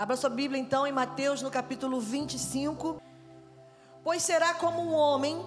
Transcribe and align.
Abra 0.00 0.16
sua 0.16 0.30
Bíblia 0.30 0.58
então 0.58 0.86
em 0.86 0.92
Mateus 0.92 1.42
no 1.42 1.50
capítulo 1.50 2.00
25. 2.00 3.02
Pois 4.02 4.22
será 4.22 4.54
como 4.54 4.80
um 4.80 4.94
homem 4.94 5.38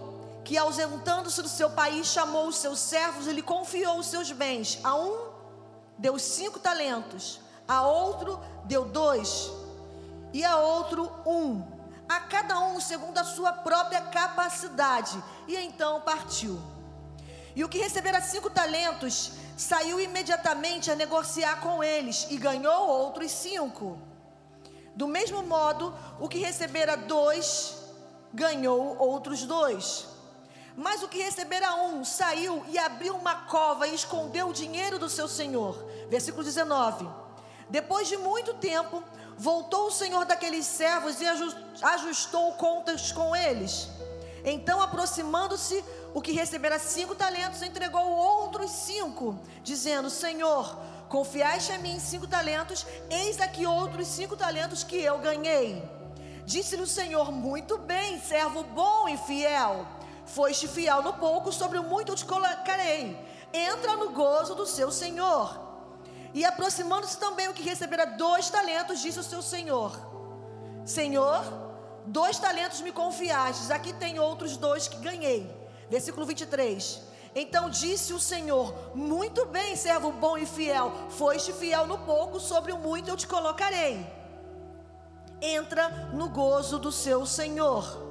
que, 0.46 0.60
ausentando-se 0.60 1.42
do 1.42 1.50
seu 1.50 1.72
país, 1.72 2.06
chamou 2.06 2.50
os 2.50 2.58
seus 2.58 2.78
servos 2.78 3.26
e 3.26 3.32
lhe 3.32 3.42
confiou 3.42 3.98
os 3.98 4.06
seus 4.06 4.32
bens. 4.32 4.80
A 4.84 4.94
um 4.94 5.32
deu 5.98 6.20
cinco 6.20 6.60
talentos, 6.60 7.42
a 7.68 7.82
outro 7.82 8.40
deu 8.66 8.86
dois, 8.86 9.50
e 10.32 10.46
a 10.46 10.56
outro 10.58 11.12
um, 11.26 11.64
a 12.08 12.20
cada 12.20 12.60
um 12.60 12.80
segundo 12.80 13.18
a 13.18 13.24
sua 13.24 13.54
própria 13.54 14.02
capacidade. 14.02 15.18
E 15.48 15.58
então 15.58 16.02
partiu. 16.02 16.62
E 17.56 17.64
o 17.64 17.70
que 17.70 17.80
recebera 17.80 18.22
cinco 18.22 18.52
talentos 18.52 19.32
saiu 19.58 20.00
imediatamente 20.00 20.92
a 20.92 20.96
negociar 20.96 21.60
com 21.60 21.84
eles 21.84 22.28
e 22.30 22.38
ganhou 22.38 22.88
outros 22.88 23.32
cinco. 23.32 24.13
Do 24.96 25.08
mesmo 25.08 25.42
modo, 25.44 25.94
o 26.20 26.28
que 26.30 26.38
recebera 26.38 26.96
dois 26.96 27.76
ganhou 28.34 28.98
outros 28.98 29.44
dois. 29.44 30.08
Mas 30.76 31.04
o 31.04 31.08
que 31.08 31.22
recebera 31.22 31.76
um 31.76 32.04
saiu 32.04 32.64
e 32.68 32.78
abriu 32.78 33.16
uma 33.16 33.36
cova 33.46 33.88
e 33.88 33.94
escondeu 33.94 34.50
o 34.50 34.54
dinheiro 34.54 34.98
do 34.98 35.10
seu 35.10 35.28
senhor. 35.28 35.86
Versículo 36.10 36.44
19. 36.44 37.08
Depois 37.70 38.08
de 38.08 38.18
muito 38.18 38.54
tempo, 38.56 39.04
voltou 39.38 39.88
o 39.88 39.92
senhor 39.92 40.26
daqueles 40.26 40.66
servos 40.66 41.22
e 41.22 41.26
ajustou 41.82 42.54
contas 42.54 43.12
com 43.12 43.36
eles. 43.36 43.88
Então, 44.46 44.82
aproximando-se, 44.82 45.84
o 46.14 46.22
que 46.22 46.32
recebera 46.32 46.78
cinco 46.78 47.16
talentos 47.16 47.62
entregou 47.62 48.06
outros 48.06 48.72
cinco, 48.72 49.40
dizendo: 49.64 50.10
Senhor, 50.10 50.78
confiaste 51.14 51.72
a 51.72 51.78
mim 51.78 52.00
cinco 52.00 52.26
talentos, 52.26 52.88
eis 53.08 53.40
aqui 53.40 53.68
outros 53.68 54.08
cinco 54.08 54.36
talentos 54.36 54.84
que 54.84 55.00
eu 55.10 55.20
ganhei. 55.20 55.88
Disse-lhe 56.44 56.82
o 56.82 56.88
Senhor: 56.88 57.32
Muito 57.32 57.78
bem, 57.78 58.20
servo 58.20 58.64
bom 58.64 59.08
e 59.08 59.16
fiel. 59.16 59.86
Foste 60.26 60.68
fiel 60.68 61.04
no 61.04 61.14
pouco, 61.14 61.52
sobre 61.52 61.78
o 61.78 61.84
muito 61.84 62.16
te 62.16 62.26
colocarei. 62.26 63.16
Entra 63.54 63.96
no 63.96 64.10
gozo 64.10 64.56
do 64.56 64.66
seu 64.66 64.90
Senhor. 64.92 65.48
E 66.34 66.44
aproximando-se 66.44 67.18
também 67.20 67.48
o 67.48 67.54
que 67.54 67.62
recebera 67.62 68.06
dois 68.26 68.50
talentos, 68.50 69.00
disse 69.00 69.20
o 69.20 69.30
seu 69.32 69.44
Senhor: 69.44 69.92
Senhor, 70.84 71.44
dois 72.08 72.40
talentos 72.40 72.82
me 72.82 72.92
confiastes, 72.92 73.70
aqui 73.70 73.94
tem 73.94 74.18
outros 74.18 74.58
dois 74.58 74.88
que 74.88 74.98
ganhei. 74.98 75.42
Versículo 75.92 76.26
23. 76.26 77.13
Então 77.36 77.70
disse 77.70 78.14
o 78.14 78.20
Senhor: 78.20 78.96
Muito 78.96 79.46
bem, 79.46 79.76
servo 79.76 80.12
bom 80.12 80.38
e 80.38 80.46
fiel, 80.46 80.92
foste 81.10 81.52
fiel 81.52 81.88
no 81.88 82.00
pouco, 82.00 82.40
sobre 82.40 82.72
o 82.72 82.78
muito 82.78 83.10
eu 83.10 83.18
te 83.18 83.28
colocarei. 83.28 84.06
Entra 85.42 85.90
no 86.14 86.30
gozo 86.30 86.78
do 86.80 86.92
seu 86.92 87.26
Senhor. 87.26 88.02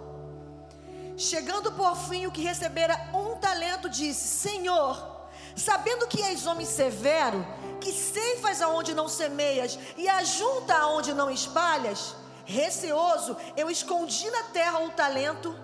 Chegando 1.16 1.70
por 1.72 1.96
fim, 1.96 2.26
o 2.26 2.32
que 2.32 2.42
recebera 2.42 2.98
um 3.14 3.36
talento 3.36 3.88
disse: 3.88 4.26
Senhor, 4.26 5.28
sabendo 5.54 6.08
que 6.08 6.22
és 6.22 6.46
homem 6.46 6.66
severo, 6.66 7.46
que 7.80 7.92
ceifas 7.92 8.60
aonde 8.60 8.92
não 8.92 9.08
semeias 9.08 9.78
e 9.96 10.08
ajunta 10.08 10.74
aonde 10.74 11.12
não 11.12 11.30
espalhas, 11.30 12.16
receoso, 12.44 13.36
eu 13.56 13.70
escondi 13.70 14.28
na 14.30 14.44
terra 14.44 14.80
o 14.80 14.90
talento, 14.90 15.54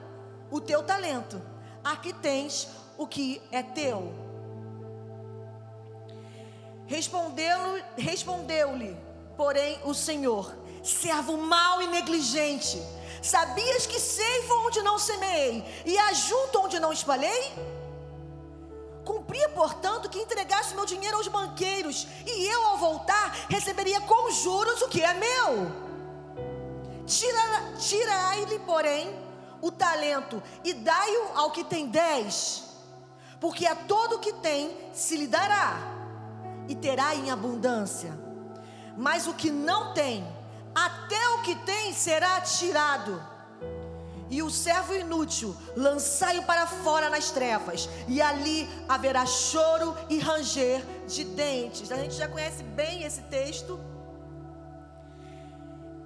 o 0.51 0.61
teu 0.61 0.83
talento. 0.83 1.43
Aqui 1.83 2.13
tens 2.13 2.69
o 2.99 3.07
que 3.07 3.41
é 3.51 3.63
teu. 3.63 4.13
Respondeu-lhe, 7.97 8.97
porém, 9.37 9.81
o 9.85 9.95
Senhor: 9.95 10.55
servo 10.83 11.37
mau 11.37 11.81
e 11.81 11.87
negligente, 11.87 12.83
sabias 13.23 13.87
que 13.87 14.01
ceifa 14.01 14.55
onde 14.67 14.83
não 14.83 14.99
semeei 14.99 15.65
e 15.87 15.97
ajunto 15.97 16.61
onde 16.61 16.81
não 16.81 16.93
espalhei? 16.93 17.53
Cumpria, 19.05 19.49
portanto, 19.51 20.11
que 20.11 20.19
entregasse 20.19 20.75
meu 20.75 20.85
dinheiro 20.85 21.17
aos 21.17 21.29
banqueiros, 21.29 22.07
e 22.27 22.47
eu, 22.47 22.63
ao 22.67 22.77
voltar, 22.77 23.47
receberia 23.49 24.03
com 24.03 24.31
juros 24.31 24.83
o 24.83 24.89
que 24.89 25.03
é 25.03 25.15
meu. 25.15 25.89
Tira, 27.07 27.73
tirai-lhe, 27.79 28.59
porém, 28.61 29.09
o 29.63 29.71
talento 29.71 30.43
e 30.63 30.75
dai-o 30.75 31.39
ao 31.39 31.51
que 31.51 31.65
tem 31.65 31.87
dez, 31.87 32.68
porque 33.41 33.67
a 33.67 33.75
todo 33.75 34.19
que 34.19 34.33
tem 34.35 34.77
se 34.93 35.17
lhe 35.17 35.27
dará, 35.27 35.77
e 36.69 36.75
terá 36.75 37.15
em 37.15 37.31
abundância. 37.31 38.13
Mas 38.97 39.27
o 39.27 39.35
que 39.35 39.51
não 39.51 39.95
tem, 39.95 40.27
até 40.75 41.29
o 41.31 41.43
que 41.43 41.55
tem 41.57 41.93
será 41.93 42.41
tirado 42.41 43.21
e 44.31 44.43
o 44.43 44.51
servo 44.51 44.95
inútil 44.95 45.57
lançai-o 45.77 46.43
para 46.43 46.67
fora 46.67 47.09
nas 47.09 47.31
trevas, 47.31 47.89
e 48.07 48.21
ali 48.21 48.69
haverá 48.89 49.25
choro 49.25 49.97
e 50.09 50.19
ranger 50.19 50.85
de 51.07 51.25
dentes. 51.25 51.91
A 51.91 51.97
gente 51.97 52.15
já 52.15 52.29
conhece 52.29 52.63
bem 52.63 53.05
esse 53.05 53.23
texto. 53.23 53.81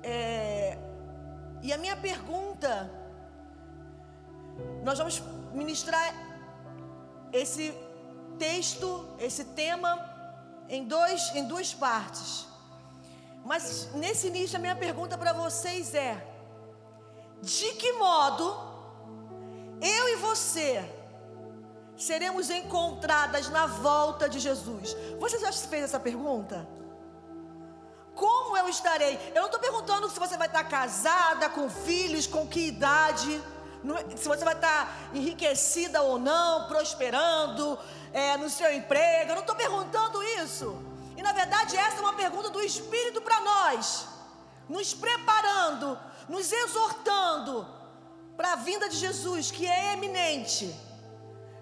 É, 0.03 0.79
e 1.63 1.73
a 1.73 1.79
minha 1.79 1.97
pergunta, 1.97 2.91
nós 4.85 4.99
vamos 4.99 5.23
ministrar 5.53 6.32
esse 7.33 7.75
texto, 8.39 9.07
esse 9.19 9.45
tema, 9.45 9.99
em, 10.69 10.85
dois, 10.85 11.35
em 11.35 11.45
duas 11.45 11.73
partes. 11.73 12.47
Mas 13.45 13.89
nesse 13.95 14.29
início, 14.29 14.57
a 14.57 14.61
minha 14.61 14.77
pergunta 14.77 15.19
para 15.19 15.33
vocês 15.33 15.95
é: 15.95 16.25
de 17.41 17.73
que 17.75 17.93
modo 17.95 18.73
eu 19.81 20.09
e 20.11 20.17
você 20.17 20.85
seremos 21.97 22.51
encontradas 22.51 23.49
na 23.49 23.67
volta 23.67 24.29
de 24.29 24.39
Jesus? 24.39 24.97
Você 25.19 25.39
já 25.39 25.53
fez 25.53 25.85
essa 25.85 25.99
pergunta? 25.99 26.69
Como 28.15 28.57
eu 28.57 28.69
estarei? 28.69 29.19
Eu 29.35 29.41
não 29.41 29.47
estou 29.47 29.61
perguntando 29.61 30.09
se 30.11 30.19
você 30.19 30.37
vai 30.37 30.47
estar 30.47 30.65
casada, 30.65 31.49
com 31.49 31.69
filhos, 31.69 32.27
com 32.27 32.47
que 32.47 32.69
idade, 32.69 33.43
se 34.17 34.29
você 34.29 34.45
vai 34.45 34.55
estar 34.55 35.11
enriquecida 35.13 36.03
ou 36.03 36.19
não, 36.19 36.67
prosperando 36.67 37.79
é, 38.13 38.37
no 38.37 38.49
seu 38.49 38.73
emprego. 38.73 39.31
Eu 39.31 39.35
não 39.35 39.43
estou 39.43 39.57
perguntando 39.57 40.23
isso. 40.23 40.81
E 41.17 41.23
na 41.23 41.33
verdade, 41.33 41.77
essa 41.77 41.97
é 41.99 42.01
uma 42.01 42.15
pergunta 42.15 42.51
do 42.51 42.61
Espírito 42.61 43.21
para 43.21 43.41
nós, 43.41 44.07
nos 44.69 44.95
preparando 44.95 45.99
nos 46.29 46.53
exortando 46.53 47.67
para 48.37 48.53
a 48.53 48.57
vinda 48.57 48.89
de 48.89 48.97
Jesus, 48.97 49.51
que 49.51 49.67
é 49.67 49.93
eminente. 49.93 50.75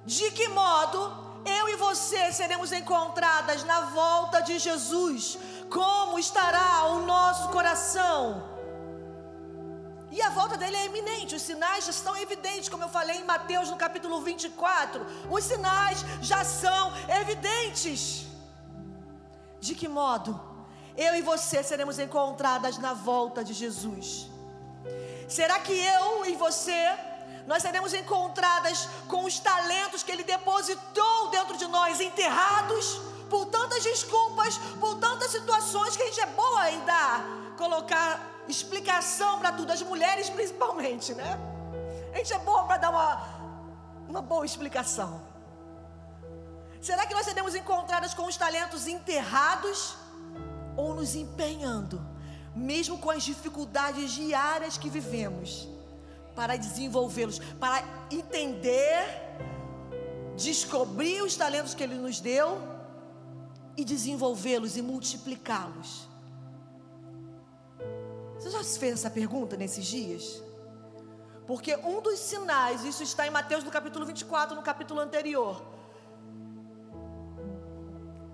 De 0.04 0.30
que 0.30 0.48
modo 0.48 1.42
eu 1.44 1.68
e 1.68 1.76
você 1.76 2.32
seremos 2.32 2.72
encontradas 2.72 3.64
na 3.64 3.80
volta 3.86 4.40
de 4.40 4.58
Jesus? 4.58 5.38
Como 5.68 6.18
estará 6.18 6.84
o 6.86 7.02
nosso 7.02 7.48
coração? 7.48 8.59
E 10.10 10.20
a 10.20 10.30
volta 10.30 10.56
dele 10.56 10.76
é 10.76 10.86
eminente, 10.86 11.36
os 11.36 11.42
sinais 11.42 11.84
já 11.84 11.90
estão 11.90 12.16
evidentes, 12.16 12.68
como 12.68 12.82
eu 12.82 12.88
falei 12.88 13.18
em 13.18 13.24
Mateus 13.24 13.70
no 13.70 13.76
capítulo 13.76 14.20
24. 14.20 15.06
Os 15.30 15.44
sinais 15.44 16.04
já 16.20 16.44
são 16.44 16.92
evidentes. 17.20 18.26
De 19.60 19.74
que 19.74 19.86
modo 19.86 20.40
eu 20.96 21.14
e 21.14 21.22
você 21.22 21.62
seremos 21.62 21.98
encontradas 21.98 22.76
na 22.78 22.92
volta 22.92 23.44
de 23.44 23.52
Jesus? 23.52 24.28
Será 25.28 25.60
que 25.60 25.72
eu 25.72 26.26
e 26.26 26.34
você, 26.34 26.82
nós 27.46 27.62
seremos 27.62 27.94
encontradas 27.94 28.88
com 29.06 29.24
os 29.24 29.38
talentos 29.38 30.02
que 30.02 30.10
Ele 30.10 30.24
depositou 30.24 31.28
dentro 31.28 31.56
de 31.56 31.68
nós, 31.68 32.00
enterrados 32.00 33.00
por 33.28 33.46
tantas 33.46 33.84
desculpas, 33.84 34.58
por 34.80 34.96
tantas 34.96 35.30
situações 35.30 35.96
que 35.96 36.02
a 36.02 36.06
gente 36.06 36.20
é 36.20 36.26
boa 36.26 36.70
em 36.72 36.80
dar, 36.84 37.24
colocar 37.56 38.29
explicação 38.50 39.38
para 39.38 39.52
tudo, 39.52 39.72
as 39.72 39.82
mulheres 39.82 40.28
principalmente, 40.28 41.14
né? 41.14 41.38
A 42.12 42.18
gente 42.18 42.32
é 42.32 42.38
boa 42.38 42.64
para 42.64 42.76
dar 42.76 42.90
uma, 42.90 43.10
uma 44.08 44.22
boa 44.22 44.44
explicação. 44.44 45.22
Será 46.80 47.06
que 47.06 47.14
nós 47.14 47.24
seremos 47.24 47.54
encontradas 47.54 48.14
com 48.14 48.26
os 48.26 48.36
talentos 48.36 48.86
enterrados 48.86 49.96
ou 50.76 50.94
nos 50.94 51.14
empenhando 51.14 52.10
mesmo 52.54 52.98
com 52.98 53.10
as 53.10 53.22
dificuldades 53.22 54.12
diárias 54.12 54.76
que 54.76 54.88
vivemos, 54.88 55.68
para 56.34 56.56
desenvolvê-los, 56.56 57.38
para 57.58 57.82
entender, 58.10 59.04
descobrir 60.36 61.22
os 61.22 61.36
talentos 61.36 61.74
que 61.74 61.82
Ele 61.82 61.94
nos 61.94 62.20
deu 62.20 62.58
e 63.76 63.84
desenvolvê-los 63.84 64.76
e 64.76 64.82
multiplicá-los. 64.82 66.08
Você 68.40 68.48
já 68.50 68.64
se 68.64 68.78
fez 68.78 68.94
essa 68.94 69.10
pergunta 69.10 69.54
nesses 69.54 69.84
dias? 69.84 70.42
Porque 71.46 71.76
um 71.76 72.00
dos 72.00 72.18
sinais, 72.18 72.84
isso 72.84 73.02
está 73.02 73.26
em 73.26 73.30
Mateus 73.30 73.62
no 73.62 73.70
capítulo 73.70 74.06
24, 74.06 74.56
no 74.56 74.62
capítulo 74.62 74.98
anterior. 74.98 75.62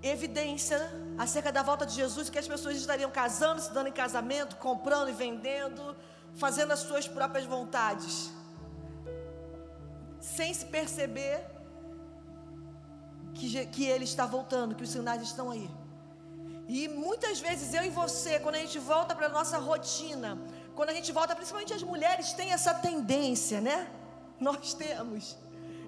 Evidência 0.01 0.79
acerca 1.19 1.51
da 1.51 1.61
volta 1.61 1.85
de 1.85 1.95
Jesus, 1.95 2.31
que 2.31 2.39
as 2.39 2.47
pessoas 2.47 2.77
estariam 2.77 3.11
casando, 3.11 3.61
se 3.61 3.73
dando 3.73 3.89
em 3.89 3.93
casamento, 3.93 4.55
comprando 4.57 5.09
e 5.09 5.13
vendendo, 5.13 5.97
fazendo 6.37 6.71
as 6.71 6.79
suas 6.81 7.09
próprias 7.09 7.45
vontades, 7.45 8.31
sem 10.21 10.55
se 10.55 10.67
perceber 10.67 11.45
que, 13.35 13.67
que 13.67 13.87
Ele 13.87 14.05
está 14.05 14.25
voltando, 14.25 14.77
que 14.77 14.85
os 14.85 14.91
sinais 14.91 15.21
estão 15.21 15.51
aí. 15.51 15.69
E 16.69 16.89
muitas 16.89 17.39
vezes 17.39 17.73
eu 17.75 17.85
e 17.85 17.91
você, 17.91 18.41
quando 18.41 18.57
a 18.57 18.59
gente 18.59 18.79
volta 18.79 19.15
para 19.15 19.27
a 19.27 19.29
nossa 19.29 19.59
rotina, 19.59 20.39
quando 20.75 20.91
a 20.91 20.95
gente 20.95 21.13
volta, 21.13 21.35
principalmente 21.35 21.73
as 21.73 21.83
mulheres 21.83 22.33
têm 22.33 22.53
essa 22.53 22.75
tendência, 22.75 23.61
né? 23.61 23.89
Nós 24.41 24.75
temos 24.75 25.37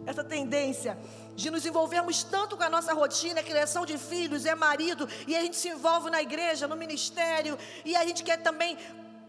essa 0.07 0.23
tendência 0.23 0.97
de 1.35 1.51
nos 1.51 1.67
envolvermos 1.67 2.23
tanto 2.23 2.57
com 2.57 2.63
a 2.63 2.71
nossa 2.71 2.95
rotina, 2.95 3.43
criação 3.43 3.85
de 3.85 3.99
filhos, 3.99 4.47
é 4.47 4.55
marido, 4.55 5.09
e 5.27 5.37
a 5.37 5.41
gente 5.41 5.57
se 5.57 5.69
envolve 5.69 6.11
na 6.11 6.23
igreja, 6.23 6.67
no 6.67 6.77
ministério, 6.77 7.59
e 7.85 7.95
a 7.95 8.05
gente 8.07 8.23
quer 8.23 8.39
também 8.39 8.79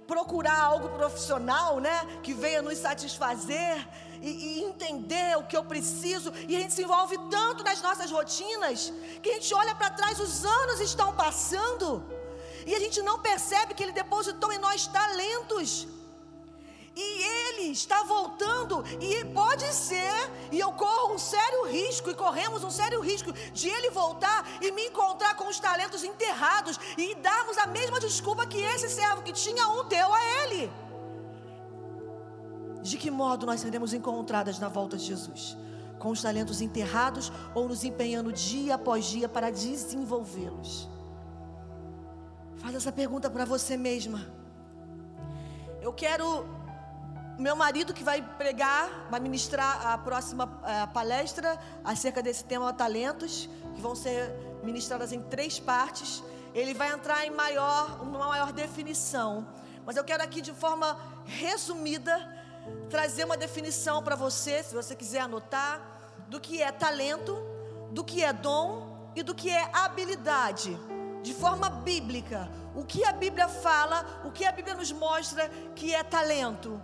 procurar 0.08 0.60
algo 0.60 0.90
profissional, 0.90 1.80
né, 1.80 2.20
que 2.24 2.34
venha 2.34 2.62
nos 2.62 2.78
satisfazer 2.78 3.88
e, 4.22 4.30
e, 4.30 4.64
entender 4.64 5.38
o 5.38 5.44
que 5.44 5.56
eu 5.56 5.64
preciso, 5.64 6.32
e 6.48 6.56
a 6.56 6.60
gente 6.60 6.74
se 6.74 6.84
envolve 6.84 7.18
tanto 7.30 7.64
nas 7.64 7.82
nossas 7.82 8.12
rotinas, 8.12 8.92
que 9.22 9.30
a 9.30 9.34
gente 9.34 9.54
olha 9.54 9.76
para 9.76 9.90
trás, 9.90 10.20
os 10.20 10.46
anos 10.46 10.80
estão 10.80 11.16
passando, 11.16 12.04
e 12.66 12.76
a 12.76 12.80
gente 12.80 13.02
não 13.02 13.20
percebe 13.20 13.74
que 13.74 13.84
Ele 13.84 13.92
depositou 13.92 14.52
em 14.52 14.60
nós 14.60 14.88
talentos 14.88 15.88
e 17.00 17.24
ele 17.24 17.72
está 17.72 18.04
voltando, 18.04 18.84
e 19.00 19.24
pode 19.26 19.74
ser, 19.74 20.12
e 20.52 20.60
eu 20.60 20.72
corro 20.74 21.14
um 21.14 21.18
sério 21.18 21.66
risco, 21.66 22.10
e 22.10 22.14
corremos 22.14 22.64
um 22.64 22.70
sério 22.70 23.00
risco 23.00 23.32
de 23.32 23.70
ele 23.70 23.90
voltar 23.90 24.46
e 24.62 24.72
me 24.72 24.88
encontrar 24.88 25.36
com 25.36 25.48
os 25.48 25.60
talentos 25.60 26.04
enterrados 26.04 26.78
e 26.98 27.16
darmos 27.16 27.58
a 27.58 27.68
mesma 27.68 28.00
desculpa 28.00 28.46
que 28.46 28.60
esse 28.60 28.90
servo 28.90 29.22
que 29.22 29.32
tinha 29.32 29.68
um 29.70 29.88
deu 29.88 30.14
a 30.14 30.24
ele. 30.44 30.72
De 32.82 32.98
que 32.98 33.12
modo 33.12 33.46
nós 33.46 33.60
seremos 33.60 33.94
encontradas 33.94 34.60
na 34.60 34.70
volta 34.70 34.98
de 34.98 35.06
Jesus? 35.06 35.58
Com 35.98 36.10
os 36.10 36.22
talentos 36.22 36.62
enterrados 36.62 37.32
ou 37.54 37.68
nos 37.68 37.84
empenhando 37.84 38.32
dia 38.32 38.76
após 38.76 39.06
dia 39.06 39.28
para 39.28 39.52
desenvolvê-los? 39.52 40.88
Faz 42.58 42.76
essa 42.76 42.92
pergunta 42.92 43.30
para 43.30 43.46
você 43.46 43.76
mesma. 43.76 44.26
Eu 45.82 45.94
quero 45.94 46.46
meu 47.38 47.56
marido 47.56 47.94
que 47.94 48.04
vai 48.04 48.22
pregar, 48.22 49.08
vai 49.10 49.20
ministrar 49.22 49.88
a 49.88 49.98
próxima 49.98 50.60
a 50.62 50.88
palestra 50.88 51.58
acerca 51.86 52.22
desse 52.22 52.44
tema 52.44 52.74
talentos, 52.74 53.50
que 53.74 53.82
vão 53.82 53.96
ser 53.96 54.36
ministradas 54.62 55.14
em 55.14 55.22
três 55.22 55.58
partes. 55.58 56.22
Ele 56.54 56.74
vai 56.74 56.92
entrar 56.92 57.26
em 57.26 57.32
maior, 57.32 58.02
uma 58.02 58.28
maior 58.28 58.52
definição. 58.52 59.48
Mas 59.86 59.96
eu 59.96 60.04
quero 60.04 60.22
aqui 60.22 60.42
de 60.42 60.52
forma 60.52 60.98
resumida 61.26 62.39
trazer 62.90 63.24
uma 63.24 63.38
definição 63.38 64.02
para 64.02 64.16
você, 64.16 64.64
se 64.64 64.74
você 64.74 64.96
quiser 64.96 65.22
anotar, 65.22 66.00
do 66.28 66.40
que 66.40 66.62
é 66.62 66.72
talento, 66.72 67.38
do 67.92 68.04
que 68.04 68.24
é 68.24 68.32
dom 68.32 69.12
e 69.16 69.24
do 69.24 69.34
que 69.36 69.50
é 69.50 69.70
habilidade. 69.74 70.78
De 71.22 71.34
forma 71.34 71.70
bíblica, 71.70 72.50
o 72.76 72.84
que 72.86 73.04
a 73.04 73.12
Bíblia 73.12 73.48
fala, 73.48 74.22
o 74.24 74.32
que 74.32 74.46
a 74.46 74.52
Bíblia 74.52 74.76
nos 74.76 74.92
mostra 74.92 75.50
que 75.76 75.94
é 75.94 76.04
talento. 76.04 76.82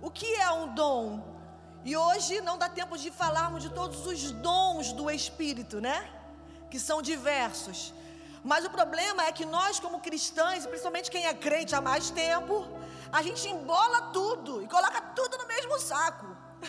O 0.00 0.10
que 0.10 0.26
é 0.36 0.50
um 0.50 0.74
dom? 0.74 1.34
E 1.84 1.96
hoje 1.96 2.40
não 2.40 2.56
dá 2.56 2.68
tempo 2.68 2.96
de 2.96 3.10
falarmos 3.10 3.62
de 3.62 3.70
todos 3.70 4.06
os 4.06 4.30
dons 4.30 4.92
do 4.92 5.10
Espírito, 5.10 5.80
né? 5.80 6.08
Que 6.70 6.78
são 6.78 7.02
diversos. 7.02 7.92
Mas 8.42 8.64
o 8.64 8.70
problema 8.70 9.24
é 9.24 9.32
que 9.32 9.46
nós, 9.46 9.80
como 9.80 10.00
cristãos, 10.00 10.64
e 10.64 10.68
principalmente 10.68 11.10
quem 11.10 11.26
é 11.26 11.34
crente 11.34 11.74
há 11.74 11.80
mais 11.80 12.10
tempo, 12.10 12.68
a 13.14 13.22
gente 13.22 13.48
embola 13.48 14.10
tudo 14.12 14.60
e 14.60 14.66
coloca 14.66 15.00
tudo 15.00 15.38
no 15.38 15.46
mesmo 15.46 15.78
saco. 15.78 16.26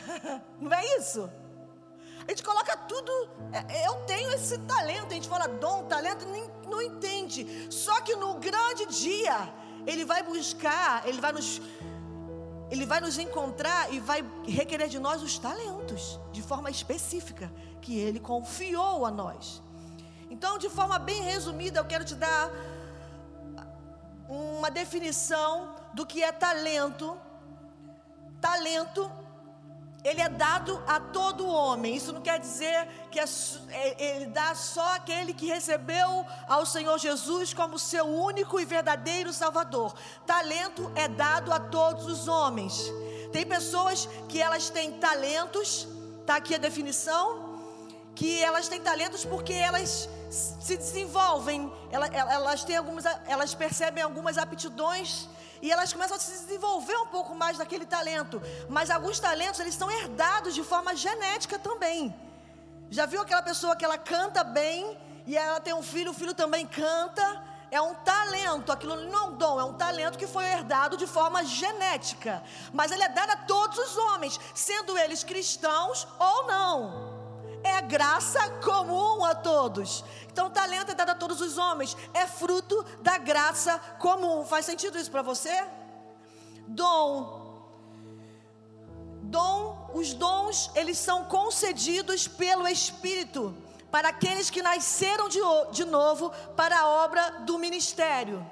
Não 0.61 0.71
é 0.71 0.97
isso? 0.97 1.27
A 2.23 2.29
gente 2.29 2.43
coloca 2.43 2.77
tudo. 2.77 3.11
É, 3.51 3.87
eu 3.87 3.95
tenho 4.05 4.31
esse 4.31 4.59
talento. 4.59 5.07
A 5.09 5.15
gente 5.15 5.27
fala 5.27 5.47
dom, 5.47 5.85
talento, 5.85 6.23
não 6.67 6.81
entende. 6.81 7.67
Só 7.71 7.99
que 8.01 8.15
no 8.15 8.35
grande 8.35 8.85
dia, 8.87 9.53
Ele 9.87 10.05
vai 10.05 10.21
buscar, 10.23 11.07
Ele 11.07 11.19
vai 11.19 11.31
nos 11.31 11.61
ele 12.71 12.83
vai 12.83 12.99
nos 12.99 13.19
encontrar 13.19 13.93
e 13.93 13.99
vai 13.99 14.25
requerer 14.47 14.87
de 14.87 14.97
nós 14.97 15.21
os 15.21 15.37
talentos, 15.37 16.19
de 16.31 16.41
forma 16.41 16.71
específica, 16.71 17.51
que 17.79 17.99
Ele 17.99 18.19
confiou 18.19 19.05
a 19.05 19.11
nós. 19.11 19.61
Então, 20.31 20.57
de 20.57 20.67
forma 20.67 20.97
bem 20.97 21.21
resumida, 21.21 21.79
eu 21.79 21.85
quero 21.85 22.03
te 22.03 22.15
dar 22.15 22.49
uma 24.29 24.71
definição 24.71 25.75
do 25.93 26.05
que 26.05 26.23
é 26.23 26.31
talento. 26.31 27.17
Talento 28.41 29.11
ele 30.05 30.21
é 30.21 30.29
dado 30.29 30.79
a 30.85 30.99
todo 30.99 31.47
homem. 31.47 31.95
Isso 31.95 32.13
não 32.13 32.21
quer 32.21 32.39
dizer 32.39 32.87
que 33.09 33.19
é, 33.19 33.25
é, 33.69 34.17
ele 34.17 34.27
dá 34.27 34.53
só 34.53 34.93
aquele 34.93 35.33
que 35.33 35.47
recebeu 35.47 36.23
ao 36.47 36.63
Senhor 36.63 36.95
Jesus 36.99 37.55
como 37.55 37.79
seu 37.79 38.05
único 38.05 38.59
e 38.59 38.65
verdadeiro 38.65 39.33
Salvador. 39.33 39.95
Talento 40.23 40.91
é 40.93 41.07
dado 41.07 41.51
a 41.51 41.59
todos 41.59 42.05
os 42.05 42.27
homens. 42.27 42.79
Tem 43.33 43.47
pessoas 43.47 44.07
que 44.29 44.39
elas 44.39 44.69
têm 44.69 44.91
talentos, 44.99 45.87
tá 46.23 46.35
aqui 46.35 46.53
a 46.53 46.59
definição, 46.59 47.44
que 48.15 48.41
elas 48.41 48.67
têm 48.67 48.79
talentos 48.79 49.25
porque 49.25 49.53
elas 49.53 50.09
se 50.29 50.77
desenvolvem, 50.77 51.71
elas, 51.91 52.09
elas 52.13 52.63
têm 52.63 52.77
algumas, 52.77 53.05
elas 53.27 53.53
percebem 53.53 54.01
algumas 54.01 54.37
aptidões 54.37 55.27
e 55.61 55.71
elas 55.71 55.91
começam 55.91 56.15
a 56.15 56.19
se 56.19 56.31
desenvolver 56.31 56.95
um 56.97 57.07
pouco 57.07 57.35
mais 57.35 57.57
daquele 57.57 57.85
talento. 57.85 58.41
Mas 58.69 58.89
alguns 58.89 59.19
talentos 59.19 59.59
eles 59.59 59.75
são 59.75 59.91
herdados 59.91 60.55
de 60.55 60.63
forma 60.63 60.95
genética 60.95 61.59
também. 61.59 62.15
Já 62.89 63.05
viu 63.05 63.21
aquela 63.21 63.41
pessoa 63.41 63.75
que 63.75 63.83
ela 63.83 63.97
canta 63.97 64.43
bem 64.43 64.97
e 65.27 65.37
ela 65.37 65.59
tem 65.59 65.73
um 65.73 65.83
filho, 65.83 66.11
o 66.11 66.13
filho 66.13 66.33
também 66.33 66.65
canta? 66.65 67.43
É 67.71 67.81
um 67.81 67.95
talento, 67.95 68.71
aquilo 68.71 68.95
não 68.95 69.19
é 69.19 69.27
um 69.27 69.35
dom, 69.35 69.59
é 69.59 69.63
um 69.63 69.73
talento 69.73 70.17
que 70.17 70.27
foi 70.27 70.45
herdado 70.45 70.95
de 70.95 71.07
forma 71.07 71.43
genética. 71.43 72.41
Mas 72.71 72.91
ele 72.91 73.03
é 73.03 73.09
dado 73.09 73.31
a 73.31 73.37
todos 73.37 73.77
os 73.77 73.97
homens, 73.97 74.39
sendo 74.53 74.97
eles 74.97 75.23
cristãos 75.23 76.07
ou 76.17 76.47
não 76.47 77.14
é 77.65 77.81
graça 77.81 78.49
comum 78.63 79.25
a 79.25 79.33
todos. 79.33 80.03
Então, 80.31 80.49
talento 80.49 80.91
é 80.91 80.95
dado 80.95 81.09
a 81.09 81.15
todos 81.15 81.41
os 81.41 81.57
homens, 81.57 81.97
é 82.13 82.27
fruto 82.27 82.85
da 83.01 83.17
graça 83.17 83.79
comum. 83.99 84.45
Faz 84.45 84.65
sentido 84.65 84.97
isso 84.97 85.09
para 85.09 85.23
você? 85.23 85.65
Dom. 86.67 87.43
Dom, 89.23 89.89
os 89.93 90.13
dons, 90.13 90.69
eles 90.75 90.99
são 90.99 91.25
concedidos 91.25 92.27
pelo 92.27 92.67
Espírito 92.67 93.55
para 93.89 94.09
aqueles 94.09 94.49
que 94.49 94.61
nasceram 94.61 95.27
de, 95.27 95.39
de 95.71 95.85
novo 95.85 96.31
para 96.55 96.79
a 96.79 96.87
obra 96.87 97.29
do 97.47 97.57
ministério. 97.57 98.45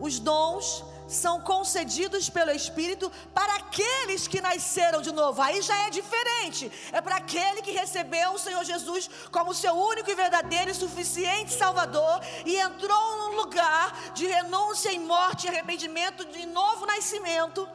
Os 0.00 0.18
dons 0.18 0.84
são 1.06 1.40
concedidos 1.40 2.30
pelo 2.30 2.50
Espírito 2.50 3.10
para 3.34 3.56
aqueles 3.56 4.26
que 4.26 4.40
nasceram 4.40 5.00
de 5.00 5.12
novo. 5.12 5.40
Aí 5.42 5.60
já 5.62 5.76
é 5.86 5.90
diferente. 5.90 6.70
É 6.92 7.00
para 7.00 7.16
aquele 7.16 7.62
que 7.62 7.70
recebeu 7.70 8.32
o 8.32 8.38
Senhor 8.38 8.64
Jesus 8.64 9.10
como 9.30 9.54
seu 9.54 9.74
único 9.74 10.10
e 10.10 10.14
verdadeiro 10.14 10.70
e 10.70 10.74
suficiente 10.74 11.52
Salvador 11.52 12.20
e 12.44 12.56
entrou 12.56 13.16
num 13.18 13.36
lugar 13.36 14.12
de 14.14 14.26
renúncia 14.26 14.92
em 14.92 15.00
morte 15.00 15.46
e 15.46 15.48
arrependimento 15.48 16.24
de 16.24 16.46
novo 16.46 16.86
nascimento. 16.86 17.68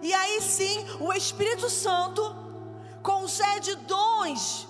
E 0.00 0.12
aí 0.12 0.40
sim, 0.40 0.84
o 1.00 1.12
Espírito 1.12 1.70
Santo 1.70 2.34
concede 3.02 3.74
dons 3.76 4.66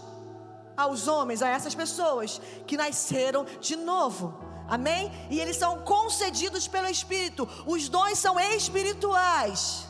aos 0.76 1.06
homens, 1.06 1.42
a 1.42 1.48
essas 1.48 1.74
pessoas 1.74 2.40
que 2.66 2.76
nasceram 2.76 3.44
de 3.60 3.76
novo. 3.76 4.51
Amém? 4.76 5.12
E 5.28 5.38
eles 5.38 5.58
são 5.62 5.72
concedidos 5.80 6.66
pelo 6.66 6.88
Espírito. 6.88 7.46
Os 7.66 7.90
dons 7.90 8.18
são 8.18 8.40
espirituais. 8.40 9.86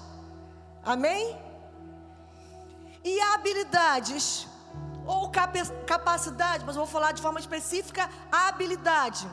Amém? 0.84 1.38
E 3.04 3.20
habilidades, 3.34 4.48
ou 5.06 5.30
capacidade, 5.86 6.64
mas 6.64 6.74
vou 6.74 6.86
falar 6.86 7.12
de 7.12 7.22
forma 7.22 7.38
específica, 7.38 8.10
habilidade. 8.30 9.24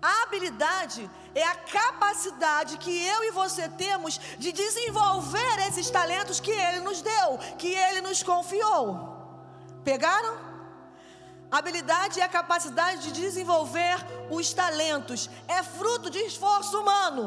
A 0.00 0.22
habilidade 0.22 1.10
é 1.34 1.42
a 1.42 1.56
capacidade 1.56 2.78
que 2.78 3.04
eu 3.14 3.24
e 3.24 3.32
você 3.32 3.68
temos 3.68 4.20
de 4.38 4.52
desenvolver 4.52 5.58
esses 5.66 5.90
talentos 5.90 6.38
que 6.38 6.52
Ele 6.52 6.80
nos 6.88 7.02
deu, 7.02 7.36
que 7.58 7.74
Ele 7.74 8.00
nos 8.00 8.22
confiou. 8.22 8.86
Pegaram? 9.82 10.49
Habilidade 11.50 12.20
é 12.20 12.24
a 12.24 12.28
capacidade 12.28 13.02
de 13.04 13.12
desenvolver 13.12 13.96
os 14.30 14.52
talentos. 14.52 15.28
É 15.48 15.62
fruto 15.62 16.08
de 16.08 16.18
esforço 16.18 16.80
humano. 16.80 17.24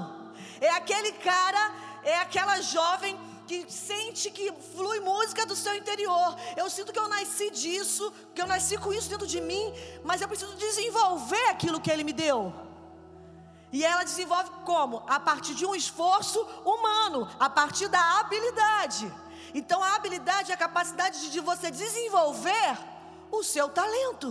É 0.62 0.70
aquele 0.72 1.12
cara, 1.13 1.72
é 2.03 2.18
aquela 2.18 2.62
jovem 2.62 3.20
que 3.48 3.70
sente 3.70 4.32
que 4.32 4.51
flui 4.74 5.00
música 5.01 5.46
do 5.46 5.56
seu 5.56 5.75
interior. 5.75 6.36
Eu 6.56 6.70
sinto 6.70 6.94
que 6.94 7.00
eu 7.00 7.10
nasci 7.10 7.50
disso, 7.51 8.12
que 8.34 8.42
eu 8.42 8.48
nasci 8.48 8.77
com 8.77 8.94
isso 8.94 9.10
dentro 9.10 9.27
de 9.27 9.42
mim, 9.42 9.74
mas 10.03 10.22
eu 10.22 10.27
preciso 10.27 10.56
desenvolver 10.56 11.50
aquilo 11.50 11.82
que 11.82 11.92
Ele 11.92 12.03
me 12.03 12.13
deu. 12.13 12.53
E 13.72 13.84
ela 13.84 14.03
desenvolve 14.03 14.51
como? 14.63 15.03
A 15.08 15.20
partir 15.20 15.56
de 15.56 15.65
um 15.65 15.75
esforço 15.75 16.39
humano, 16.63 17.27
a 17.39 17.50
partir 17.50 17.88
da 17.88 18.20
habilidade. 18.20 19.12
Então 19.53 19.84
a 19.84 19.96
habilidade 19.96 20.51
é 20.51 20.53
a 20.56 20.58
capacidade 20.58 21.32
de 21.32 21.39
você 21.39 21.70
desenvolver 21.70 22.77
o 23.40 23.44
seu 23.44 23.68
talento. 23.70 24.28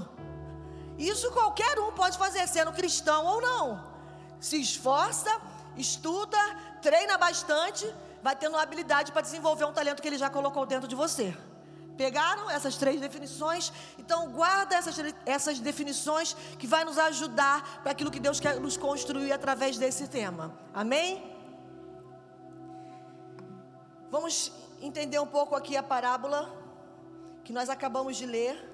Isso 0.99 1.31
qualquer 1.33 1.79
um 1.79 1.91
pode 1.93 2.17
fazer, 2.17 2.47
sendo 2.47 2.73
cristão 2.73 3.25
ou 3.33 3.41
não. 3.41 3.65
Se 4.49 4.61
esforça, 4.61 5.33
estuda, 5.77 6.39
treina 6.81 7.17
bastante, 7.19 7.85
vai 8.23 8.37
tendo 8.37 8.57
habilidade 8.57 9.11
para 9.13 9.23
desenvolver 9.23 9.65
um 9.65 9.73
talento 9.73 10.01
que 10.03 10.09
ele 10.09 10.19
já 10.19 10.31
colocou 10.31 10.65
dentro 10.67 10.89
de 10.89 10.95
você. 10.95 11.37
Pegaram 11.97 12.49
essas 12.51 12.77
três 12.77 13.01
definições? 13.01 13.73
Então 13.99 14.31
guarda 14.31 14.75
essas, 14.77 14.97
essas 15.27 15.59
definições 15.59 16.35
que 16.59 16.67
vai 16.67 16.85
nos 16.85 16.99
ajudar 16.99 17.81
para 17.83 17.93
aquilo 17.93 18.11
que 18.11 18.21
Deus 18.21 18.41
quer 18.41 18.59
nos 18.61 18.77
construir 18.77 19.33
através 19.33 19.77
desse 19.77 20.09
tema. 20.09 20.55
Amém? 20.73 21.31
Vamos 24.11 24.53
entender 24.81 25.19
um 25.19 25.27
pouco 25.27 25.55
aqui 25.55 25.77
a 25.77 25.83
parábola 25.83 26.41
que 27.45 27.53
nós 27.53 27.69
acabamos 27.69 28.17
de 28.17 28.27
ler, 28.27 28.72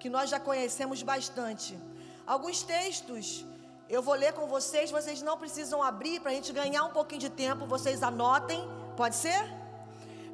que 0.00 0.08
nós 0.08 0.30
já 0.30 0.40
conhecemos 0.40 1.02
bastante. 1.02 1.78
Alguns 2.26 2.62
textos 2.62 3.44
eu 3.88 4.00
vou 4.00 4.14
ler 4.14 4.32
com 4.32 4.46
vocês, 4.46 4.90
vocês 4.90 5.20
não 5.20 5.36
precisam 5.36 5.82
abrir 5.82 6.20
para 6.20 6.30
a 6.30 6.34
gente 6.34 6.52
ganhar 6.52 6.84
um 6.84 6.90
pouquinho 6.90 7.20
de 7.20 7.28
tempo, 7.28 7.66
vocês 7.66 8.02
anotem, 8.02 8.62
pode 8.96 9.16
ser? 9.16 9.42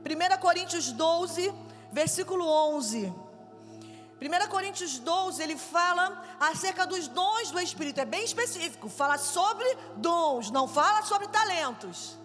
1 0.04 0.40
Coríntios 0.40 0.92
12, 0.92 1.52
versículo 1.90 2.46
11. 2.46 3.12
1 4.20 4.48
Coríntios 4.48 4.98
12, 4.98 5.42
ele 5.42 5.56
fala 5.56 6.22
acerca 6.38 6.86
dos 6.86 7.08
dons 7.08 7.50
do 7.50 7.58
Espírito, 7.58 7.98
é 8.00 8.04
bem 8.04 8.24
específico, 8.24 8.88
fala 8.88 9.18
sobre 9.18 9.66
dons, 9.96 10.50
não 10.50 10.68
fala 10.68 11.02
sobre 11.02 11.26
talentos. 11.28 12.16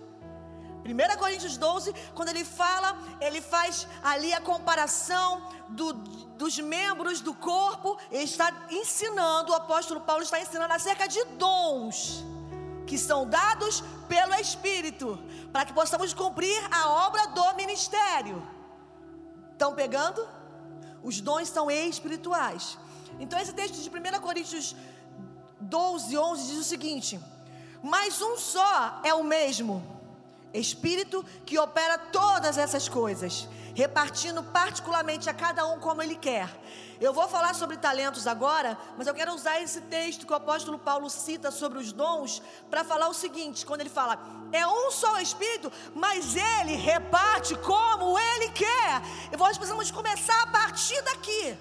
1 0.84 1.18
Coríntios 1.18 1.58
12, 1.58 1.94
quando 2.16 2.30
ele 2.30 2.44
fala, 2.44 2.98
ele 3.20 3.40
faz 3.40 3.88
ali 4.04 4.34
a 4.34 4.42
comparação 4.42 5.42
do, 5.70 5.94
dos 5.94 6.58
membros 6.60 7.22
do 7.22 7.34
corpo, 7.34 7.98
ele 8.12 8.24
está 8.24 8.52
ensinando, 8.70 9.52
o 9.52 9.56
apóstolo 9.56 10.02
Paulo 10.02 10.24
está 10.24 10.40
ensinando 10.40 10.74
acerca 10.74 11.08
de 11.08 11.24
dons 11.36 12.24
que 12.88 12.98
são 12.98 13.26
dados 13.26 13.84
pelo 14.10 14.34
Espírito, 14.34 15.18
para 15.54 15.66
que 15.66 15.72
possamos 15.72 16.14
cumprir 16.14 16.62
a 16.70 16.90
obra 17.08 17.28
do 17.28 17.56
ministério. 17.56 18.46
Estão 19.54 19.74
pegando? 19.74 20.28
Os 21.02 21.22
dons 21.22 21.48
são 21.48 21.72
espirituais. 21.72 22.78
Então, 23.20 23.40
esse 23.40 23.54
texto 23.54 23.76
de 23.76 23.90
1 23.90 24.20
Coríntios 24.20 24.76
12, 25.60 26.18
11 26.18 26.48
diz 26.48 26.58
o 26.58 26.64
seguinte: 26.64 27.20
Mas 27.82 28.22
um 28.22 28.36
só 28.38 29.00
é 29.04 29.14
o 29.14 29.24
mesmo 29.24 30.01
Espírito 30.54 31.24
que 31.46 31.58
opera 31.58 31.98
todas 31.98 32.58
essas 32.58 32.90
coisas, 32.90 33.48
repartindo 33.74 34.44
particularmente 34.44 35.30
a 35.30 35.34
cada 35.34 35.66
um 35.66 35.80
como 35.80 36.02
ele 36.02 36.16
quer. 36.16 36.50
Eu 37.00 37.14
vou 37.14 37.28
falar 37.28 37.56
sobre 37.56 37.78
talentos 37.78 38.28
agora, 38.28 38.78
mas 38.98 39.08
eu 39.08 39.14
quero 39.14 39.34
usar 39.34 39.60
esse 39.60 39.82
texto 39.82 40.26
que 40.26 40.34
o 40.34 40.36
apóstolo 40.36 40.78
Paulo 40.78 41.10
cita 41.10 41.50
sobre 41.50 41.80
os 41.80 41.92
dons 41.92 42.42
para 42.70 42.84
falar 42.84 43.08
o 43.08 43.14
seguinte: 43.14 43.66
quando 43.66 43.82
ele 43.82 43.90
fala, 43.90 44.20
é 44.52 44.68
um 44.68 44.92
só 44.92 45.20
Espírito, 45.20 45.72
mas 45.96 46.36
ele 46.36 46.76
reparte 46.76 47.56
como 47.56 48.20
ele 48.20 48.50
quer. 48.50 49.02
E 49.32 49.38
nós 49.38 49.58
precisamos 49.58 49.90
começar 49.90 50.44
a 50.44 50.48
partir 50.48 51.02
daqui. 51.02 51.58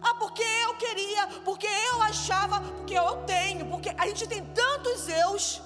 Ah, 0.00 0.14
porque 0.14 0.42
eu 0.42 0.74
queria, 0.76 1.26
porque 1.44 1.66
eu 1.66 2.02
achava, 2.02 2.60
porque 2.60 2.94
eu 2.94 3.16
tenho, 3.24 3.66
porque 3.66 3.90
a 3.90 4.06
gente 4.06 4.26
tem 4.26 4.44
tantos 4.46 5.08
eus 5.08 5.60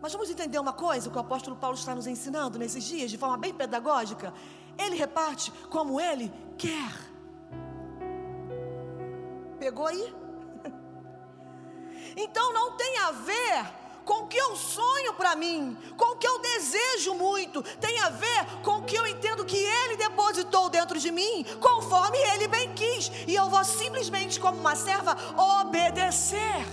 mas 0.00 0.12
vamos 0.12 0.30
entender 0.30 0.58
uma 0.58 0.72
coisa 0.72 1.10
que 1.10 1.16
o 1.16 1.20
apóstolo 1.20 1.56
Paulo 1.56 1.76
está 1.76 1.94
nos 1.94 2.06
ensinando 2.06 2.58
nesses 2.58 2.84
dias, 2.84 3.10
de 3.10 3.18
forma 3.18 3.36
bem 3.36 3.52
pedagógica. 3.52 4.32
Ele 4.78 4.96
reparte 4.96 5.52
como 5.68 6.00
ele 6.00 6.32
quer. 6.56 6.92
Pegou 9.58 9.86
aí? 9.86 10.14
Então 12.16 12.52
não 12.52 12.72
tem 12.72 12.98
a 12.98 13.12
ver 13.12 13.80
com 14.04 14.24
o 14.24 14.26
que 14.26 14.36
eu 14.36 14.56
sonho 14.56 15.14
para 15.14 15.36
mim, 15.36 15.78
com 15.96 16.06
o 16.06 16.16
que 16.16 16.26
eu 16.26 16.40
desejo 16.40 17.14
muito, 17.14 17.62
tem 17.62 17.96
a 18.00 18.08
ver 18.08 18.44
com 18.64 18.78
o 18.78 18.82
que 18.82 18.96
eu 18.96 19.06
entendo 19.06 19.44
que 19.44 19.56
Ele 19.56 19.96
depositou 19.96 20.68
dentro 20.68 20.98
de 20.98 21.12
mim, 21.12 21.44
conforme 21.60 22.18
Ele 22.18 22.48
bem 22.48 22.74
quis, 22.74 23.12
e 23.28 23.36
eu 23.36 23.48
vou 23.48 23.64
simplesmente, 23.64 24.40
como 24.40 24.58
uma 24.58 24.74
serva, 24.74 25.16
obedecer 25.60 26.66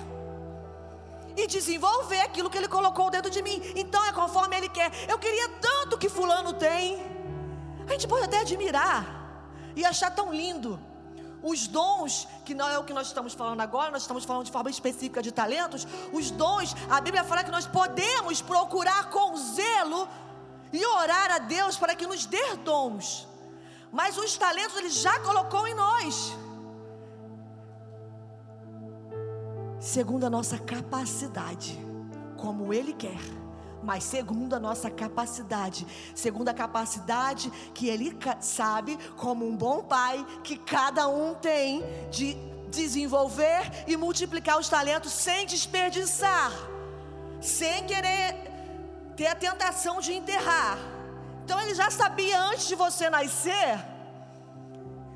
e 1.38 1.46
desenvolver 1.46 2.22
aquilo 2.22 2.50
que 2.50 2.58
Ele 2.58 2.68
colocou 2.68 3.10
dentro 3.12 3.30
de 3.30 3.42
mim. 3.42 3.62
Então 3.76 4.04
é 4.06 4.12
conforme 4.12 4.58
Ele 4.58 4.70
quer. 4.70 4.92
Eu 5.08 5.20
queria 5.20 5.48
tanto 5.70 5.98
que 5.98 6.10
Fulano 6.10 6.54
tem. 6.54 7.00
A 7.88 7.92
gente 7.92 8.08
pode 8.08 8.26
até 8.26 8.40
admirar 8.40 9.00
e 9.76 9.86
achar 9.86 10.10
tão 10.10 10.34
lindo. 10.34 10.80
Os 11.42 11.68
dons, 11.68 12.28
que 12.44 12.56
não 12.56 12.68
é 12.68 12.80
o 12.80 12.84
que 12.84 12.92
nós 12.92 13.08
estamos 13.08 13.34
falando 13.34 13.62
agora, 13.62 13.92
nós 13.92 14.02
estamos 14.02 14.26
falando 14.26 14.46
de 14.46 14.52
forma 14.52 14.72
específica 14.72 15.22
de 15.22 15.32
talentos. 15.32 15.88
Os 16.12 16.32
dons, 16.32 16.76
a 16.90 17.00
Bíblia 17.00 17.24
fala 17.24 17.44
que 17.44 17.52
nós 17.52 17.68
podemos 17.68 18.42
procurar 18.42 19.12
com 19.12 19.38
zelo 19.38 20.10
e 20.74 20.84
orar 20.86 21.32
a 21.32 21.38
Deus 21.38 21.78
para 21.78 21.96
que 21.96 22.08
nos 22.08 22.26
dê 22.26 22.56
dons. 22.64 23.28
Mas 23.92 24.18
os 24.18 24.36
talentos 24.36 24.76
Ele 24.78 24.90
já 24.90 25.20
colocou 25.20 25.68
em 25.68 25.76
nós. 25.76 26.36
Segundo 29.80 30.26
a 30.26 30.30
nossa 30.30 30.58
capacidade, 30.58 31.80
como 32.36 32.74
Ele 32.74 32.94
quer, 32.94 33.20
mas 33.84 34.04
segundo 34.04 34.56
a 34.56 34.60
nossa 34.60 34.90
capacidade, 34.90 35.86
segundo 36.16 36.50
a 36.50 36.54
capacidade 36.54 37.52
que 37.74 37.88
Ele 37.88 38.18
sabe, 38.40 38.98
como 39.16 39.48
um 39.48 39.56
bom 39.56 39.84
pai, 39.84 40.26
que 40.44 40.58
cada 40.58 41.08
um 41.08 41.36
tem 41.36 41.84
de 42.10 42.36
desenvolver 42.70 43.86
e 43.88 43.96
multiplicar 43.96 44.60
os 44.60 44.68
talentos 44.68 45.12
sem 45.12 45.46
desperdiçar, 45.46 46.52
sem 47.40 47.86
querer 47.86 48.36
ter 49.16 49.28
a 49.28 49.36
tentação 49.36 50.00
de 50.02 50.14
enterrar. 50.14 50.78
Então 51.44 51.60
Ele 51.62 51.74
já 51.74 51.90
sabia 51.90 52.42
antes 52.42 52.68
de 52.68 52.76
você 52.76 53.10
nascer, 53.10 53.80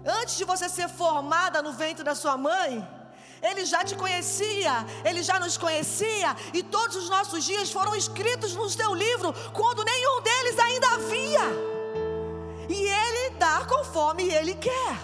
antes 0.05 0.37
de 0.37 0.45
você 0.45 0.69
ser 0.69 0.87
formada 0.87 1.61
no 1.61 1.73
ventre 1.73 2.03
da 2.03 2.15
sua 2.15 2.37
mãe 2.37 3.00
ele 3.41 3.65
já 3.65 3.83
te 3.83 3.95
conhecia, 3.95 4.85
Ele 5.03 5.23
já 5.23 5.39
nos 5.39 5.57
conhecia, 5.57 6.35
e 6.53 6.61
todos 6.61 6.95
os 6.95 7.09
nossos 7.09 7.43
dias 7.43 7.71
foram 7.71 7.95
escritos 7.95 8.53
no 8.55 8.69
seu 8.69 8.93
livro, 8.93 9.33
quando 9.51 9.83
nenhum 9.83 10.21
deles 10.21 10.59
ainda 10.59 10.87
havia. 10.93 11.41
E 12.69 12.83
Ele 12.83 13.35
dá 13.37 13.65
conforme 13.65 14.23
Ele 14.29 14.53
quer, 14.53 14.95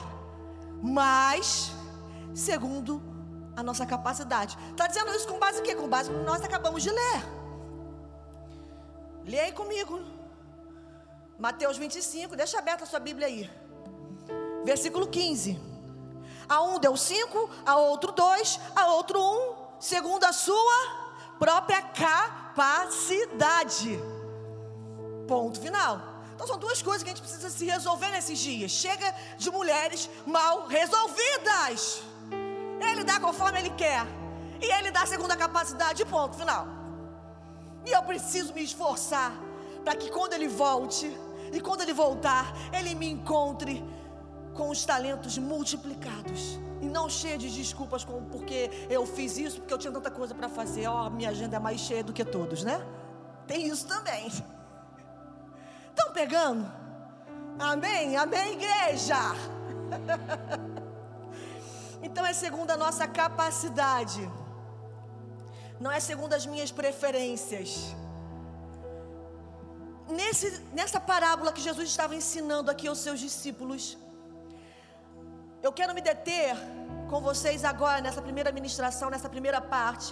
mas 0.82 1.72
segundo 2.36 3.01
a 3.56 3.63
nossa 3.63 3.86
capacidade. 3.88 4.56
Está 4.70 4.86
dizendo 4.86 5.12
isso 5.15 5.27
com 5.27 5.39
base 5.39 5.60
em 5.60 5.63
quê? 5.63 5.74
Com 5.74 5.88
base 5.88 6.12
no 6.12 6.20
que 6.20 6.25
nós 6.25 6.44
acabamos 6.44 6.84
de 6.84 6.91
ler. 6.91 7.24
Leia 9.25 9.46
aí 9.46 9.51
comigo. 9.51 10.00
Mateus 11.39 11.77
25, 11.77 12.36
deixa 12.36 12.60
aberta 12.60 12.84
a 12.84 12.88
sua 12.88 13.00
Bíblia 13.00 13.27
aí. 13.27 13.50
Versículo 14.63 15.08
15. 15.08 15.76
A 16.48 16.62
um 16.62 16.80
deu 16.80 16.96
cinco, 16.96 17.50
a 17.66 17.75
outro 17.75 18.12
dois, 18.12 18.60
a 18.75 18.88
outro 18.88 19.20
um, 19.22 19.56
segundo 19.80 20.24
a 20.24 20.32
sua 20.32 21.08
própria 21.38 21.82
capacidade. 21.82 24.00
Ponto 25.27 25.60
final. 25.60 26.01
Então 26.34 26.48
são 26.48 26.58
duas 26.58 26.82
coisas 26.82 27.04
que 27.04 27.10
a 27.10 27.13
gente 27.13 27.22
precisa 27.22 27.50
se 27.50 27.66
resolver 27.66 28.10
nesses 28.12 28.39
dias. 28.39 28.72
Chega 28.72 29.13
de 29.38 29.50
mulheres 29.50 30.10
mal 30.25 30.68
resolvidas. 30.68 32.01
Ele 32.80 33.04
dá 33.04 33.20
conforme 33.20 33.60
ele 33.60 33.72
quer. 33.72 34.06
E 34.62 34.72
ele 34.77 34.92
dá 34.92 35.06
segundo 35.06 35.32
a 35.32 35.36
capacidade. 35.36 36.06
Ponto 36.06 36.38
final. 36.38 36.66
E 37.86 37.92
eu 37.92 38.01
preciso 38.04 38.54
me 38.54 38.63
esforçar 38.63 39.34
para 39.84 39.96
que 39.96 40.10
quando 40.12 40.34
ele 40.34 40.48
volte 40.48 41.12
e 41.51 41.60
quando 41.60 41.82
ele 41.82 41.94
voltar, 41.94 42.54
ele 42.72 42.94
me 42.94 43.10
encontre 43.10 43.84
com 44.58 44.70
os 44.70 44.84
talentos 44.84 45.38
multiplicados. 45.38 46.60
E 46.82 46.88
não 46.88 47.10
cheia 47.10 47.38
de 47.38 47.50
desculpas 47.50 48.04
com 48.04 48.26
porque 48.26 48.70
eu 48.90 49.06
fiz 49.06 49.38
isso, 49.38 49.60
porque 49.62 49.74
eu 49.74 49.78
tinha 49.78 49.94
tanta 49.94 50.12
coisa 50.12 50.34
para 50.34 50.50
fazer. 50.50 50.88
Ó, 50.88 51.06
oh, 51.06 51.10
minha 51.10 51.30
agenda 51.30 51.56
é 51.56 51.60
mais 51.60 51.80
cheia 51.80 52.04
do 52.04 52.12
que 52.12 52.26
todos, 52.26 52.64
né? 52.64 52.78
Tem 53.46 53.68
isso 53.68 53.88
também. 53.88 54.28
Estão 55.90 56.12
pegando? 56.12 56.70
Amém? 57.60 58.18
Amém, 58.18 58.54
igreja? 58.54 59.16
então 62.04 62.26
é 62.26 62.34
segundo 62.34 62.72
a 62.72 62.78
nossa 62.78 63.08
capacidade, 63.08 64.30
não 65.80 65.92
é 65.92 66.00
segundo 66.00 66.34
as 66.34 66.46
minhas 66.46 66.72
preferências. 66.72 67.96
nesse, 70.10 70.62
nessa 70.74 71.00
parábola 71.00 71.52
que 71.52 71.62
Jesus 71.62 71.90
estava 71.90 72.16
ensinando 72.16 72.70
aqui 72.70 72.88
aos 72.88 73.00
seus 73.00 73.20
discípulos, 73.20 73.98
eu 75.67 75.74
quero 75.79 75.93
me 75.97 76.03
deter 76.09 76.55
com 77.09 77.19
vocês 77.29 77.62
agora 77.71 78.00
nessa 78.05 78.21
primeira 78.27 78.51
ministração, 78.57 79.07
nessa 79.13 79.29
primeira 79.36 79.59
parte, 79.75 80.12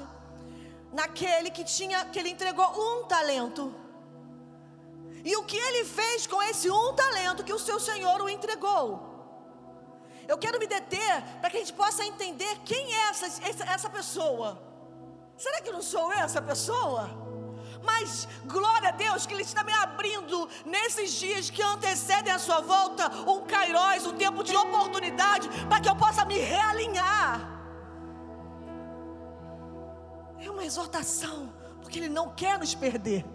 naquele 0.99 1.49
que 1.49 1.63
tinha, 1.63 1.99
que 2.11 2.19
ele 2.19 2.31
entregou 2.35 2.67
um 2.85 3.05
talento. 3.13 3.63
E 5.29 5.33
o 5.37 5.43
que 5.49 5.59
ele 5.67 5.83
fez 5.99 6.27
com 6.27 6.41
esse 6.49 6.69
um 6.69 6.93
talento 6.93 7.45
que 7.47 7.53
o 7.53 7.63
seu 7.67 7.79
Senhor 7.79 8.17
o 8.21 8.29
entregou? 8.37 8.85
Eu 10.27 10.37
quero 10.43 10.59
me 10.59 10.67
deter 10.75 11.13
para 11.39 11.49
que 11.49 11.57
a 11.57 11.61
gente 11.63 11.77
possa 11.83 12.03
entender 12.11 12.53
quem 12.69 12.93
é 12.93 13.01
essa, 13.09 13.27
essa, 13.49 13.63
essa 13.75 13.89
pessoa. 13.89 14.49
Será 15.37 15.61
que 15.61 15.71
não 15.71 15.81
sou 15.81 16.05
eu 16.11 16.19
essa 16.27 16.41
pessoa? 16.41 17.03
Mas 17.85 18.27
glória 18.45 18.89
a 18.89 18.91
Deus 18.91 19.25
que 19.25 19.33
Ele 19.33 19.43
está 19.43 19.63
me 19.63 19.73
abrindo 19.73 20.49
nesses 20.65 21.11
dias 21.13 21.49
que 21.49 21.61
antecedem 21.61 22.33
a 22.33 22.39
sua 22.39 22.61
volta 22.61 23.09
um 23.29 23.41
kairós, 23.45 24.05
um 24.05 24.13
tempo 24.13 24.43
de 24.43 24.55
oportunidade 24.55 25.47
para 25.69 25.79
que 25.79 25.89
eu 25.89 25.95
possa 25.95 26.25
me 26.25 26.37
realinhar. 26.37 27.51
É 30.39 30.49
uma 30.49 30.65
exortação, 30.65 31.53
porque 31.81 31.99
Ele 31.99 32.09
não 32.09 32.33
quer 32.33 32.59
nos 32.59 32.75
perder. 32.75 33.25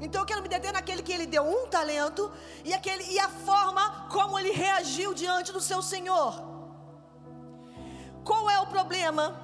Então 0.00 0.20
eu 0.20 0.26
quero 0.26 0.42
me 0.42 0.48
deter 0.48 0.72
naquele 0.72 1.02
que 1.02 1.12
ele 1.12 1.26
deu 1.26 1.42
um 1.42 1.66
talento 1.66 2.30
e, 2.64 2.74
aquele, 2.74 3.04
e 3.04 3.18
a 3.18 3.28
forma 3.28 4.06
como 4.10 4.38
ele 4.38 4.50
reagiu 4.50 5.14
diante 5.14 5.52
do 5.52 5.60
seu 5.60 5.80
Senhor. 5.80 6.42
Qual 8.24 8.50
é 8.50 8.58
o 8.60 8.66
problema 8.66 9.43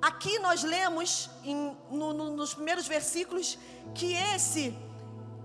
Aqui 0.00 0.38
nós 0.38 0.62
lemos 0.62 1.28
em, 1.44 1.76
no, 1.90 2.12
no, 2.12 2.30
nos 2.30 2.54
primeiros 2.54 2.86
versículos 2.86 3.58
que 3.94 4.14
esse, 4.14 4.76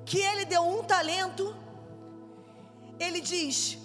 que 0.06 0.20
ele 0.20 0.46
deu 0.46 0.64
um 0.64 0.84
talento, 0.84 1.56
ele 3.00 3.20
diz, 3.20 3.78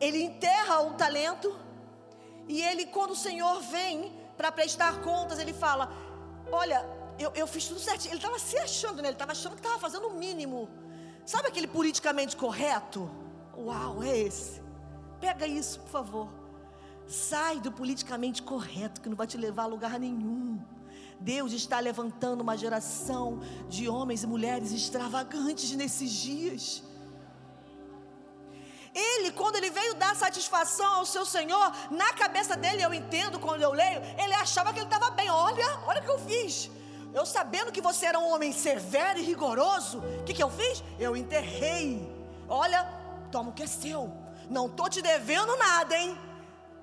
ele 0.00 0.22
enterra 0.22 0.80
o 0.80 0.94
talento, 0.94 1.56
e 2.48 2.60
ele, 2.62 2.86
quando 2.86 3.12
o 3.12 3.16
Senhor 3.16 3.60
vem 3.60 4.12
para 4.36 4.50
prestar 4.52 5.00
contas, 5.02 5.38
ele 5.38 5.52
fala: 5.52 5.90
Olha, 6.50 6.84
eu, 7.18 7.32
eu 7.34 7.46
fiz 7.46 7.66
tudo 7.66 7.80
certinho. 7.80 8.12
Ele 8.12 8.18
estava 8.18 8.38
se 8.38 8.58
achando, 8.58 9.00
né? 9.00 9.08
Ele 9.08 9.14
estava 9.14 9.32
achando 9.32 9.52
que 9.52 9.60
estava 9.60 9.78
fazendo 9.78 10.08
o 10.08 10.14
mínimo. 10.14 10.68
Sabe 11.24 11.48
aquele 11.48 11.66
politicamente 11.66 12.36
correto? 12.36 13.10
Uau, 13.56 14.02
é 14.02 14.18
esse. 14.18 14.62
Pega 15.20 15.46
isso, 15.46 15.80
por 15.80 15.88
favor. 15.88 16.43
Sai 17.06 17.60
do 17.60 17.70
politicamente 17.70 18.42
correto, 18.42 19.00
que 19.00 19.08
não 19.08 19.16
vai 19.16 19.26
te 19.26 19.36
levar 19.36 19.64
a 19.64 19.66
lugar 19.66 19.98
nenhum. 19.98 20.58
Deus 21.20 21.52
está 21.52 21.78
levantando 21.80 22.40
uma 22.40 22.56
geração 22.56 23.40
de 23.68 23.88
homens 23.88 24.22
e 24.22 24.26
mulheres 24.26 24.72
extravagantes 24.72 25.70
nesses 25.72 26.10
dias. 26.10 26.82
Ele, 28.94 29.32
quando 29.32 29.56
ele 29.56 29.70
veio 29.70 29.94
dar 29.94 30.14
satisfação 30.14 30.94
ao 30.94 31.06
seu 31.06 31.26
Senhor, 31.26 31.72
na 31.90 32.12
cabeça 32.12 32.56
dele, 32.56 32.82
eu 32.82 32.94
entendo 32.94 33.40
quando 33.40 33.62
eu 33.62 33.72
leio, 33.72 34.00
ele 34.22 34.34
achava 34.34 34.72
que 34.72 34.78
ele 34.78 34.86
estava 34.86 35.10
bem. 35.10 35.28
Olha, 35.30 35.80
olha 35.86 36.00
o 36.00 36.04
que 36.04 36.10
eu 36.10 36.18
fiz. 36.18 36.70
Eu 37.12 37.26
sabendo 37.26 37.72
que 37.72 37.80
você 37.80 38.06
era 38.06 38.18
um 38.18 38.28
homem 38.32 38.52
severo 38.52 39.18
e 39.18 39.22
rigoroso, 39.22 39.98
o 39.98 40.24
que, 40.24 40.34
que 40.34 40.42
eu 40.42 40.50
fiz? 40.50 40.82
Eu 40.98 41.16
enterrei. 41.16 42.08
Olha, 42.48 42.84
toma 43.32 43.50
o 43.50 43.52
que 43.52 43.64
é 43.64 43.66
seu. 43.66 44.12
Não 44.48 44.66
estou 44.66 44.88
te 44.88 45.00
devendo 45.02 45.56
nada, 45.56 45.96
hein? 45.96 46.16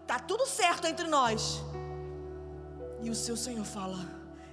Tá 0.07 0.19
tudo 0.19 0.45
certo 0.45 0.87
entre 0.87 1.07
nós. 1.07 1.61
E 3.01 3.09
o 3.09 3.15
seu 3.15 3.35
Senhor 3.35 3.65
fala: 3.65 3.97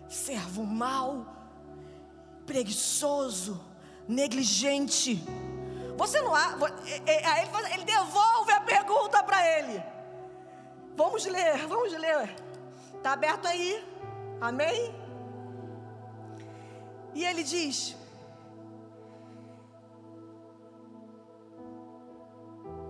servo 0.08 0.64
mau, 0.64 1.26
preguiçoso, 2.46 3.60
negligente. 4.06 5.22
Você 5.96 6.20
não 6.22 6.34
há. 6.34 6.56
É, 7.06 7.12
é, 7.12 7.26
aí 7.26 7.48
ele, 7.48 7.74
ele 7.74 7.84
devolve 7.84 8.52
a 8.52 8.60
pergunta 8.60 9.22
para 9.22 9.46
ele. 9.58 9.82
Vamos 10.96 11.24
ler, 11.26 11.66
vamos 11.66 11.92
ler. 11.92 12.34
Está 12.94 13.12
aberto 13.12 13.46
aí. 13.46 13.84
Amém? 14.40 14.94
E 17.14 17.24
ele 17.24 17.42
diz: 17.42 17.96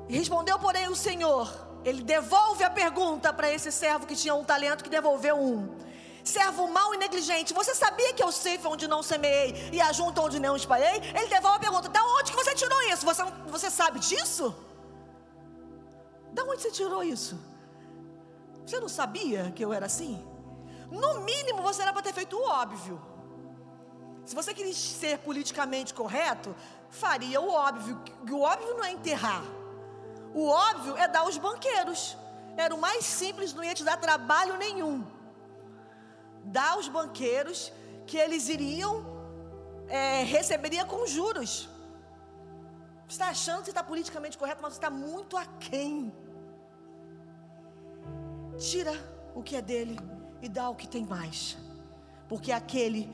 Respondeu, 0.09 0.59
porém, 0.59 0.88
o 0.88 0.96
Senhor 0.96 1.67
ele 1.88 2.03
devolve 2.03 2.62
a 2.62 2.70
pergunta 2.70 3.33
para 3.33 3.51
esse 3.51 3.70
servo 3.72 4.07
que 4.07 4.14
tinha 4.14 4.35
um 4.35 4.44
talento 4.44 4.85
que 4.85 4.90
devolveu 4.90 5.37
um. 5.37 5.77
Servo 6.22 6.68
mau 6.68 6.94
e 6.94 6.98
negligente, 6.98 7.55
você 7.55 7.74
sabia 7.74 8.12
que 8.12 8.22
eu 8.22 8.31
sei 8.31 8.61
onde 8.64 8.87
não 8.87 9.03
semeei 9.03 9.70
e 9.72 9.81
ajunto 9.81 10.20
onde 10.20 10.38
não 10.38 10.55
espalhei? 10.55 10.96
Ele 11.18 11.29
devolve 11.29 11.57
a 11.57 11.61
pergunta: 11.61 11.88
da 11.88 12.05
onde 12.16 12.31
que 12.31 12.37
você 12.37 12.55
tirou 12.55 12.81
isso? 12.92 13.07
Você, 13.07 13.22
você 13.46 13.70
sabe 13.70 13.98
disso? 13.98 14.55
Da 16.33 16.44
onde 16.44 16.61
você 16.62 16.70
tirou 16.70 17.03
isso? 17.03 17.38
Você 18.66 18.79
não 18.79 18.88
sabia 18.88 19.51
que 19.57 19.64
eu 19.64 19.72
era 19.72 19.87
assim? 19.87 20.22
No 20.90 21.20
mínimo 21.20 21.62
você 21.62 21.81
era 21.83 21.92
para 21.92 22.03
ter 22.03 22.12
feito 22.12 22.37
o 22.37 22.42
óbvio. 22.42 23.01
Se 24.27 24.35
você 24.35 24.53
queria 24.53 24.74
ser 24.74 25.18
politicamente 25.20 25.94
correto, 25.94 26.55
faria 26.90 27.40
o 27.40 27.48
óbvio. 27.48 27.98
O 28.31 28.40
óbvio 28.42 28.74
não 28.77 28.85
é 28.85 28.92
enterrar. 28.92 29.42
O 30.34 30.46
óbvio 30.48 30.96
é 30.96 31.08
dar 31.08 31.26
os 31.26 31.38
banqueiros. 31.38 32.16
Era 32.56 32.74
o 32.74 32.80
mais 32.80 33.04
simples, 33.04 33.54
não 33.54 33.64
ia 33.64 33.74
te 33.74 33.84
dar 33.84 33.96
trabalho 33.96 34.56
nenhum. 34.56 35.06
Dar 36.44 36.78
os 36.78 36.88
banqueiros 36.88 37.72
que 38.06 38.16
eles 38.16 38.48
iriam, 38.48 39.04
é, 39.88 40.22
receberia 40.22 40.84
com 40.84 41.06
juros. 41.06 41.68
Você 43.06 43.14
está 43.14 43.28
achando 43.28 43.62
que 43.62 43.70
está 43.70 43.82
politicamente 43.82 44.36
correto, 44.36 44.60
mas 44.60 44.74
você 44.74 44.78
está 44.78 44.90
muito 44.90 45.36
aquém. 45.36 46.12
Tira 48.58 48.92
o 49.34 49.42
que 49.42 49.56
é 49.56 49.62
dele 49.62 49.98
e 50.42 50.48
dá 50.48 50.68
o 50.68 50.74
que 50.74 50.86
tem 50.86 51.04
mais. 51.06 51.56
Porque 52.28 52.52
aquele 52.52 53.08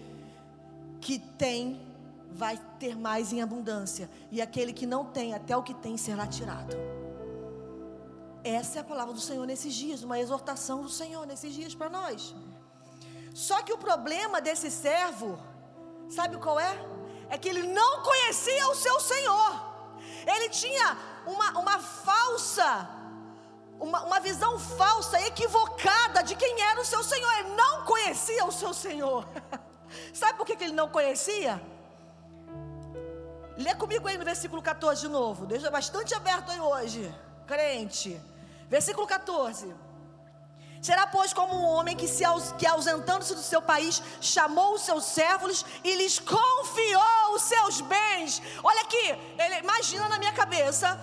que 1.00 1.18
tem 1.18 1.81
vai 2.33 2.59
ter 2.81 2.96
mais 2.96 3.33
em 3.33 3.40
abundância, 3.40 4.11
e 4.33 4.42
aquele 4.42 4.72
que 4.72 4.87
não 4.87 5.05
tem, 5.05 5.35
até 5.35 5.57
o 5.57 5.62
que 5.62 5.72
tem 5.72 5.96
será 5.96 6.27
tirado. 6.27 6.74
Essa 8.45 8.79
é 8.79 8.81
a 8.83 8.85
palavra 8.85 9.15
do 9.15 9.21
Senhor 9.21 9.47
nesses 9.47 9.73
dias, 9.73 10.03
uma 10.03 10.19
exortação 10.21 10.83
do 10.83 10.91
Senhor 10.91 11.27
nesses 11.27 11.55
dias 11.55 11.75
para 11.75 11.89
nós. 11.89 12.35
Só 13.35 13.63
que 13.63 13.73
o 13.73 13.79
problema 13.79 14.39
desse 14.39 14.71
servo, 14.71 15.39
sabe 16.11 16.37
qual 16.37 16.61
é? 16.61 16.79
É 17.31 17.39
que 17.39 17.49
ele 17.49 17.63
não 17.63 18.03
conhecia 18.03 18.69
o 18.69 18.75
seu 18.75 19.01
Senhor. 19.01 19.51
Ele 20.27 20.51
tinha 20.51 20.97
uma, 21.27 21.59
uma 21.59 21.79
falsa, 21.79 22.87
uma, 23.81 24.03
uma 24.03 24.21
visão 24.21 24.59
falsa, 24.59 25.19
equivocada 25.23 26.23
de 26.23 26.37
quem 26.37 26.61
era 26.61 26.79
o 26.79 26.85
seu 26.85 27.03
Senhor. 27.03 27.33
Ele 27.39 27.55
não 27.55 27.83
conhecia 27.87 28.45
o 28.45 28.53
seu 28.53 28.75
Senhor. 28.75 29.27
sabe 30.13 30.37
por 30.37 30.45
que, 30.45 30.55
que 30.55 30.65
ele 30.65 30.75
não 30.75 30.91
conhecia? 30.91 31.61
Lê 33.57 33.75
comigo 33.75 34.07
aí 34.07 34.19
no 34.19 34.25
versículo 34.25 34.61
14 34.61 35.01
de 35.01 35.09
novo. 35.09 35.47
Deixa 35.47 35.71
bastante 35.71 36.15
aberto 36.15 36.51
aí 36.51 36.61
hoje, 36.61 37.13
crente. 37.47 38.21
Versículo 38.68 39.07
14. 39.07 39.74
Será, 40.83 41.07
pois, 41.07 41.33
como 41.33 41.55
um 41.55 41.64
homem 41.64 41.96
que, 41.96 42.07
se, 42.07 42.24
que 42.59 42.66
ausentando-se 42.66 43.35
do 43.35 43.40
seu 43.40 43.62
país, 43.62 44.03
chamou 44.20 44.74
os 44.74 44.83
seus 44.83 45.05
servos 45.05 45.64
e 45.83 45.94
lhes 45.94 46.18
confiou 46.18 47.35
os 47.35 47.42
seus 47.42 47.81
bens. 47.81 48.42
Olha 48.62 48.83
aqui, 48.83 49.07
ele, 49.38 49.61
imagina 49.61 50.11
na 50.11 50.18
minha 50.18 50.33
cabeça, 50.33 51.00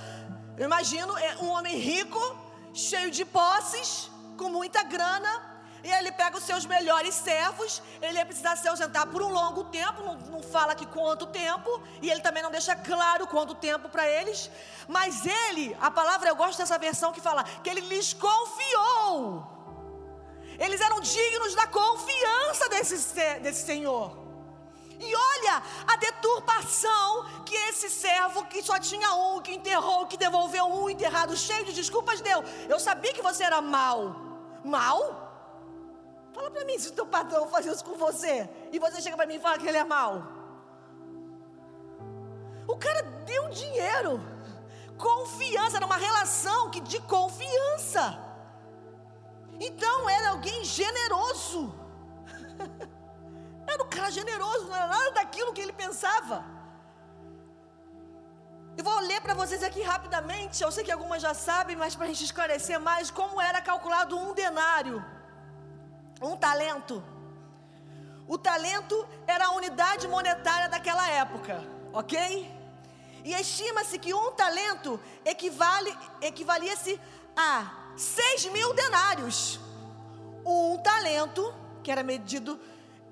eu 0.56 0.66
imagino 0.66 1.18
é, 1.18 1.38
um 1.38 1.50
homem 1.50 1.76
rico, 1.78 2.20
cheio 2.74 3.10
de 3.10 3.26
posses, 3.26 4.12
com 4.38 4.50
muita 4.50 4.84
grana, 4.84 5.51
e 5.84 5.92
ele 5.92 6.12
pega 6.12 6.38
os 6.38 6.44
seus 6.44 6.66
melhores 6.66 7.16
servos, 7.16 7.82
ele 8.02 8.18
ia 8.18 8.26
precisar 8.26 8.56
se 8.56 8.68
ausentar 8.68 9.08
por 9.08 9.22
um 9.22 9.32
longo 9.32 9.64
tempo, 9.66 10.04
não, 10.04 10.16
não 10.16 10.44
fala 10.44 10.76
que 10.76 10.86
quanto 10.86 11.26
tempo, 11.28 11.82
e 12.02 12.10
ele 12.10 12.22
também 12.22 12.44
não 12.44 12.52
deixa 12.52 12.76
claro 12.76 13.26
quanto 13.28 13.56
tempo 13.56 13.90
para 13.90 14.08
eles. 14.08 14.50
Mas 14.88 15.26
ele, 15.26 15.76
a 15.82 15.90
palavra, 15.90 16.30
eu 16.30 16.36
gosto 16.36 16.60
dessa 16.60 16.78
versão 16.78 17.12
que 17.12 17.22
fala 17.22 17.44
que 17.44 17.70
ele 17.70 17.82
lhes 17.82 18.14
confiou. 18.14 19.48
Eles 20.60 20.80
eram 20.80 21.00
dignos 21.00 21.56
da 21.56 21.66
confiança 21.66 22.70
desse, 22.70 23.40
desse 23.40 23.66
Senhor. 23.66 24.22
E 25.00 25.16
olha 25.16 25.64
a 25.88 25.96
deturpação 25.96 27.26
que 27.44 27.56
esse 27.56 27.90
servo 27.90 28.46
que 28.46 28.62
só 28.62 28.78
tinha 28.78 29.12
um, 29.16 29.42
que 29.42 29.52
enterrou, 29.52 30.06
que 30.06 30.16
devolveu 30.16 30.66
um 30.66 30.88
enterrado, 30.88 31.36
cheio 31.36 31.66
de 31.66 31.74
desculpas, 31.74 32.22
deu. 32.22 32.44
Eu 32.70 32.80
sabia 32.80 33.12
que 33.12 33.22
você 33.22 33.44
era 33.44 33.60
mal. 33.60 34.16
Mal? 34.64 35.31
Fala 36.34 36.50
para 36.50 36.66
mim 36.66 36.78
se 36.80 36.90
o 36.90 36.94
teu 36.94 37.06
patrão 37.06 37.48
faz 37.48 37.66
isso 37.66 37.84
com 37.84 37.96
você 37.98 38.50
e 38.72 38.80
você 38.80 39.02
chega 39.02 39.18
para 39.18 39.26
mim 39.26 39.36
e 39.36 39.40
fala 39.40 39.58
que 39.58 39.68
ele 39.68 39.78
é 39.78 39.84
mau. 39.84 40.14
O 42.68 42.78
cara 42.78 43.02
deu 43.32 43.50
dinheiro, 43.50 44.22
confiança, 44.98 45.78
era 45.78 45.86
uma 45.86 45.98
relação 45.98 46.70
que 46.72 46.80
de 46.80 47.00
confiança. 47.02 48.06
Então 49.60 50.10
era 50.10 50.30
alguém 50.30 50.64
generoso. 50.64 51.74
era 53.68 53.84
um 53.84 53.90
cara 53.90 54.10
generoso, 54.10 54.68
não 54.68 54.76
era 54.76 54.88
nada 54.88 55.12
daquilo 55.12 55.54
que 55.54 55.62
ele 55.62 55.74
pensava. 55.74 56.44
Eu 58.78 58.84
vou 58.84 59.00
ler 59.02 59.20
para 59.22 59.34
vocês 59.34 59.62
aqui 59.64 59.82
rapidamente. 59.82 60.64
Eu 60.64 60.72
sei 60.72 60.84
que 60.84 60.92
algumas 60.92 61.22
já 61.22 61.34
sabem, 61.34 61.76
mas 61.76 61.96
para 61.96 62.06
a 62.06 62.08
gente 62.08 62.24
esclarecer 62.24 62.80
mais 62.80 63.12
como 63.12 63.42
era 63.42 63.62
calculado 63.62 64.18
um 64.18 64.34
denário, 64.34 65.04
um 66.22 66.38
talento. 66.38 67.04
O 68.28 68.38
talento 68.38 69.08
era 69.28 69.48
a 69.48 69.52
unidade 69.52 70.08
monetária 70.08 70.70
daquela 70.70 71.10
época, 71.10 71.68
ok? 71.92 72.50
E 73.24 73.34
estima-se 73.34 74.00
que 74.00 74.14
um 74.14 74.32
talento 74.32 75.00
equivale, 75.26 75.96
equivalia-se 76.22 77.00
a 77.36 77.94
6 77.98 78.46
mil 78.46 78.74
denários. 78.74 79.60
Um 80.46 80.78
talento, 80.78 81.54
que 81.84 81.92
era 81.92 82.04
medido, 82.04 82.60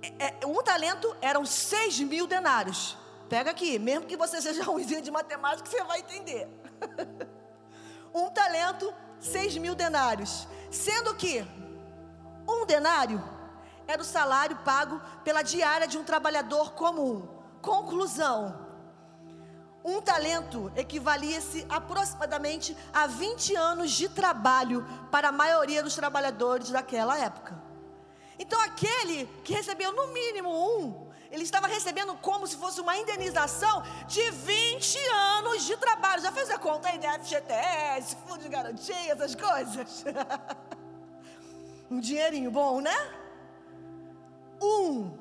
é, 0.01 0.35
é 0.41 0.45
um 0.45 0.63
talento 0.63 1.15
eram 1.21 1.45
6 1.45 1.99
mil 2.01 2.25
denários. 2.25 2.97
Pega 3.27 3.51
aqui, 3.51 3.77
mesmo 3.77 4.07
que 4.07 4.17
você 4.17 4.41
seja 4.41 4.63
ruimzinho 4.63 5.01
de 5.01 5.11
matemática, 5.11 5.69
você 5.69 5.83
vai 5.83 5.99
entender. 5.99 6.47
um 8.13 8.29
talento, 8.29 8.91
6 9.19 9.57
mil 9.57 9.75
denários. 9.75 10.47
Sendo 10.71 11.13
que 11.13 11.45
um 12.59 12.65
denário 12.65 13.23
era 13.87 14.01
o 14.01 14.05
salário 14.05 14.55
pago 14.57 15.01
pela 15.23 15.41
diária 15.41 15.87
de 15.87 15.97
um 15.97 16.03
trabalhador 16.03 16.73
comum. 16.73 17.27
Conclusão: 17.61 18.67
um 19.83 20.01
talento 20.01 20.71
equivalia-se 20.75 21.65
aproximadamente 21.69 22.77
a 22.93 23.07
20 23.07 23.55
anos 23.55 23.91
de 23.91 24.07
trabalho 24.09 24.85
para 25.09 25.29
a 25.29 25.31
maioria 25.31 25.81
dos 25.81 25.95
trabalhadores 25.95 26.69
daquela 26.69 27.17
época. 27.17 27.59
Então, 28.37 28.59
aquele 28.61 29.25
que 29.43 29.53
recebeu 29.53 29.91
no 29.91 30.07
mínimo 30.13 30.49
um, 30.49 31.09
ele 31.31 31.43
estava 31.43 31.67
recebendo 31.67 32.15
como 32.15 32.47
se 32.47 32.55
fosse 32.57 32.79
uma 32.79 32.95
indenização 32.95 33.83
de 34.07 34.31
20 34.31 34.97
anos 35.07 35.63
de 35.63 35.75
trabalho. 35.77 36.21
Já 36.21 36.31
fez 36.31 36.49
a 36.49 36.57
conta 36.57 36.89
aí 36.89 36.97
de 36.97 37.07
FGTS, 37.07 38.15
fundo 38.25 38.43
de 38.43 38.49
garantia, 38.49 39.11
essas 39.11 39.35
coisas? 39.35 40.05
um 41.89 41.99
dinheirinho 41.99 42.51
bom, 42.51 42.81
né? 42.81 42.95
Um, 44.61 45.11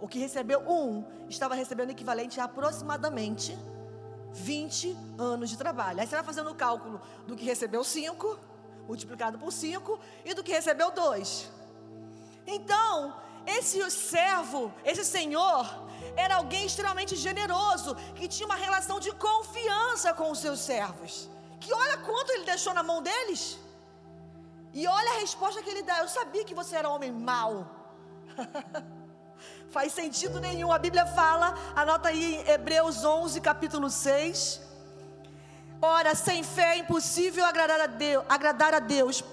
o 0.00 0.08
que 0.08 0.18
recebeu 0.18 0.60
um, 0.60 1.04
estava 1.28 1.54
recebendo 1.54 1.90
equivalente 1.90 2.40
a 2.40 2.44
aproximadamente 2.44 3.56
20 4.32 4.96
anos 5.18 5.50
de 5.50 5.56
trabalho. 5.56 6.00
Aí 6.00 6.06
você 6.06 6.14
vai 6.14 6.24
fazendo 6.24 6.50
o 6.50 6.54
cálculo 6.54 7.00
do 7.26 7.36
que 7.36 7.44
recebeu 7.44 7.82
5, 7.82 8.38
multiplicado 8.86 9.38
por 9.38 9.52
5, 9.52 9.98
e 10.24 10.34
do 10.34 10.42
que 10.42 10.52
recebeu 10.52 10.90
2. 10.90 11.50
Então, 12.46 13.16
esse 13.46 13.90
servo, 13.90 14.72
esse 14.84 15.04
senhor, 15.04 15.64
era 16.16 16.36
alguém 16.36 16.66
extremamente 16.66 17.16
generoso, 17.16 17.94
que 18.14 18.28
tinha 18.28 18.46
uma 18.46 18.56
relação 18.56 19.00
de 19.00 19.12
confiança 19.12 20.12
com 20.12 20.30
os 20.30 20.38
seus 20.38 20.60
servos. 20.60 21.28
Que 21.60 21.72
olha 21.72 21.96
quanto 21.98 22.30
ele 22.30 22.44
deixou 22.44 22.72
na 22.74 22.82
mão 22.82 23.02
deles. 23.02 23.58
E 24.80 24.86
olha 24.86 25.12
a 25.12 25.20
resposta 25.20 25.62
que 25.62 25.70
ele 25.70 25.82
dá. 25.90 26.00
Eu 26.00 26.08
sabia 26.16 26.44
que 26.44 26.54
você 26.54 26.76
era 26.76 26.90
homem 26.94 27.10
mau. 27.10 27.52
Faz 29.76 29.90
sentido 30.00 30.38
nenhum. 30.38 30.70
A 30.70 30.78
Bíblia 30.78 31.06
fala, 31.06 31.54
anota 31.74 32.10
aí 32.10 32.44
Hebreus 32.46 33.02
11, 33.02 33.40
capítulo 33.40 33.88
6. 33.88 34.60
Ora, 35.80 36.14
sem 36.14 36.42
fé 36.42 36.74
é 36.74 36.78
impossível 36.80 37.46
agradar 37.46 37.80
a 37.80 37.86
Deus, 37.86 38.22
agradar 38.28 38.74
a 38.74 38.78
Deus 38.78 39.24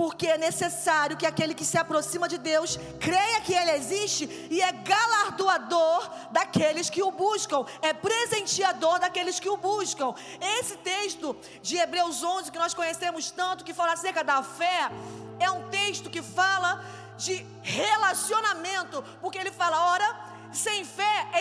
porque 0.00 0.26
é 0.28 0.38
necessário 0.38 1.14
que 1.14 1.26
aquele 1.26 1.52
que 1.52 1.62
se 1.70 1.76
aproxima 1.76 2.26
de 2.26 2.38
Deus 2.38 2.78
creia 2.98 3.42
que 3.42 3.52
Ele 3.52 3.72
existe 3.72 4.24
e 4.50 4.62
é 4.62 4.72
galardoador 4.72 6.08
daqueles 6.30 6.88
que 6.88 7.02
o 7.02 7.10
buscam, 7.10 7.66
é 7.82 7.92
presenteador 7.92 8.98
daqueles 8.98 9.38
que 9.38 9.50
o 9.50 9.58
buscam. 9.58 10.14
Esse 10.58 10.78
texto 10.78 11.36
de 11.60 11.76
Hebreus 11.76 12.22
11, 12.24 12.50
que 12.50 12.58
nós 12.58 12.72
conhecemos 12.72 13.30
tanto, 13.30 13.62
que 13.62 13.74
fala 13.74 13.92
acerca 13.92 14.24
da 14.24 14.42
fé, 14.42 14.90
é 15.38 15.50
um 15.50 15.68
texto 15.68 16.08
que 16.08 16.22
fala 16.22 16.82
de 17.18 17.46
relacionamento, 17.62 19.02
porque 19.20 19.36
ele 19.36 19.52
fala: 19.52 19.92
ora, 19.92 20.08
sem 20.50 20.82
fé 20.82 21.28
é, 21.34 21.40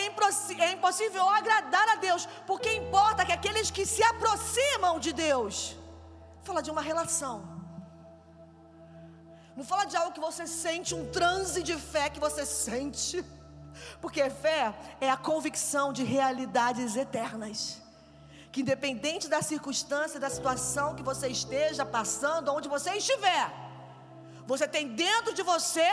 é 0.65 0.71
impossível 0.73 1.29
agradar 1.29 1.87
a 1.87 1.95
Deus, 1.95 2.27
porque 2.45 2.73
importa 2.73 3.25
que 3.25 3.31
aqueles 3.31 3.71
que 3.71 3.85
se 3.85 4.03
aproximam 4.03 4.99
de 4.99 5.13
Deus, 5.13 5.77
fala 6.43 6.61
de 6.61 6.69
uma 6.69 6.81
relação. 6.81 7.58
Não 9.59 9.65
fala 9.65 9.83
de 9.83 9.97
algo 9.97 10.13
que 10.13 10.21
você 10.21 10.47
sente, 10.47 10.95
um 10.95 11.05
transe 11.11 11.61
de 11.61 11.75
fé 11.75 12.09
que 12.09 12.17
você 12.17 12.45
sente. 12.45 13.21
Porque 13.99 14.29
fé 14.29 14.73
é 15.01 15.09
a 15.09 15.17
convicção 15.17 15.91
de 15.91 16.01
realidades 16.01 16.95
eternas. 16.95 17.81
Que 18.53 18.61
independente 18.61 19.27
da 19.27 19.41
circunstância, 19.41 20.17
da 20.17 20.29
situação 20.29 20.95
que 20.95 21.03
você 21.03 21.27
esteja 21.27 21.85
passando, 21.85 22.53
onde 22.53 22.69
você 22.69 22.91
estiver, 22.91 23.51
você 24.47 24.65
tem 24.65 24.87
dentro 25.05 25.33
de 25.33 25.43
você 25.43 25.85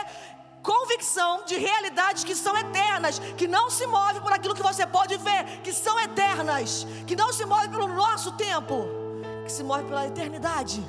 convicção 0.63 1.43
de 1.43 1.57
realidades 1.57 2.23
que 2.23 2.37
são 2.37 2.57
eternas, 2.57 3.19
que 3.37 3.49
não 3.49 3.69
se 3.69 3.85
move 3.85 4.21
por 4.21 4.31
aquilo 4.31 4.55
que 4.55 4.63
você 4.63 4.87
pode 4.87 5.17
ver, 5.17 5.59
que 5.61 5.73
são 5.73 5.99
eternas, 5.99 6.87
que 7.05 7.17
não 7.17 7.33
se 7.33 7.45
move 7.45 7.67
pelo 7.67 7.89
nosso 7.89 8.31
tempo, 8.31 8.85
que 9.43 9.51
se 9.51 9.61
move 9.61 9.83
pela 9.83 10.07
eternidade. 10.07 10.81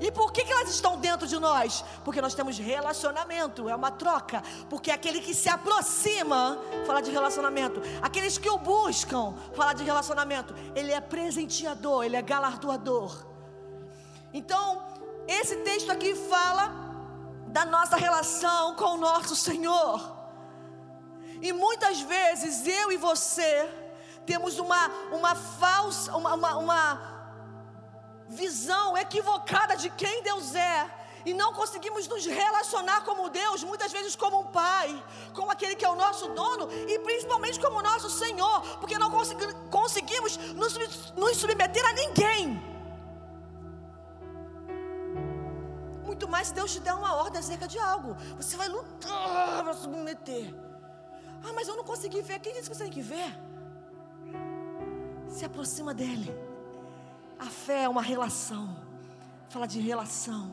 E 0.00 0.10
por 0.10 0.32
que, 0.32 0.44
que 0.44 0.52
elas 0.52 0.70
estão 0.70 0.96
dentro 0.96 1.26
de 1.26 1.38
nós? 1.38 1.84
Porque 2.04 2.22
nós 2.22 2.34
temos 2.34 2.58
relacionamento, 2.58 3.68
é 3.68 3.74
uma 3.74 3.90
troca. 3.90 4.42
Porque 4.68 4.90
aquele 4.90 5.20
que 5.20 5.34
se 5.34 5.48
aproxima, 5.48 6.58
fala 6.86 7.02
de 7.02 7.10
relacionamento. 7.10 7.82
Aqueles 8.00 8.38
que 8.38 8.48
o 8.48 8.56
buscam, 8.56 9.34
fala 9.54 9.74
de 9.74 9.84
relacionamento. 9.84 10.54
Ele 10.74 10.90
é 10.90 11.00
presenteador, 11.00 12.04
ele 12.04 12.16
é 12.16 12.22
galardoador. 12.22 13.26
Então, 14.32 14.82
esse 15.28 15.56
texto 15.56 15.90
aqui 15.92 16.14
fala 16.14 16.72
da 17.48 17.66
nossa 17.66 17.96
relação 17.96 18.74
com 18.76 18.94
o 18.94 18.96
nosso 18.96 19.36
Senhor. 19.36 20.18
E 21.42 21.52
muitas 21.52 22.00
vezes 22.00 22.66
eu 22.66 22.90
e 22.90 22.96
você 22.96 23.68
temos 24.24 24.58
uma, 24.58 24.88
uma 25.12 25.34
falsa, 25.34 26.16
uma, 26.16 26.34
uma, 26.34 26.56
uma 26.56 27.09
visão 28.30 28.96
equivocada 28.96 29.76
de 29.76 29.90
quem 29.90 30.22
Deus 30.22 30.54
é 30.54 30.88
e 31.26 31.34
não 31.34 31.52
conseguimos 31.52 32.08
nos 32.08 32.24
relacionar 32.24 33.02
como 33.02 33.28
Deus, 33.28 33.62
muitas 33.62 33.92
vezes 33.92 34.16
como 34.16 34.40
um 34.40 34.46
pai, 34.46 34.88
como 35.34 35.50
aquele 35.50 35.74
que 35.74 35.84
é 35.84 35.88
o 35.88 35.96
nosso 35.96 36.28
dono 36.28 36.68
e 36.88 36.98
principalmente 37.00 37.60
como 37.60 37.78
o 37.78 37.82
nosso 37.82 38.08
Senhor, 38.08 38.62
porque 38.78 38.98
não 38.98 39.10
conseguimos 39.70 40.36
nos, 40.54 41.12
nos 41.16 41.36
submeter 41.36 41.84
a 41.84 41.92
ninguém. 41.92 42.70
Muito 46.04 46.28
mais 46.28 46.48
se 46.48 46.54
Deus 46.54 46.72
te 46.72 46.80
der 46.80 46.94
uma 46.94 47.16
ordem 47.16 47.40
acerca 47.40 47.66
de 47.68 47.78
algo. 47.78 48.16
Você 48.36 48.56
vai 48.56 48.68
lutar 48.68 49.62
para 49.62 49.74
submeter. 49.74 50.54
Ah, 51.42 51.52
mas 51.54 51.68
eu 51.68 51.76
não 51.76 51.84
consegui 51.84 52.20
ver. 52.20 52.38
Quem 52.40 52.52
disse 52.52 52.68
que 52.68 52.76
você 52.76 52.84
tem 52.84 52.92
que 52.92 53.02
ver? 53.02 53.30
Se 55.28 55.44
aproxima 55.44 55.94
dele. 55.94 56.49
A 57.40 57.46
fé 57.46 57.84
é 57.84 57.88
uma 57.88 58.02
relação. 58.02 58.64
Fala 59.48 59.66
de 59.66 59.80
relação. 59.80 60.44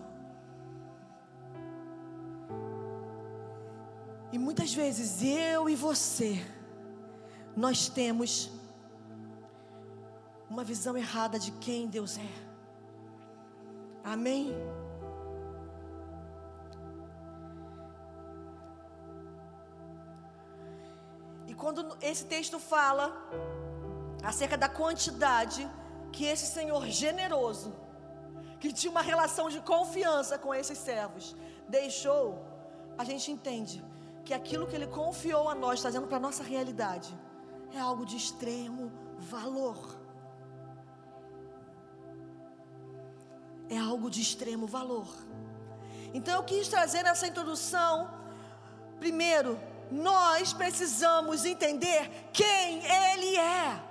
E 4.31 4.37
muitas 4.37 4.73
vezes 4.73 5.21
eu 5.21 5.69
e 5.69 5.75
você, 5.75 6.31
nós 7.55 7.87
temos 7.87 8.51
uma 10.49 10.63
visão 10.63 10.97
errada 10.97 11.37
de 11.37 11.51
quem 11.51 11.87
Deus 11.87 12.17
é. 12.17 12.33
Amém? 14.03 14.55
quando 21.57 21.97
esse 22.01 22.25
texto 22.25 22.59
fala 22.59 23.05
acerca 24.23 24.57
da 24.57 24.69
quantidade 24.69 25.67
que 26.11 26.25
esse 26.25 26.45
Senhor 26.47 26.85
generoso, 26.87 27.75
que 28.59 28.71
tinha 28.73 28.91
uma 28.91 29.01
relação 29.01 29.49
de 29.49 29.59
confiança 29.61 30.37
com 30.37 30.53
esses 30.53 30.77
servos, 30.77 31.35
deixou, 31.67 32.43
a 32.97 33.03
gente 33.03 33.31
entende 33.31 33.83
que 34.25 34.33
aquilo 34.33 34.67
que 34.67 34.75
Ele 34.75 34.87
confiou 34.87 35.47
a 35.49 35.55
nós, 35.55 35.81
trazendo 35.81 36.07
para 36.07 36.17
a 36.17 36.19
nossa 36.19 36.43
realidade, 36.43 37.17
é 37.73 37.79
algo 37.79 38.05
de 38.05 38.17
extremo 38.17 38.91
valor. 39.17 39.97
É 43.69 43.77
algo 43.77 44.09
de 44.09 44.21
extremo 44.21 44.65
valor. 44.65 45.07
Então 46.13 46.35
eu 46.35 46.43
quis 46.43 46.67
trazer 46.67 47.03
nessa 47.03 47.27
introdução, 47.27 48.09
primeiro, 48.99 49.59
nós 49.91 50.53
precisamos 50.53 51.45
entender 51.45 52.29
quem 52.33 52.81
Ele 52.85 53.37
é. 53.37 53.83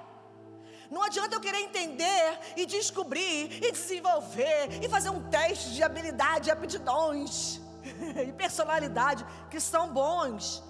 Não 0.91 1.03
adianta 1.03 1.35
eu 1.35 1.41
querer 1.41 1.61
entender 1.61 2.39
e 2.57 2.67
descobrir 2.67 3.65
e 3.65 3.73
desenvolver 3.73 4.83
e 4.83 4.89
fazer 4.89 5.11
um 5.11 5.23
teste 5.29 5.71
de 5.71 5.83
habilidade, 5.83 6.51
aptidões 6.51 7.61
e 8.27 8.33
personalidade 8.33 9.27
que 9.51 9.61
são 9.61 9.93
bons. 9.93 10.63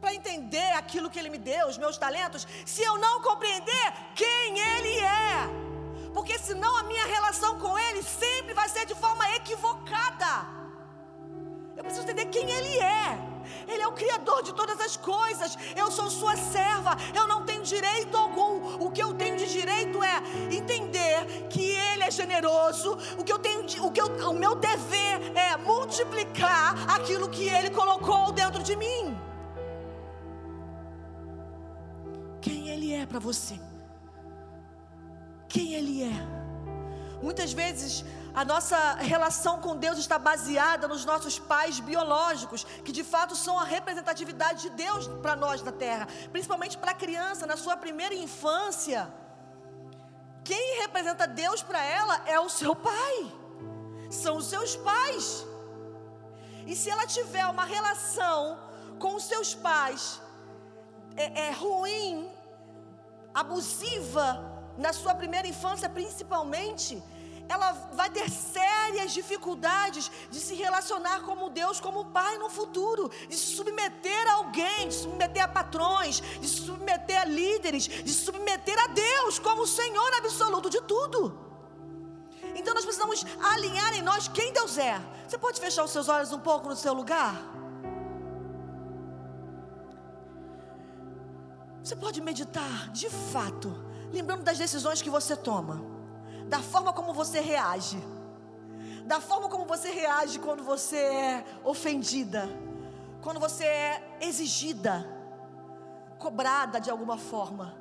para 0.00 0.14
entender 0.14 0.72
aquilo 0.74 1.10
que 1.10 1.18
Ele 1.18 1.30
me 1.30 1.38
deu, 1.38 1.66
os 1.66 1.76
meus 1.76 1.98
talentos, 1.98 2.46
se 2.64 2.82
eu 2.82 2.96
não 2.98 3.20
compreender 3.20 3.92
quem 4.14 4.58
Ele 4.58 4.98
é. 5.00 5.68
Porque 6.14 6.38
senão 6.38 6.76
a 6.76 6.84
minha 6.84 7.04
relação 7.06 7.58
com 7.58 7.78
Ele 7.78 8.02
sempre 8.02 8.54
vai 8.54 8.68
ser 8.68 8.86
de 8.86 8.94
forma 8.94 9.28
equivocada. 9.34 10.58
Eu 11.78 11.84
preciso 11.84 12.04
entender 12.04 12.26
quem 12.26 12.50
Ele 12.50 12.76
é. 12.80 13.16
Ele 13.68 13.82
é 13.84 13.86
o 13.86 13.92
Criador 13.92 14.42
de 14.42 14.52
todas 14.52 14.80
as 14.80 14.96
coisas. 14.96 15.56
Eu 15.76 15.88
sou 15.92 16.10
sua 16.10 16.34
serva. 16.36 16.96
Eu 17.14 17.28
não 17.28 17.44
tenho 17.44 17.62
direito 17.62 18.16
algum. 18.16 18.84
O 18.84 18.90
que 18.90 19.00
eu 19.00 19.14
tenho 19.14 19.36
de 19.36 19.46
direito 19.46 20.02
é 20.02 20.16
entender 20.52 21.46
que 21.48 21.70
Ele 21.70 22.02
é 22.02 22.10
generoso. 22.10 22.98
O 23.16 23.22
que 23.22 23.32
eu 23.32 23.38
tenho, 23.38 23.64
de, 23.64 23.80
o 23.80 23.92
que 23.92 24.00
eu, 24.00 24.06
o 24.28 24.34
meu 24.34 24.56
dever 24.56 25.36
é 25.36 25.56
multiplicar 25.56 26.74
aquilo 26.96 27.28
que 27.28 27.48
Ele 27.48 27.70
colocou 27.70 28.32
dentro 28.32 28.60
de 28.60 28.74
mim. 28.74 29.16
Quem 32.40 32.70
Ele 32.70 32.92
é 32.92 33.06
para 33.06 33.20
você? 33.20 33.54
Quem 35.48 35.74
Ele 35.74 36.02
é? 36.02 36.38
Muitas 37.22 37.52
vezes 37.52 38.04
a 38.40 38.44
nossa 38.44 38.94
relação 39.14 39.54
com 39.60 39.76
Deus 39.84 39.98
está 39.98 40.16
baseada 40.16 40.86
nos 40.86 41.04
nossos 41.04 41.40
pais 41.40 41.80
biológicos, 41.80 42.62
que 42.84 42.92
de 42.92 43.02
fato 43.02 43.34
são 43.34 43.58
a 43.58 43.64
representatividade 43.64 44.62
de 44.62 44.70
Deus 44.70 45.08
para 45.22 45.34
nós 45.34 45.60
na 45.60 45.72
terra, 45.72 46.06
principalmente 46.30 46.78
para 46.78 46.92
a 46.92 46.94
criança, 46.94 47.48
na 47.52 47.56
sua 47.56 47.76
primeira 47.76 48.14
infância. 48.14 49.12
Quem 50.44 50.78
representa 50.82 51.26
Deus 51.26 51.64
para 51.64 51.82
ela 51.82 52.22
é 52.26 52.38
o 52.38 52.48
seu 52.48 52.76
pai, 52.76 53.16
são 54.08 54.36
os 54.36 54.46
seus 54.46 54.76
pais. 54.76 55.44
E 56.64 56.76
se 56.76 56.88
ela 56.90 57.08
tiver 57.08 57.44
uma 57.46 57.64
relação 57.64 58.40
com 59.00 59.16
os 59.16 59.24
seus 59.24 59.52
pais 59.52 60.20
é, 61.16 61.48
é 61.48 61.50
ruim, 61.50 62.30
abusiva, 63.34 64.28
na 64.78 64.92
sua 64.92 65.12
primeira 65.12 65.48
infância 65.48 65.88
principalmente, 65.88 67.02
ela 67.48 67.72
vai 67.92 68.10
ter 68.10 68.28
sérias 68.30 69.12
dificuldades 69.12 70.10
de 70.30 70.38
se 70.38 70.54
relacionar 70.54 71.22
como 71.22 71.48
Deus, 71.48 71.80
como 71.80 72.06
Pai 72.06 72.36
no 72.38 72.50
futuro, 72.50 73.10
de 73.28 73.36
se 73.36 73.56
submeter 73.56 74.28
a 74.28 74.34
alguém, 74.34 74.88
de 74.88 74.94
se 74.94 75.02
submeter 75.02 75.42
a 75.42 75.48
patrões, 75.48 76.20
de 76.20 76.48
se 76.48 76.60
submeter 76.66 77.20
a 77.20 77.24
líderes, 77.24 77.84
de 77.84 78.12
se 78.12 78.24
submeter 78.26 78.78
a 78.84 78.88
Deus 78.88 79.38
como 79.38 79.62
o 79.62 79.66
Senhor 79.66 80.14
absoluto 80.14 80.68
de 80.68 80.80
tudo. 80.82 81.38
Então 82.54 82.74
nós 82.74 82.84
precisamos 82.84 83.24
alinhar 83.42 83.94
em 83.94 84.02
nós 84.02 84.28
quem 84.28 84.52
Deus 84.52 84.76
é. 84.76 85.00
Você 85.26 85.38
pode 85.38 85.60
fechar 85.60 85.84
os 85.84 85.90
seus 85.90 86.08
olhos 86.08 86.32
um 86.32 86.40
pouco 86.40 86.68
no 86.68 86.76
seu 86.76 86.92
lugar? 86.92 87.34
Você 91.82 91.96
pode 91.96 92.20
meditar 92.20 92.90
de 92.90 93.08
fato, 93.08 93.74
lembrando 94.12 94.42
das 94.42 94.58
decisões 94.58 95.00
que 95.00 95.08
você 95.08 95.34
toma 95.34 95.97
da 96.48 96.60
forma 96.60 96.92
como 96.92 97.12
você 97.12 97.40
reage, 97.40 97.98
da 99.04 99.20
forma 99.20 99.48
como 99.48 99.66
você 99.66 99.90
reage 99.90 100.38
quando 100.38 100.62
você 100.62 100.96
é 100.96 101.44
ofendida, 101.64 102.48
quando 103.22 103.38
você 103.38 103.64
é 103.64 104.18
exigida, 104.20 105.06
cobrada 106.18 106.80
de 106.80 106.90
alguma 106.90 107.18
forma. 107.18 107.74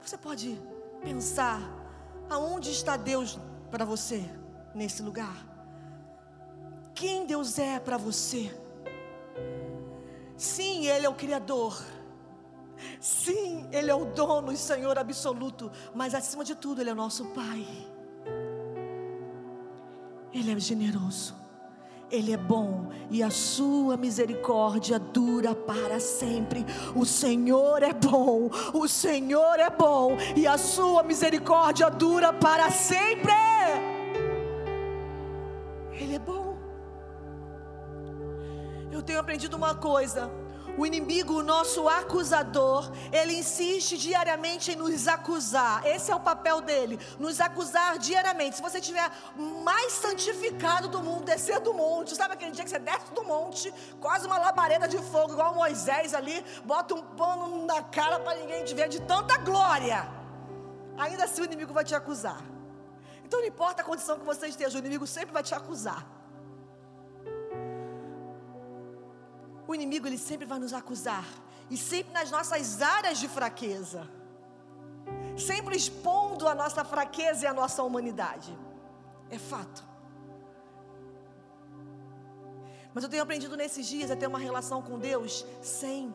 Você 0.00 0.16
pode 0.16 0.60
pensar 1.02 1.60
aonde 2.28 2.70
está 2.70 2.96
Deus 2.96 3.38
para 3.70 3.84
você 3.84 4.24
nesse 4.74 5.02
lugar? 5.02 5.46
Quem 6.94 7.26
Deus 7.26 7.58
é 7.58 7.78
para 7.78 7.96
você? 7.96 8.54
Sim, 10.36 10.86
Ele 10.86 11.06
é 11.06 11.08
o 11.08 11.14
Criador. 11.14 11.82
Sim, 13.00 13.68
Ele 13.72 13.90
é 13.90 13.94
o 13.94 14.04
dono 14.04 14.52
e 14.52 14.56
Senhor 14.56 14.98
absoluto, 14.98 15.70
mas 15.94 16.14
acima 16.14 16.44
de 16.44 16.54
tudo, 16.54 16.80
Ele 16.80 16.90
é 16.90 16.92
o 16.92 16.96
nosso 16.96 17.26
Pai. 17.26 17.66
Ele 20.32 20.50
é 20.50 20.58
generoso, 20.58 21.34
Ele 22.10 22.32
é 22.32 22.36
bom 22.36 22.90
e 23.10 23.22
a 23.22 23.30
sua 23.30 23.96
misericórdia 23.96 24.98
dura 24.98 25.54
para 25.54 26.00
sempre. 26.00 26.66
O 26.94 27.06
Senhor 27.06 27.82
é 27.82 27.92
bom, 27.92 28.50
o 28.72 28.88
Senhor 28.88 29.58
é 29.60 29.70
bom 29.70 30.16
e 30.34 30.46
a 30.46 30.58
sua 30.58 31.02
misericórdia 31.02 31.88
dura 31.88 32.32
para 32.32 32.70
sempre. 32.70 33.32
Ele 35.92 36.16
é 36.16 36.18
bom. 36.18 36.56
Eu 38.90 39.02
tenho 39.02 39.20
aprendido 39.20 39.56
uma 39.56 39.74
coisa 39.74 40.30
o 40.76 40.84
inimigo, 40.84 41.34
o 41.34 41.42
nosso 41.42 41.88
acusador, 41.88 42.90
ele 43.12 43.34
insiste 43.34 43.96
diariamente 43.96 44.72
em 44.72 44.76
nos 44.76 45.06
acusar. 45.06 45.86
Esse 45.86 46.10
é 46.10 46.14
o 46.14 46.20
papel 46.20 46.60
dele, 46.60 46.98
nos 47.18 47.40
acusar 47.40 47.98
diariamente. 47.98 48.56
Se 48.56 48.62
você 48.62 48.80
tiver 48.80 49.10
mais 49.62 49.92
santificado 49.92 50.88
do 50.88 51.02
mundo, 51.02 51.24
descer 51.24 51.60
do 51.60 51.72
monte, 51.72 52.14
sabe 52.14 52.34
aquele 52.34 52.50
dia 52.50 52.64
que 52.64 52.70
você 52.70 52.78
desce 52.78 53.12
do 53.12 53.24
monte, 53.24 53.72
quase 54.00 54.26
uma 54.26 54.38
labareda 54.38 54.88
de 54.88 54.98
fogo, 54.98 55.32
igual 55.32 55.54
Moisés 55.54 56.14
ali, 56.14 56.44
bota 56.64 56.94
um 56.94 57.02
pano 57.02 57.64
na 57.66 57.82
cara 57.82 58.18
para 58.18 58.38
ninguém 58.40 58.64
te 58.64 58.74
ver 58.74 58.88
de 58.88 59.00
tanta 59.00 59.36
glória. 59.38 60.08
Ainda 60.96 61.24
assim 61.24 61.42
o 61.42 61.44
inimigo 61.44 61.72
vai 61.72 61.84
te 61.84 61.94
acusar. 61.94 62.40
Então 63.24 63.40
não 63.40 63.46
importa 63.46 63.82
a 63.82 63.84
condição 63.84 64.18
que 64.18 64.24
você 64.24 64.48
esteja, 64.48 64.76
o 64.76 64.80
inimigo 64.80 65.06
sempre 65.06 65.32
vai 65.32 65.42
te 65.42 65.54
acusar. 65.54 66.06
O 69.66 69.74
inimigo 69.74 70.06
ele 70.06 70.18
sempre 70.18 70.46
vai 70.46 70.58
nos 70.58 70.72
acusar 70.72 71.26
e 71.70 71.76
sempre 71.76 72.12
nas 72.12 72.30
nossas 72.30 72.82
áreas 72.82 73.18
de 73.18 73.28
fraqueza, 73.28 74.08
sempre 75.36 75.76
expondo 75.76 76.46
a 76.46 76.54
nossa 76.54 76.84
fraqueza 76.84 77.44
e 77.44 77.46
a 77.46 77.54
nossa 77.54 77.82
humanidade. 77.82 78.56
É 79.30 79.38
fato. 79.38 79.82
Mas 82.92 83.02
eu 83.02 83.10
tenho 83.10 83.22
aprendido 83.22 83.56
nesses 83.56 83.86
dias 83.86 84.10
a 84.10 84.16
ter 84.16 84.26
uma 84.26 84.38
relação 84.38 84.80
com 84.80 84.98
Deus 84.98 85.44
sem 85.62 86.14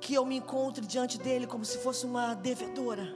que 0.00 0.14
eu 0.14 0.24
me 0.26 0.36
encontre 0.36 0.84
diante 0.84 1.16
dele 1.18 1.46
como 1.46 1.64
se 1.64 1.78
fosse 1.78 2.04
uma 2.04 2.34
devedora. 2.34 3.14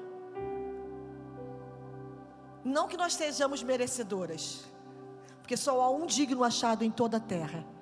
Não 2.63 2.87
que 2.87 2.97
nós 2.97 3.15
sejamos 3.15 3.63
merecedoras, 3.63 4.65
porque 5.41 5.57
só 5.57 5.81
há 5.81 5.91
um 5.91 6.07
digno 6.07 6.45
achado 6.45 6.85
em 6.85 6.91
toda 6.91 7.17
a 7.17 7.21
terra 7.21 7.76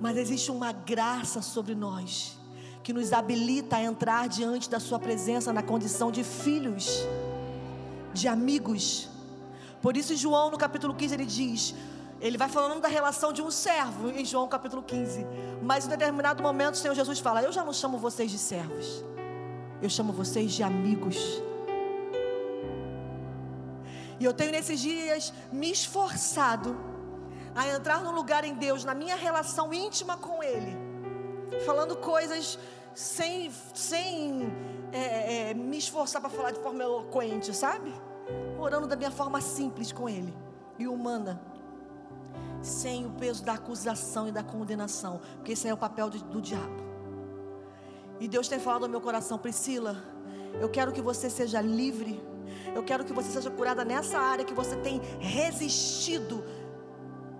mas 0.00 0.16
existe 0.16 0.50
uma 0.50 0.72
graça 0.72 1.42
sobre 1.42 1.74
nós 1.74 2.38
que 2.82 2.92
nos 2.92 3.12
habilita 3.12 3.76
a 3.76 3.82
entrar 3.82 4.28
diante 4.28 4.70
da 4.70 4.80
Sua 4.80 4.98
presença 4.98 5.52
na 5.52 5.62
condição 5.62 6.10
de 6.10 6.24
filhos, 6.24 7.06
de 8.14 8.28
amigos. 8.28 9.08
Por 9.82 9.96
isso, 9.96 10.16
João, 10.16 10.50
no 10.50 10.56
capítulo 10.56 10.94
15, 10.94 11.14
ele 11.14 11.26
diz: 11.26 11.74
ele 12.20 12.36
vai 12.36 12.48
falando 12.48 12.80
da 12.80 12.88
relação 12.88 13.32
de 13.32 13.40
um 13.40 13.50
servo, 13.50 14.10
em 14.10 14.24
João 14.24 14.48
capítulo 14.48 14.82
15. 14.82 15.24
Mas 15.62 15.86
em 15.86 15.88
determinado 15.88 16.42
momento, 16.42 16.74
o 16.74 16.78
Senhor 16.78 16.94
Jesus 16.94 17.18
fala: 17.20 17.42
Eu 17.42 17.52
já 17.52 17.64
não 17.64 17.72
chamo 17.72 17.96
vocês 17.98 18.30
de 18.30 18.38
servos, 18.38 19.04
eu 19.80 19.88
chamo 19.88 20.12
vocês 20.12 20.52
de 20.52 20.62
amigos. 20.62 21.16
E 24.18 24.24
eu 24.24 24.34
tenho 24.34 24.50
nesses 24.50 24.80
dias 24.80 25.32
me 25.52 25.70
esforçado 25.70 26.76
a 27.58 27.66
entrar 27.74 28.04
no 28.04 28.12
lugar 28.12 28.44
em 28.44 28.54
Deus, 28.54 28.84
na 28.84 28.94
minha 28.94 29.16
relação 29.16 29.74
íntima 29.74 30.16
com 30.16 30.40
Ele, 30.44 30.76
falando 31.66 31.96
coisas 31.96 32.56
sem, 32.94 33.50
sem 33.74 34.48
é, 34.92 35.50
é, 35.50 35.54
me 35.54 35.76
esforçar 35.76 36.20
para 36.20 36.30
falar 36.30 36.52
de 36.52 36.60
forma 36.60 36.84
eloquente, 36.84 37.52
sabe? 37.52 37.92
Orando 38.60 38.86
da 38.86 38.94
minha 38.94 39.10
forma 39.10 39.40
simples 39.40 39.90
com 39.90 40.08
Ele 40.08 40.32
e 40.78 40.86
humana, 40.86 41.42
sem 42.62 43.04
o 43.04 43.10
peso 43.10 43.44
da 43.44 43.54
acusação 43.54 44.28
e 44.28 44.30
da 44.30 44.44
condenação, 44.44 45.20
porque 45.34 45.50
esse 45.50 45.66
é 45.66 45.74
o 45.74 45.76
papel 45.76 46.08
do, 46.08 46.18
do 46.18 46.40
diabo. 46.40 46.86
E 48.20 48.28
Deus 48.28 48.46
tem 48.46 48.60
falado 48.60 48.84
ao 48.84 48.88
meu 48.88 49.00
coração, 49.00 49.36
Priscila, 49.36 49.96
eu 50.60 50.68
quero 50.68 50.92
que 50.92 51.02
você 51.02 51.28
seja 51.28 51.60
livre. 51.60 52.22
Eu 52.74 52.82
quero 52.82 53.04
que 53.04 53.12
você 53.12 53.30
seja 53.30 53.50
curada 53.50 53.84
nessa 53.84 54.18
área 54.18 54.44
que 54.44 54.54
você 54.54 54.76
tem 54.76 55.00
resistido 55.18 56.44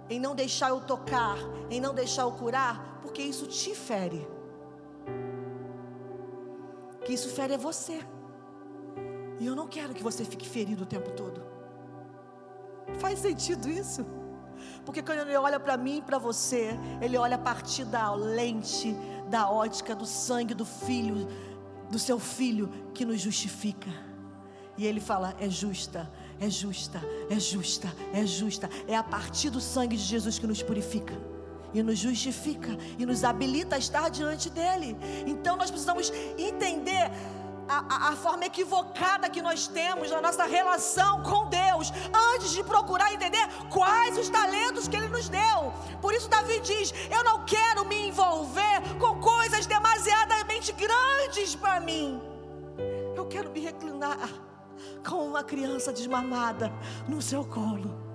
em 0.08 0.18
não 0.18 0.34
deixar 0.34 0.70
eu 0.70 0.80
tocar, 0.80 1.36
em 1.70 1.80
não 1.80 1.94
deixar 1.94 2.22
eu 2.22 2.32
curar, 2.32 2.98
porque 3.02 3.22
isso 3.22 3.46
te 3.46 3.74
fere. 3.74 4.26
Que 7.04 7.12
isso 7.12 7.28
fere 7.30 7.54
é 7.54 7.58
você. 7.58 8.00
E 9.40 9.46
eu 9.46 9.54
não 9.54 9.68
quero 9.68 9.94
que 9.94 10.02
você 10.02 10.24
fique 10.24 10.48
ferido 10.48 10.82
o 10.82 10.86
tempo 10.86 11.10
todo. 11.12 11.42
Faz 12.98 13.18
sentido 13.18 13.68
isso? 13.68 14.04
Porque 14.84 15.02
quando 15.02 15.20
ele 15.20 15.36
olha 15.36 15.60
para 15.60 15.76
mim 15.76 15.98
e 15.98 16.02
para 16.02 16.18
você, 16.18 16.70
ele 17.00 17.16
olha 17.16 17.36
a 17.36 17.38
partir 17.38 17.84
da 17.84 18.12
lente, 18.14 18.96
da 19.28 19.50
ótica, 19.50 19.94
do 19.94 20.06
sangue 20.06 20.54
do 20.54 20.64
filho, 20.64 21.28
do 21.90 21.98
seu 21.98 22.18
filho 22.18 22.68
que 22.94 23.04
nos 23.04 23.20
justifica. 23.20 23.90
E 24.76 24.86
ele 24.86 25.00
fala: 25.00 25.34
é 25.38 25.48
justa, 25.48 26.10
é 26.40 26.48
justa, 26.48 27.00
é 27.28 27.38
justa, 27.38 27.92
é 28.12 28.24
justa. 28.24 28.70
É 28.86 28.96
a 28.96 29.02
partir 29.02 29.50
do 29.50 29.60
sangue 29.60 29.96
de 29.96 30.02
Jesus 30.02 30.38
que 30.38 30.46
nos 30.46 30.62
purifica. 30.62 31.14
e 31.74 31.82
nos 31.82 31.98
justifica 31.98 32.78
e 32.98 33.04
nos 33.04 33.22
habilita 33.24 33.76
a 33.76 33.78
estar 33.78 34.08
diante 34.08 34.48
dele. 34.48 34.96
Então 35.26 35.54
nós 35.54 35.70
precisamos 35.70 36.10
entender 36.38 37.10
a, 37.68 37.84
a, 37.94 38.08
a, 38.12 38.16
forma 38.16 38.46
equivocada 38.46 39.28
que 39.28 39.42
nós 39.42 39.66
temos 39.66 40.10
na 40.10 40.20
nossa 40.20 40.46
relação 40.46 41.22
com 41.22 41.46
Deus, 41.50 41.92
antes 42.34 42.52
de 42.52 42.64
procurar 42.64 43.12
entender 43.12 43.46
quais 43.70 44.16
os 44.16 44.30
talentos 44.30 44.88
que 44.88 44.96
Ele 44.96 45.08
nos 45.08 45.28
deu. 45.28 45.72
Por 46.00 46.14
isso, 46.14 46.30
Davi 46.30 46.58
diz: 46.60 46.94
Eu 47.10 47.22
não 47.22 47.44
quero 47.44 47.84
me 47.84 48.08
envolver 48.08 48.80
com 48.98 49.20
coisas 49.20 49.66
demasiadamente 49.66 50.72
grandes 50.72 51.54
para 51.54 51.78
mim. 51.80 52.20
Eu 53.14 53.26
quero 53.26 53.50
me 53.50 53.60
reclinar 53.60 54.30
como 55.06 55.24
uma 55.24 55.42
criança 55.42 55.92
desmamada 55.92 56.72
no 57.08 57.20
seu 57.20 57.44
colo. 57.44 58.08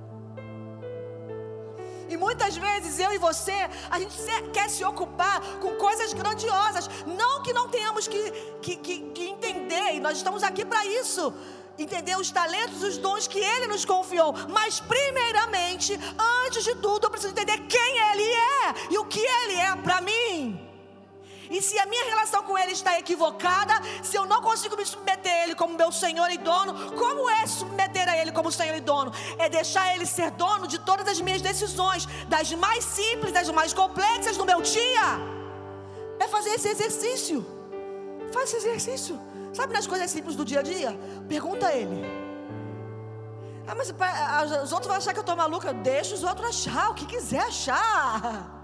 E 2.10 2.18
muitas 2.18 2.56
vezes 2.56 3.00
eu 3.00 3.12
e 3.12 3.18
você, 3.18 3.68
a 3.90 4.00
gente 4.00 4.16
quer 4.52 4.70
se 4.70 4.84
ocupar 4.84 5.42
com 5.60 5.76
coisas 5.76 6.14
grandiosas. 6.14 6.88
Não 7.08 7.42
que 7.42 7.54
não 7.54 7.70
tenhamos 7.70 8.08
que, 8.08 8.32
que, 8.62 8.76
que, 8.76 9.00
que 9.12 9.24
entender, 9.30 9.96
e 9.96 10.00
nós 10.00 10.18
estamos 10.18 10.44
aqui 10.44 10.64
para 10.64 10.86
isso. 10.86 11.34
Entender 11.78 12.16
os 12.16 12.30
talentos, 12.30 12.84
os 12.84 13.00
dons 13.00 13.28
que 13.28 13.40
Ele 13.40 13.66
nos 13.66 13.84
confiou. 13.84 14.32
Mas, 14.48 14.80
primeiramente, 14.80 16.00
antes 16.46 16.64
de 16.64 16.76
tudo, 16.76 17.08
eu 17.08 17.10
preciso 17.10 17.34
entender 17.34 17.58
quem 17.62 17.98
Ele 18.12 18.30
é 18.32 18.74
e 18.92 18.98
o 19.00 19.06
que 19.06 19.20
Ele 19.20 19.56
é 19.56 19.76
para 19.78 20.00
mim. 20.02 20.73
E 21.56 21.62
se 21.62 21.78
a 21.78 21.86
minha 21.86 22.06
relação 22.06 22.42
com 22.42 22.58
Ele 22.58 22.72
está 22.72 22.98
equivocada, 22.98 23.76
se 24.02 24.16
eu 24.20 24.26
não 24.26 24.42
consigo 24.42 24.76
me 24.76 24.84
submeter 24.84 25.32
a 25.32 25.44
Ele 25.44 25.54
como 25.54 25.78
meu 25.82 25.92
Senhor 25.92 26.30
e 26.32 26.38
dono, 26.50 26.72
como 27.02 27.30
é 27.30 27.46
submeter 27.46 28.10
a 28.10 28.18
Ele 28.18 28.32
como 28.32 28.52
Senhor 28.52 28.76
e 28.76 28.82
dono? 28.82 29.12
É 29.38 29.48
deixar 29.48 29.94
Ele 29.94 30.08
ser 30.08 30.32
dono 30.32 30.66
de 30.68 30.80
todas 30.80 31.08
as 31.08 31.22
minhas 31.22 31.44
decisões, 31.44 32.08
das 32.28 32.52
mais 32.54 32.84
simples, 32.84 33.32
das 33.32 33.50
mais 33.50 33.72
complexas 33.72 34.36
do 34.36 34.46
meu 34.52 34.62
dia. 34.62 35.08
É 36.20 36.28
fazer 36.28 36.50
esse 36.58 36.70
exercício. 36.70 37.46
Faz 38.34 38.52
esse 38.52 38.66
exercício. 38.66 39.22
Sabe 39.54 39.74
nas 39.74 39.86
coisas 39.86 40.10
simples 40.10 40.36
do 40.36 40.44
dia 40.44 40.62
a 40.62 40.64
dia? 40.64 40.98
Pergunta 41.30 41.68
a 41.68 41.76
Ele. 41.76 42.04
Ah, 43.68 43.76
mas 43.76 43.94
os 44.64 44.72
outros 44.72 44.88
vão 44.88 44.98
achar 44.98 45.14
que 45.14 45.20
eu 45.20 45.28
estou 45.28 45.36
maluca. 45.36 45.72
Deixa 45.72 46.16
os 46.16 46.24
outros 46.24 46.50
achar 46.50 46.90
o 46.90 46.96
que 46.96 47.06
quiser 47.06 47.42
achar 47.42 48.63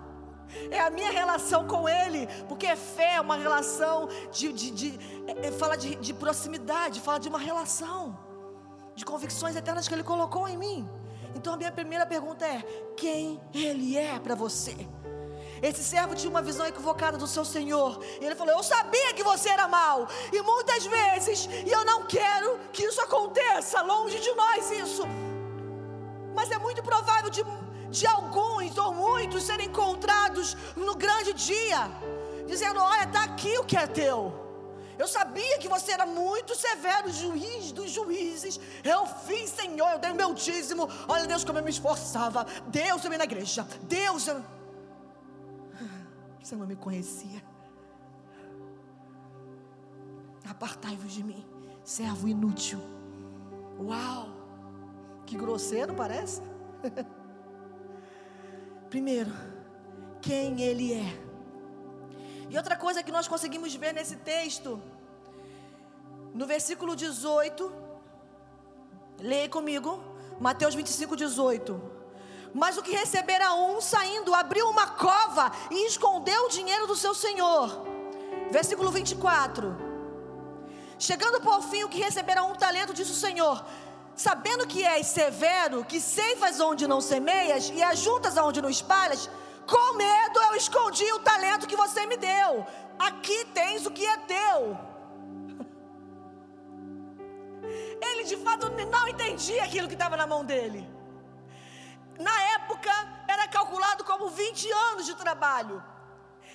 é 0.72 0.80
a 0.80 0.90
minha 0.90 1.12
relação 1.12 1.68
com 1.68 1.88
Ele, 1.88 2.28
porque 2.48 2.76
fé 2.76 3.16
é 3.16 3.22
uma 3.22 3.36
relação 3.36 4.08
de, 4.32 4.52
de, 4.54 4.72
de 4.72 5.00
é, 5.28 5.48
é, 5.48 5.52
fala 5.52 5.76
de, 5.76 5.96
de 5.96 6.14
proximidade, 6.14 7.00
fala 7.00 7.20
de 7.20 7.30
uma 7.30 7.40
relação, 7.40 8.18
de 8.96 9.06
convicções 9.06 9.56
eternas 9.56 9.88
que 9.88 9.94
Ele 9.94 10.04
colocou 10.04 10.48
em 10.48 10.58
mim. 10.58 10.90
Então 11.36 11.54
a 11.54 11.58
minha 11.58 11.72
primeira 11.72 12.06
pergunta 12.06 12.46
é: 12.46 12.62
quem 12.98 13.40
Ele 13.54 13.98
é 13.98 14.20
para 14.20 14.36
você? 14.36 14.76
Esse 15.62 15.84
servo 15.84 16.16
tinha 16.16 16.30
uma 16.30 16.42
visão 16.42 16.66
equivocada 16.66 17.18
do 17.18 17.28
seu 17.28 17.44
Senhor. 17.44 18.00
E 18.22 18.26
ele 18.26 18.36
falou: 18.36 18.56
Eu 18.56 18.64
sabia 18.64 19.14
que 19.14 19.24
você 19.24 19.50
era 19.50 19.68
mal. 19.68 20.08
E 20.32 20.42
muitas 20.42 20.86
vezes, 20.86 21.50
e 21.66 21.70
eu 21.70 21.84
não 21.86 22.06
quero 22.06 22.60
que 22.72 22.84
isso 22.84 23.02
aconteça, 23.02 23.82
longe 23.82 24.20
de 24.20 24.32
nós 24.34 24.72
isso. 24.72 25.04
Mas 26.34 26.50
é 26.52 26.58
muito 26.58 26.82
provável 26.82 27.30
de 27.30 27.44
de 27.90 28.06
alguns 28.06 28.78
ou 28.78 28.94
muitos 28.94 29.44
serem 29.44 29.68
encontrados 29.68 30.56
no 30.76 30.96
grande 30.96 31.34
dia, 31.34 31.90
dizendo: 32.48 32.80
Olha, 32.80 33.04
está 33.04 33.24
aqui 33.24 33.58
o 33.58 33.64
que 33.64 33.78
é 33.78 33.88
teu. 33.88 34.48
Eu 34.98 35.08
sabia 35.08 35.58
que 35.60 35.70
você 35.70 35.94
era 35.94 36.06
muito 36.06 36.54
severo, 36.56 37.10
juiz 37.10 37.72
dos 37.72 37.90
juízes. 37.90 38.60
Eu 38.84 39.06
fiz, 39.06 39.50
Senhor, 39.50 39.92
eu 39.92 40.00
dei 40.00 40.12
o 40.12 40.16
meu 40.16 40.34
dízimo. 40.34 40.90
Olha, 41.08 41.26
Deus, 41.26 41.46
como 41.46 41.58
eu 41.58 41.64
me 41.64 41.70
esforçava. 41.70 42.46
Deus, 42.68 43.04
eu 43.04 43.10
me 43.10 43.18
na 43.18 43.24
igreja. 43.24 43.66
Deus, 43.84 44.28
eu. 44.28 44.44
Você 46.44 46.54
não 46.56 46.68
me 46.68 46.76
conhecia. 46.76 47.42
Apartai-vos 50.50 51.14
de 51.14 51.24
mim, 51.24 51.46
servo 51.84 52.28
inútil. 52.28 52.82
Uau! 53.80 54.28
Que 55.26 55.38
grosseiro 55.38 55.94
parece. 55.94 56.42
Primeiro, 58.90 59.32
quem 60.22 60.62
Ele 60.62 60.94
é. 60.94 61.30
E 62.50 62.58
outra 62.58 62.76
coisa 62.76 63.04
que 63.04 63.12
nós 63.12 63.28
conseguimos 63.28 63.74
ver 63.76 63.94
nesse 63.94 64.16
texto, 64.16 64.82
no 66.34 66.46
versículo 66.48 66.96
18, 66.96 67.72
leia 69.20 69.48
comigo, 69.48 70.02
Mateus 70.40 70.74
25, 70.74 71.16
18. 71.16 72.00
Mas 72.54 72.78
o 72.78 72.82
que 72.82 72.92
recebera 72.92 73.54
um, 73.54 73.80
saindo, 73.80 74.34
abriu 74.34 74.68
uma 74.68 74.88
cova 74.88 75.52
e 75.70 75.86
escondeu 75.86 76.46
o 76.46 76.50
dinheiro 76.50 76.88
do 76.88 76.96
seu 76.96 77.14
senhor. 77.14 77.86
Versículo 78.52 78.90
24. 78.90 79.76
Chegando 80.98 81.40
por 81.40 81.62
fim, 81.62 81.84
o 81.84 81.90
que 81.90 82.02
recebera 82.02 82.44
um 82.44 82.56
talento, 82.56 82.94
disse 82.94 83.12
o 83.12 83.16
Senhor: 83.16 83.64
sabendo 84.20 84.68
que 84.68 84.84
és 84.84 85.08
severo, 85.08 85.86
que 85.86 86.02
ceifas 86.02 86.60
onde 86.60 86.86
não 86.86 87.00
semeias 87.00 87.70
e 87.70 87.82
ajuntas 87.82 88.38
aonde 88.38 88.62
não 88.62 88.70
espalhas, 88.70 89.30
com 89.66 89.94
medo 89.94 90.42
eu 90.48 90.56
escondi 90.56 91.10
o 91.14 91.20
talento 91.20 91.66
que 91.66 91.78
você 91.84 92.06
me 92.06 92.18
deu. 92.18 92.68
Aqui 93.08 93.46
tens 93.60 93.86
o 93.86 93.92
que 93.92 94.06
é 94.06 94.18
teu. 94.18 94.78
Ele 98.10 98.26
de 98.26 98.36
fato 98.36 98.70
não 98.92 99.08
entendia 99.08 99.64
aquilo 99.64 99.88
que 99.88 99.94
estava 99.94 100.18
na 100.18 100.28
mão 100.28 100.44
dele. 100.44 100.86
Na 102.20 102.42
época 102.58 102.92
era 103.26 103.48
calculado 103.48 104.04
como 104.04 104.30
20 104.30 104.70
anos 104.90 105.06
de 105.06 105.16
trabalho. 105.16 105.82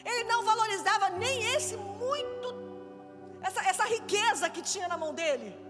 Ele 0.05 0.25
não 0.25 0.45
valorizava 0.45 1.09
nem 1.09 1.43
esse 1.55 1.79
muito, 1.79 2.49
essa, 3.41 3.67
essa 3.71 3.87
riqueza 3.87 4.51
que 4.51 4.61
tinha 4.61 4.87
na 4.87 4.99
mão 4.99 5.15
dele. 5.15 5.64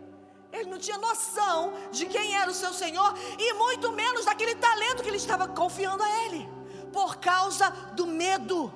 Ele 0.54 0.70
não 0.70 0.78
tinha 0.78 0.96
noção 0.98 1.74
de 1.90 2.06
quem 2.06 2.36
era 2.36 2.48
o 2.48 2.54
seu 2.54 2.72
Senhor 2.72 3.12
e 3.38 3.52
muito 3.54 3.90
menos 3.90 4.24
daquele 4.24 4.54
talento 4.54 5.02
que 5.02 5.08
ele 5.08 5.16
estava 5.16 5.48
confiando 5.48 6.02
a 6.02 6.10
ele, 6.24 6.48
por 6.92 7.16
causa 7.16 7.68
do 7.98 8.06
medo. 8.06 8.72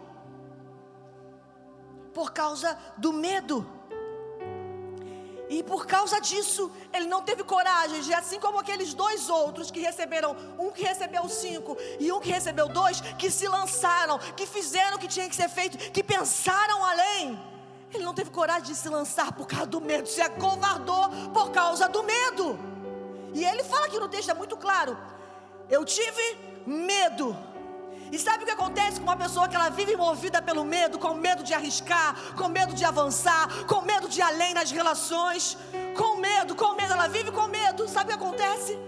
Por 2.12 2.32
causa 2.32 2.76
do 2.96 3.12
medo. 3.12 3.56
E 5.48 5.62
por 5.62 5.86
causa 5.86 6.20
disso, 6.20 6.70
ele 6.92 7.06
não 7.06 7.22
teve 7.22 7.44
coragem 7.44 8.00
de, 8.00 8.12
assim 8.12 8.40
como 8.40 8.58
aqueles 8.58 8.92
dois 8.92 9.30
outros 9.30 9.70
que 9.70 9.80
receberam, 9.80 10.36
um 10.58 10.70
que 10.70 10.82
recebeu 10.82 11.26
cinco 11.28 11.76
e 11.98 12.10
um 12.12 12.20
que 12.20 12.30
recebeu 12.30 12.68
dois, 12.68 13.00
que 13.20 13.30
se 13.30 13.46
lançaram, 13.46 14.18
que 14.36 14.46
fizeram 14.46 14.96
o 14.96 15.00
que 15.00 15.08
tinha 15.08 15.28
que 15.28 15.36
ser 15.36 15.48
feito, 15.48 15.78
que 15.92 16.02
pensaram 16.02 16.84
além 16.84 17.57
ele 17.92 18.04
não 18.04 18.14
teve 18.14 18.30
coragem 18.30 18.64
de 18.64 18.74
se 18.74 18.88
lançar 18.88 19.32
por 19.32 19.46
causa 19.46 19.66
do 19.66 19.80
medo, 19.80 20.08
se 20.08 20.20
acovardou 20.20 21.08
por 21.32 21.50
causa 21.50 21.88
do 21.88 22.02
medo. 22.02 22.58
E 23.34 23.44
ele 23.44 23.64
fala 23.64 23.86
aqui 23.86 23.98
no 23.98 24.08
texto, 24.08 24.30
é 24.30 24.34
muito 24.34 24.56
claro: 24.56 24.96
eu 25.68 25.84
tive 25.84 26.26
medo. 26.66 27.36
E 28.10 28.18
sabe 28.18 28.42
o 28.42 28.46
que 28.46 28.52
acontece 28.52 28.98
com 28.98 29.04
uma 29.04 29.16
pessoa 29.16 29.48
que 29.48 29.54
ela 29.54 29.68
vive 29.68 29.94
movida 29.94 30.40
pelo 30.40 30.64
medo, 30.64 30.98
com 30.98 31.12
medo 31.14 31.42
de 31.42 31.52
arriscar, 31.52 32.16
com 32.38 32.48
medo 32.48 32.72
de 32.74 32.84
avançar, 32.84 33.66
com 33.66 33.82
medo 33.82 34.08
de 34.08 34.20
ir 34.20 34.22
além 34.22 34.54
nas 34.54 34.70
relações, 34.70 35.58
com 35.94 36.16
medo, 36.16 36.54
com 36.54 36.72
medo, 36.72 36.94
ela 36.94 37.06
vive 37.06 37.30
com 37.30 37.46
medo. 37.46 37.86
Sabe 37.86 38.06
o 38.06 38.08
que 38.08 38.24
acontece? 38.24 38.78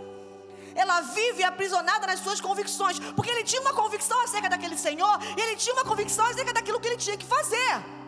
Ela 0.75 1.03
vive 1.03 1.43
aprisionada 1.43 2.07
nas 2.07 2.21
suas 2.21 2.41
convicções, 2.41 2.99
porque 3.15 3.31
ele 3.31 3.45
tinha 3.45 3.61
uma 3.61 3.75
convicção 3.75 4.19
acerca 4.23 4.49
daquele 4.49 4.79
Senhor, 4.79 5.19
e 5.37 5.41
ele 5.41 5.57
tinha 5.57 5.75
uma 5.75 5.85
convicção 5.85 6.25
acerca 6.25 6.55
daquilo 6.55 6.81
que 6.81 6.89
ele 6.89 6.97
tinha 6.97 7.17
que 7.17 7.27
fazer. 7.27 8.00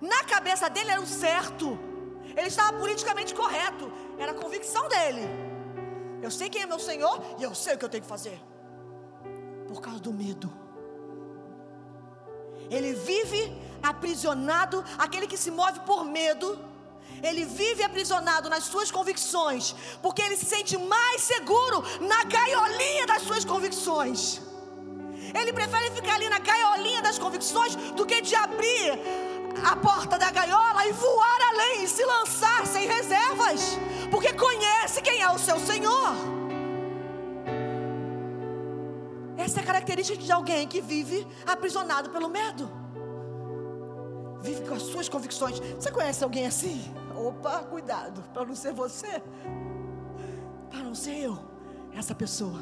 Na 0.00 0.24
cabeça 0.24 0.68
dele 0.70 0.90
era 0.90 1.00
o 1.00 1.06
certo. 1.06 1.78
Ele 2.36 2.46
estava 2.46 2.78
politicamente 2.78 3.34
correto. 3.34 3.92
Era 4.18 4.32
a 4.32 4.34
convicção 4.34 4.88
dele. 4.88 5.28
Eu 6.22 6.30
sei 6.30 6.48
quem 6.48 6.62
é 6.62 6.66
meu 6.66 6.78
Senhor 6.78 7.20
e 7.38 7.42
eu 7.42 7.54
sei 7.54 7.74
o 7.74 7.78
que 7.78 7.84
eu 7.84 7.88
tenho 7.88 8.02
que 8.02 8.08
fazer. 8.08 8.40
Por 9.68 9.80
causa 9.80 10.00
do 10.00 10.12
medo. 10.12 10.50
Ele 12.70 12.92
vive 12.94 13.52
aprisionado, 13.82 14.84
aquele 14.96 15.26
que 15.26 15.36
se 15.36 15.50
move 15.50 15.80
por 15.80 16.04
medo. 16.04 16.58
Ele 17.22 17.44
vive 17.44 17.82
aprisionado 17.82 18.48
nas 18.48 18.64
suas 18.64 18.90
convicções, 18.90 19.74
porque 20.00 20.22
ele 20.22 20.36
se 20.36 20.46
sente 20.46 20.78
mais 20.78 21.22
seguro 21.22 21.82
na 22.00 22.24
gaiolinha 22.24 23.06
das 23.06 23.22
suas 23.22 23.44
convicções. 23.44 24.40
Ele 25.38 25.52
prefere 25.52 25.90
ficar 25.90 26.14
ali 26.14 26.28
na 26.28 26.38
gaiolinha 26.38 27.02
das 27.02 27.18
convicções 27.18 27.74
do 27.98 28.06
que 28.06 28.22
de 28.22 28.34
abrir 28.34 28.98
a 29.64 29.76
porta 29.76 30.18
da 30.18 30.30
gaiola 30.30 30.86
e 30.86 30.92
voar 30.92 31.38
além, 31.52 31.84
e 31.84 31.88
se 31.88 32.04
lançar 32.04 32.66
sem 32.66 32.86
reservas, 32.86 33.78
porque 34.10 34.32
conhece 34.32 35.00
quem 35.02 35.20
é 35.22 35.30
o 35.30 35.38
seu 35.38 35.58
Senhor. 35.58 36.14
Essa 39.36 39.60
é 39.60 39.62
a 39.62 39.66
característica 39.66 40.22
de 40.22 40.30
alguém 40.30 40.68
que 40.68 40.80
vive 40.80 41.26
aprisionado 41.46 42.10
pelo 42.10 42.28
medo. 42.28 42.70
Vive 44.42 44.66
com 44.68 44.74
as 44.74 44.82
suas 44.82 45.08
convicções. 45.08 45.58
Você 45.60 45.90
conhece 45.90 46.22
alguém 46.24 46.46
assim? 46.46 46.82
Opa, 47.16 47.58
cuidado, 47.64 48.22
para 48.32 48.44
não 48.44 48.54
ser 48.54 48.72
você, 48.72 49.22
para 50.70 50.80
não 50.80 50.94
ser 50.94 51.16
eu, 51.18 51.38
essa 51.94 52.14
pessoa 52.14 52.60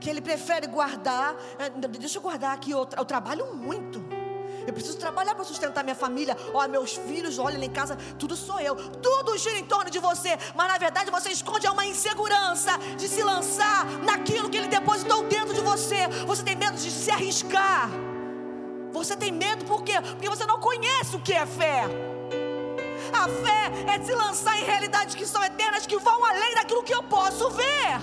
que 0.00 0.08
ele 0.08 0.20
prefere 0.20 0.66
guardar. 0.66 1.34
é, 1.58 1.68
Deixa 1.70 2.18
eu 2.18 2.22
guardar 2.22 2.54
aqui, 2.54 2.70
eu, 2.70 2.86
tra- 2.86 3.00
eu 3.00 3.04
trabalho 3.04 3.54
muito. 3.54 4.00
Eu 4.66 4.72
preciso 4.72 4.98
trabalhar 4.98 5.34
para 5.34 5.44
sustentar 5.44 5.84
minha 5.84 5.94
família. 5.94 6.36
Ó, 6.52 6.66
meus 6.66 6.96
filhos, 6.96 7.38
olha 7.38 7.62
em 7.64 7.70
casa, 7.70 7.96
tudo 8.18 8.34
sou 8.34 8.58
eu. 8.60 8.74
Tudo 8.74 9.38
gira 9.38 9.58
em 9.58 9.64
torno 9.64 9.90
de 9.90 9.98
você. 9.98 10.36
Mas 10.54 10.68
na 10.68 10.78
verdade 10.78 11.10
você 11.10 11.30
esconde 11.30 11.68
uma 11.68 11.86
insegurança 11.86 12.76
de 12.96 13.08
se 13.08 13.22
lançar 13.22 13.86
naquilo 14.02 14.50
que 14.50 14.56
ele 14.56 14.68
depositou 14.68 15.22
dentro 15.24 15.54
de 15.54 15.60
você. 15.60 16.08
Você 16.26 16.42
tem 16.42 16.56
medo 16.56 16.76
de 16.76 16.90
se 16.90 17.10
arriscar. 17.10 17.88
Você 18.92 19.16
tem 19.16 19.30
medo 19.30 19.64
por 19.64 19.84
quê? 19.84 20.00
Porque 20.00 20.28
você 20.28 20.44
não 20.46 20.58
conhece 20.58 21.14
o 21.14 21.20
que 21.20 21.32
é 21.32 21.46
fé. 21.46 21.84
A 23.12 23.28
fé 23.28 23.94
é 23.94 24.04
se 24.04 24.12
lançar 24.14 24.58
em 24.58 24.64
realidades 24.64 25.14
que 25.14 25.26
são 25.26 25.44
eternas, 25.44 25.86
que 25.86 25.98
vão 25.98 26.24
além 26.24 26.54
daquilo 26.54 26.82
que 26.82 26.94
eu 26.94 27.02
posso 27.04 27.50
ver. 27.50 28.00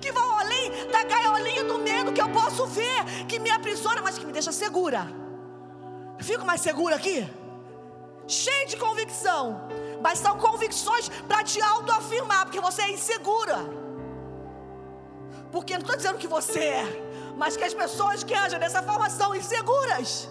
Que 0.00 0.12
vão 0.12 0.38
além 0.38 0.70
da 0.90 1.04
gaiolinha 1.04 1.64
do 1.64 1.78
medo 1.78 2.12
que 2.12 2.20
eu 2.20 2.28
posso 2.30 2.66
ver, 2.66 3.24
que 3.28 3.38
me 3.38 3.50
aprisiona, 3.50 4.02
mas 4.02 4.18
que 4.18 4.26
me 4.26 4.32
deixa 4.32 4.52
segura. 4.52 5.19
Fico 6.22 6.44
mais 6.44 6.60
segura 6.60 6.96
aqui? 6.96 7.28
Cheio 8.26 8.66
de 8.68 8.76
convicção. 8.76 9.68
Mas 10.00 10.18
são 10.18 10.38
convicções 10.38 11.08
para 11.28 11.42
te 11.42 11.60
autoafirmar, 11.60 12.44
porque 12.44 12.60
você 12.60 12.82
é 12.82 12.92
insegura. 12.92 13.58
Porque 15.50 15.74
não 15.74 15.80
estou 15.80 15.96
dizendo 15.96 16.18
que 16.18 16.28
você 16.28 16.60
é, 16.60 16.84
mas 17.36 17.56
que 17.56 17.64
as 17.64 17.74
pessoas 17.74 18.22
que 18.22 18.34
agem 18.34 18.58
dessa 18.58 18.82
forma 18.82 19.10
são 19.10 19.34
inseguras. 19.34 20.28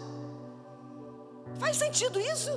Faz 1.59 1.75
sentido 1.77 2.19
isso? 2.19 2.51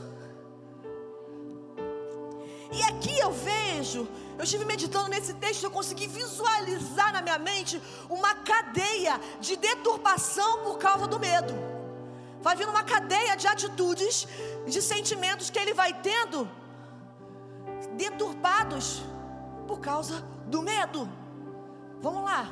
E 2.70 2.82
aqui 2.84 3.18
eu 3.18 3.32
vejo, 3.32 4.08
eu 4.38 4.44
estive 4.44 4.64
meditando 4.64 5.08
nesse 5.08 5.34
texto, 5.34 5.64
eu 5.64 5.70
consegui 5.70 6.06
visualizar 6.06 7.12
na 7.12 7.20
minha 7.20 7.38
mente 7.38 7.82
uma 8.08 8.34
cadeia 8.34 9.20
de 9.40 9.56
deturpação 9.56 10.62
por 10.62 10.78
causa 10.78 11.06
do 11.06 11.18
medo. 11.18 11.71
Vai 12.42 12.54
vindo 12.56 12.70
uma 12.70 12.82
cadeia 12.82 13.36
de 13.36 13.46
atitudes, 13.46 14.26
de 14.66 14.82
sentimentos 14.82 15.48
que 15.48 15.58
ele 15.58 15.72
vai 15.72 15.92
tendo 16.08 16.48
deturpados 17.96 19.02
por 19.66 19.80
causa 19.80 20.22
do 20.46 20.60
medo. 20.60 21.08
Vamos 22.00 22.24
lá. 22.24 22.42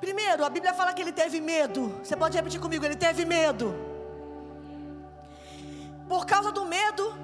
Primeiro, 0.00 0.44
a 0.44 0.50
Bíblia 0.50 0.74
fala 0.74 0.92
que 0.92 1.02
ele 1.02 1.12
teve 1.12 1.40
medo. 1.40 2.00
Você 2.02 2.16
pode 2.16 2.36
repetir 2.36 2.60
comigo, 2.60 2.84
ele 2.84 2.96
teve 2.96 3.24
medo. 3.24 3.74
Por 6.08 6.26
causa 6.26 6.50
do 6.52 6.64
medo, 6.64 7.14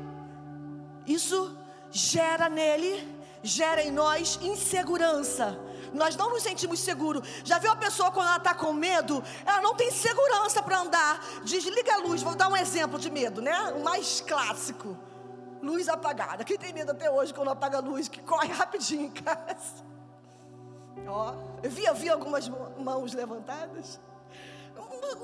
isso 1.07 1.57
gera 1.90 2.48
nele, 2.48 2.92
gera 3.42 3.82
em 3.82 3.90
nós 3.90 4.38
insegurança. 4.42 5.59
Nós 5.93 6.16
não 6.16 6.30
nos 6.30 6.43
sentimos 6.43 6.80
seguros. 6.80 7.26
Já 7.45 7.59
viu 7.59 7.70
a 7.70 7.76
pessoa 7.76 8.11
quando 8.11 8.28
ela 8.28 8.36
está 8.36 8.55
com 8.55 8.72
medo? 8.72 9.22
Ela 9.45 9.61
não 9.61 9.74
tem 9.74 9.91
segurança 9.91 10.62
para 10.62 10.78
andar. 10.80 11.20
Desliga 11.45 11.95
a 11.95 11.99
luz. 11.99 12.22
Vou 12.22 12.34
dar 12.34 12.49
um 12.49 12.57
exemplo 12.57 12.99
de 12.99 13.11
medo, 13.11 13.41
né? 13.43 13.57
O 13.72 13.82
mais 13.82 14.20
clássico: 14.20 14.97
luz 15.62 15.88
apagada. 15.88 16.45
Quem 16.45 16.59
tem 16.59 16.72
medo 16.72 16.93
até 16.93 17.11
hoje 17.11 17.32
quando 17.34 17.51
apaga 17.51 17.78
a 17.78 17.80
luz, 17.80 18.09
que 18.09 18.20
corre 18.22 18.49
rapidinho 18.53 19.07
em 19.07 19.11
casa? 19.11 19.84
Ó, 21.07 21.34
eu 21.62 21.70
vi, 21.70 21.84
eu 21.84 21.95
vi 21.95 22.09
algumas 22.09 22.49
mã- 22.49 22.70
mãos 22.78 23.12
levantadas. 23.14 23.99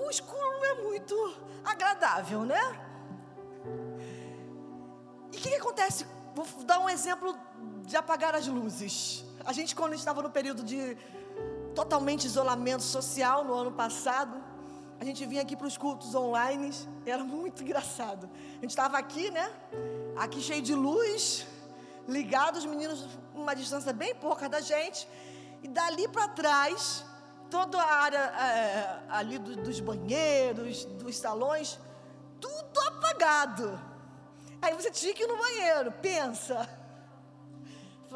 O 0.04 0.10
escuro 0.10 0.40
não 0.40 0.64
é 0.64 0.74
muito 0.82 1.14
agradável, 1.64 2.42
né? 2.44 2.60
E 5.32 5.36
o 5.36 5.40
que, 5.40 5.50
que 5.50 5.54
acontece? 5.56 6.06
Vou 6.34 6.46
dar 6.64 6.78
um 6.80 6.88
exemplo 6.88 7.36
de 7.84 7.96
apagar 7.96 8.34
as 8.34 8.46
luzes. 8.46 9.24
A 9.46 9.52
gente, 9.52 9.74
quando 9.76 9.94
estava 9.94 10.20
no 10.22 10.30
período 10.30 10.62
de 10.64 10.96
totalmente 11.74 12.24
isolamento 12.26 12.82
social 12.82 13.44
no 13.44 13.54
ano 13.54 13.72
passado, 13.72 14.42
a 15.00 15.04
gente 15.04 15.24
vinha 15.26 15.42
aqui 15.42 15.54
para 15.54 15.66
os 15.66 15.76
cultos 15.76 16.14
online, 16.14 16.70
era 17.04 17.22
muito 17.22 17.62
engraçado. 17.62 18.28
A 18.58 18.60
gente 18.62 18.70
estava 18.70 18.98
aqui, 18.98 19.30
né? 19.30 19.46
Aqui 20.16 20.40
cheio 20.40 20.62
de 20.62 20.74
luz, 20.74 21.46
ligado, 22.08 22.56
os 22.56 22.64
meninos 22.64 23.06
uma 23.34 23.54
distância 23.54 23.92
bem 23.92 24.14
pouca 24.14 24.48
da 24.48 24.60
gente, 24.60 25.06
e 25.62 25.68
dali 25.68 26.08
para 26.08 26.26
trás, 26.28 27.04
toda 27.50 27.78
a 27.80 27.94
área 28.06 28.18
é, 28.18 29.00
ali 29.10 29.38
do- 29.38 29.56
dos 29.56 29.78
banheiros, 29.78 30.84
dos 30.86 31.16
salões, 31.16 31.78
tudo 32.40 32.80
apagado. 32.88 33.78
Aí 34.60 34.74
você 34.74 34.90
tinha 34.90 35.14
que 35.14 35.22
ir 35.22 35.26
no 35.28 35.36
banheiro, 35.36 35.92
pensa. 35.92 36.68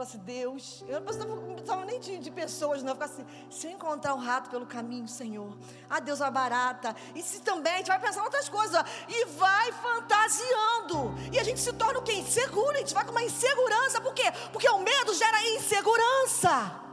Falou 0.00 0.08
assim, 0.08 0.18
Deus, 0.24 0.82
eu 0.88 0.98
não 0.98 1.52
precisava, 1.52 1.84
nem 1.84 2.00
de, 2.00 2.16
de 2.16 2.30
pessoas, 2.30 2.82
não. 2.82 2.92
Eu 2.92 2.94
ficava 2.94 3.12
assim, 3.12 3.26
se 3.50 3.66
eu 3.66 3.72
encontrar 3.72 4.14
um 4.14 4.18
rato 4.18 4.48
pelo 4.48 4.64
caminho, 4.64 5.06
Senhor, 5.06 5.54
ah, 5.90 6.00
Deus, 6.00 6.20
uma 6.20 6.30
barata. 6.30 6.96
E 7.14 7.22
se 7.22 7.42
também, 7.42 7.74
a 7.74 7.76
gente 7.76 7.88
vai 7.88 8.00
pensar 8.00 8.22
outras 8.22 8.48
coisas, 8.48 8.74
ó, 8.74 8.82
e 9.06 9.26
vai 9.26 9.70
fantasiando. 9.72 11.14
E 11.30 11.38
a 11.38 11.44
gente 11.44 11.60
se 11.60 11.70
torna 11.74 11.98
o 11.98 12.02
quê? 12.02 12.14
Inseguro, 12.14 12.70
a 12.70 12.78
gente 12.78 12.94
vai 12.94 13.04
com 13.04 13.10
uma 13.10 13.22
insegurança. 13.22 14.00
Por 14.00 14.14
quê? 14.14 14.32
Porque 14.50 14.70
o 14.70 14.78
medo 14.78 15.12
gera 15.12 15.46
insegurança. 15.50 16.89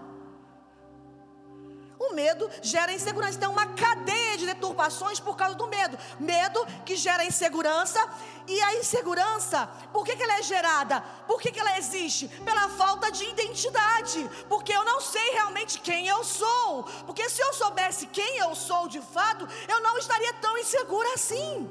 O 2.00 2.14
medo 2.14 2.50
gera 2.62 2.93
insegurança. 2.93 3.38
Então, 3.38 3.52
uma 3.52 3.66
cadeia 3.66 4.38
de 4.38 4.45
deturpações 4.45 5.20
por 5.20 5.36
causa 5.36 5.56
do 5.56 5.68
medo. 5.68 5.98
Medo 6.20 6.66
que 6.86 6.95
gera 6.95 7.26
insegurança. 7.26 8.00
E 8.48 8.62
a 8.62 8.76
insegurança, 8.76 9.68
por 9.91 10.06
que, 10.06 10.16
que 10.16 10.24
ela 10.24 10.38
é 10.38 10.43
gerada? 10.43 11.02
Por 11.26 11.41
que, 11.41 11.52
que 11.52 11.60
ela 11.60 11.78
existe? 11.78 12.28
Pela 12.28 12.70
falta 12.70 13.12
de 13.12 13.24
identidade. 13.26 14.30
Porque 14.48 14.72
eu 14.72 14.86
não 14.86 15.02
sei 15.02 15.32
realmente 15.32 15.80
quem 15.80 16.08
eu 16.08 16.24
sou. 16.24 16.84
Porque 17.06 17.28
se 17.30 17.41
eu 17.41 17.52
soubesse 17.54 18.06
quem 18.08 18.38
eu 18.38 18.54
sou 18.56 18.88
de 18.88 19.02
fato, 19.02 19.48
eu 19.68 19.82
não 19.82 19.98
estaria 19.98 20.34
tão 20.34 20.58
insegura 20.58 21.14
assim. 21.16 21.68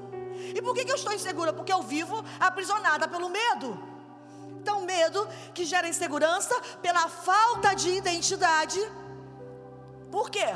E 0.55 0.61
por 0.61 0.75
que, 0.75 0.85
que 0.85 0.91
eu 0.91 0.97
estou 0.97 1.13
insegura? 1.13 1.53
Porque 1.53 1.73
eu 1.73 1.83
vivo 1.83 2.25
aprisionada 2.41 3.07
pelo 3.07 3.29
medo. 3.29 3.79
Então, 4.61 4.81
medo 4.81 5.29
que 5.55 5.65
gera 5.65 5.89
insegurança 5.89 6.61
pela 6.83 7.09
falta 7.09 7.75
de 7.75 7.91
identidade. 7.91 8.81
Por 10.11 10.31
quê? 10.31 10.47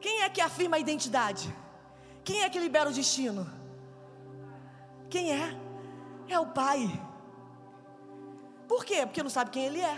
Quem 0.00 0.22
é 0.22 0.28
que 0.28 0.40
afirma 0.40 0.76
a 0.76 0.78
identidade? 0.78 1.54
Quem 2.22 2.42
é 2.42 2.48
que 2.50 2.58
libera 2.58 2.90
o 2.90 2.92
destino? 2.92 3.46
Quem 5.08 5.32
é? 5.32 5.58
É 6.28 6.38
o 6.38 6.46
Pai. 6.46 6.80
Por 8.68 8.84
quê? 8.84 9.04
Porque 9.06 9.22
não 9.22 9.30
sabe 9.30 9.50
quem 9.50 9.64
Ele 9.64 9.80
é. 9.80 9.96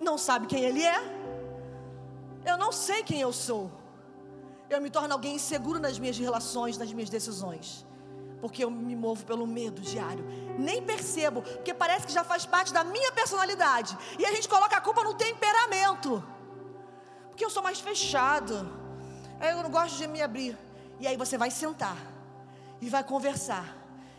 Não 0.00 0.16
sabe 0.16 0.46
quem 0.46 0.62
Ele 0.64 0.82
é. 0.82 0.98
Eu 2.44 2.56
não 2.56 2.72
sei 2.72 3.02
quem 3.02 3.20
eu 3.20 3.32
sou. 3.32 3.70
Eu 4.68 4.80
me 4.80 4.90
torno 4.90 5.12
alguém 5.12 5.34
inseguro 5.34 5.78
nas 5.78 5.98
minhas 5.98 6.18
relações, 6.18 6.78
nas 6.78 6.92
minhas 6.92 7.10
decisões. 7.10 7.84
Porque 8.40 8.64
eu 8.64 8.70
me 8.70 8.96
movo 8.96 9.24
pelo 9.24 9.46
medo 9.46 9.80
diário. 9.80 10.24
Nem 10.58 10.82
percebo, 10.82 11.42
porque 11.42 11.74
parece 11.74 12.06
que 12.06 12.12
já 12.12 12.24
faz 12.24 12.46
parte 12.46 12.72
da 12.72 12.82
minha 12.82 13.12
personalidade. 13.12 13.96
E 14.18 14.24
a 14.24 14.32
gente 14.32 14.48
coloca 14.48 14.76
a 14.76 14.80
culpa 14.80 15.04
no 15.04 15.14
temperamento. 15.14 16.22
Porque 17.28 17.44
eu 17.44 17.50
sou 17.50 17.62
mais 17.62 17.80
fechado. 17.80 18.68
Eu 19.40 19.62
não 19.62 19.70
gosto 19.70 19.96
de 19.96 20.06
me 20.06 20.22
abrir. 20.22 20.56
E 20.98 21.06
aí 21.06 21.16
você 21.16 21.38
vai 21.38 21.50
sentar 21.50 21.96
e 22.80 22.88
vai 22.88 23.04
conversar. 23.04 23.76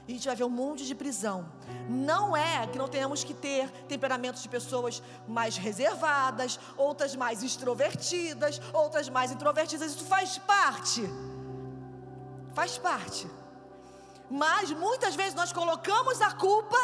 E 0.08 0.12
a 0.12 0.16
gente 0.16 0.28
vai 0.28 0.36
ver 0.36 0.44
um 0.44 0.50
monte 0.50 0.86
de 0.86 0.96
prisão. 0.96 1.50
Não 1.88 2.36
é 2.36 2.66
que 2.68 2.78
não 2.78 2.88
tenhamos 2.88 3.24
que 3.24 3.34
ter 3.34 3.70
temperamentos 3.88 4.42
de 4.42 4.50
pessoas 4.50 5.02
mais 5.28 5.58
reservadas, 5.58 6.60
outras 6.76 7.16
mais 7.16 7.44
extrovertidas, 7.44 8.60
outras 8.74 9.10
mais 9.10 9.32
introvertidas. 9.32 9.92
Isso 9.92 10.06
faz 10.06 10.38
parte. 10.40 11.04
Faz 12.54 12.78
parte. 12.78 13.28
Mas 14.32 14.72
muitas 14.72 15.14
vezes 15.16 15.34
nós 15.34 15.52
colocamos 15.52 16.22
a 16.22 16.32
culpa 16.32 16.78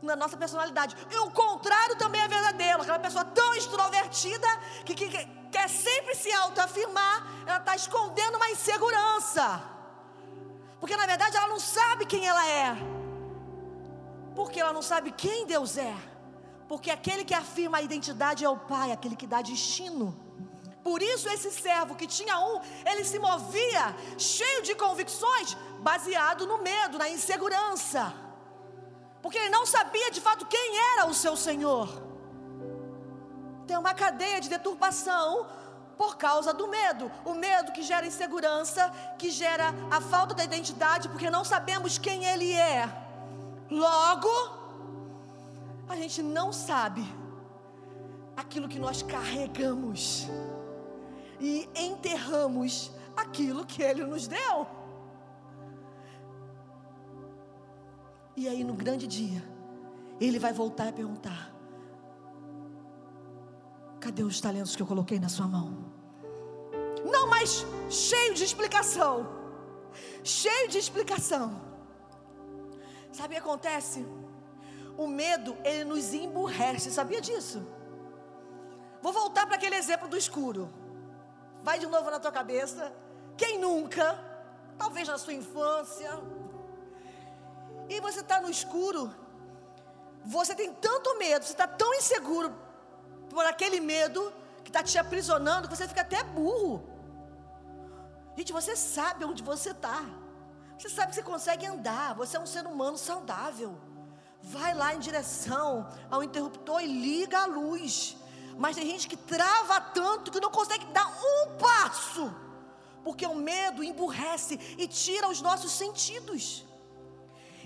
na 0.00 0.16
nossa 0.16 0.36
personalidade. 0.36 0.96
E 1.10 1.16
o 1.18 1.30
contrário 1.30 1.96
também 1.96 2.20
é 2.22 2.28
verdadeiro. 2.28 2.80
Aquela 2.82 2.98
pessoa 2.98 3.24
tão 3.24 3.54
extrovertida 3.54 4.46
que, 4.86 4.94
que- 4.94 5.08
que 5.08 5.24
quer 5.50 5.68
sempre 5.68 6.14
se 6.14 6.32
autoafirmar, 6.32 7.26
ela 7.46 7.58
está 7.58 7.76
escondendo 7.76 8.36
uma 8.36 8.48
insegurança. 8.50 9.62
Porque 10.80 10.96
na 10.96 11.06
verdade 11.06 11.36
ela 11.36 11.48
não 11.48 11.60
sabe 11.60 12.06
quem 12.06 12.26
ela 12.26 12.46
é. 12.48 12.76
Porque 14.34 14.60
ela 14.60 14.72
não 14.72 14.82
sabe 14.82 15.12
quem 15.12 15.46
Deus 15.46 15.76
é. 15.76 15.94
Porque 16.68 16.90
aquele 16.90 17.24
que 17.24 17.34
afirma 17.34 17.78
a 17.78 17.82
identidade 17.82 18.44
é 18.44 18.48
o 18.48 18.56
Pai, 18.56 18.92
aquele 18.92 19.14
que 19.16 19.26
dá 19.26 19.42
destino. 19.42 20.23
Por 20.84 21.02
isso, 21.02 21.26
esse 21.30 21.50
servo 21.50 21.94
que 21.94 22.06
tinha 22.06 22.38
um, 22.38 22.60
ele 22.84 23.04
se 23.04 23.18
movia 23.18 23.84
cheio 24.18 24.62
de 24.62 24.74
convicções, 24.74 25.56
baseado 25.80 26.46
no 26.46 26.58
medo, 26.58 26.98
na 26.98 27.08
insegurança. 27.08 28.12
Porque 29.22 29.38
ele 29.38 29.48
não 29.48 29.64
sabia 29.64 30.10
de 30.10 30.20
fato 30.20 30.44
quem 30.44 30.78
era 30.92 31.06
o 31.06 31.14
seu 31.14 31.34
Senhor. 31.36 31.88
Tem 33.66 33.78
uma 33.78 33.94
cadeia 33.94 34.38
de 34.42 34.50
deturpação 34.50 35.46
por 35.96 36.18
causa 36.18 36.52
do 36.52 36.68
medo. 36.68 37.10
O 37.24 37.32
medo 37.32 37.72
que 37.72 37.82
gera 37.82 38.06
insegurança, 38.06 38.92
que 39.18 39.30
gera 39.30 39.74
a 39.90 40.02
falta 40.02 40.34
da 40.34 40.44
identidade, 40.44 41.08
porque 41.08 41.30
não 41.30 41.44
sabemos 41.44 41.96
quem 41.96 42.26
ele 42.26 42.52
é. 42.52 42.86
Logo, 43.70 44.28
a 45.88 45.96
gente 45.96 46.22
não 46.22 46.52
sabe 46.52 47.02
aquilo 48.36 48.68
que 48.68 48.78
nós 48.78 49.02
carregamos 49.02 50.28
e 51.40 51.68
enterramos 51.74 52.90
aquilo 53.16 53.64
que 53.64 53.82
Ele 53.82 54.04
nos 54.04 54.26
deu. 54.26 54.66
E 58.36 58.48
aí, 58.48 58.64
no 58.64 58.74
grande 58.74 59.06
dia, 59.06 59.42
Ele 60.20 60.38
vai 60.38 60.52
voltar 60.52 60.88
e 60.88 60.92
perguntar: 60.92 61.52
Cadê 64.00 64.22
os 64.22 64.40
talentos 64.40 64.74
que 64.76 64.82
eu 64.82 64.86
coloquei 64.86 65.18
na 65.18 65.28
sua 65.28 65.46
mão? 65.46 65.92
Não, 67.04 67.28
mas 67.28 67.64
cheio 67.88 68.34
de 68.34 68.44
explicação. 68.44 69.26
Cheio 70.22 70.68
de 70.68 70.78
explicação. 70.78 71.60
Sabe 73.12 73.28
o 73.28 73.36
que 73.36 73.42
acontece? 73.42 74.04
O 74.96 75.06
medo, 75.06 75.56
ele 75.64 75.84
nos 75.84 76.12
emburrece. 76.12 76.90
Sabia 76.90 77.20
disso? 77.20 77.66
Vou 79.00 79.12
voltar 79.12 79.46
para 79.46 79.56
aquele 79.56 79.76
exemplo 79.76 80.08
do 80.08 80.16
escuro. 80.16 80.68
Vai 81.66 81.78
de 81.78 81.86
novo 81.86 82.10
na 82.10 82.20
tua 82.20 82.30
cabeça. 82.40 82.92
Quem 83.38 83.58
nunca? 83.58 84.06
Talvez 84.78 85.08
na 85.08 85.16
sua 85.16 85.32
infância. 85.32 86.10
E 87.88 88.00
você 88.06 88.20
está 88.20 88.38
no 88.40 88.50
escuro. 88.50 89.02
Você 90.36 90.54
tem 90.54 90.72
tanto 90.74 91.18
medo, 91.18 91.44
você 91.44 91.52
está 91.52 91.66
tão 91.66 91.92
inseguro 91.94 92.54
por 93.30 93.44
aquele 93.46 93.80
medo 93.80 94.20
que 94.62 94.70
está 94.70 94.82
te 94.82 94.96
aprisionando 94.98 95.68
que 95.68 95.76
você 95.76 95.88
fica 95.88 96.02
até 96.02 96.22
burro. 96.22 96.74
Gente, 98.36 98.52
você 98.52 98.76
sabe 98.76 99.24
onde 99.24 99.42
você 99.42 99.70
está. 99.70 100.04
Você 100.78 100.90
sabe 100.90 101.08
que 101.08 101.14
você 101.14 101.22
consegue 101.22 101.64
andar. 101.66 102.14
Você 102.14 102.36
é 102.36 102.40
um 102.40 102.46
ser 102.54 102.66
humano 102.66 102.98
saudável. 102.98 103.74
Vai 104.42 104.74
lá 104.74 104.94
em 104.94 104.98
direção 104.98 105.88
ao 106.10 106.22
interruptor 106.22 106.80
e 106.82 106.86
liga 106.86 107.38
a 107.38 107.46
luz. 107.46 108.18
Mas 108.56 108.76
tem 108.76 108.86
gente 108.86 109.08
que 109.08 109.16
trava 109.16 109.80
tanto 109.80 110.30
que 110.30 110.40
não 110.40 110.50
consegue 110.50 110.86
dar 110.86 111.06
um 111.06 111.56
passo. 111.56 112.32
Porque 113.02 113.26
o 113.26 113.34
medo 113.34 113.82
emburrece 113.82 114.58
e 114.78 114.86
tira 114.86 115.28
os 115.28 115.40
nossos 115.40 115.72
sentidos. 115.72 116.64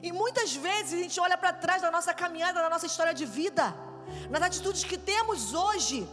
E 0.03 0.11
muitas 0.13 0.55
vezes 0.55 0.95
a 0.95 1.03
gente 1.03 1.21
olha 1.21 1.37
para 1.37 1.53
trás 1.53 1.83
da 1.83 1.91
nossa 1.91 2.15
caminhada, 2.15 2.63
da 2.63 2.71
nossa 2.71 2.87
história 2.87 3.13
de 3.13 3.27
vida, 3.27 3.75
nas 4.31 4.43
atitudes 4.43 4.85
que 4.85 4.97
temos 4.97 5.55
hoje, 5.55 6.09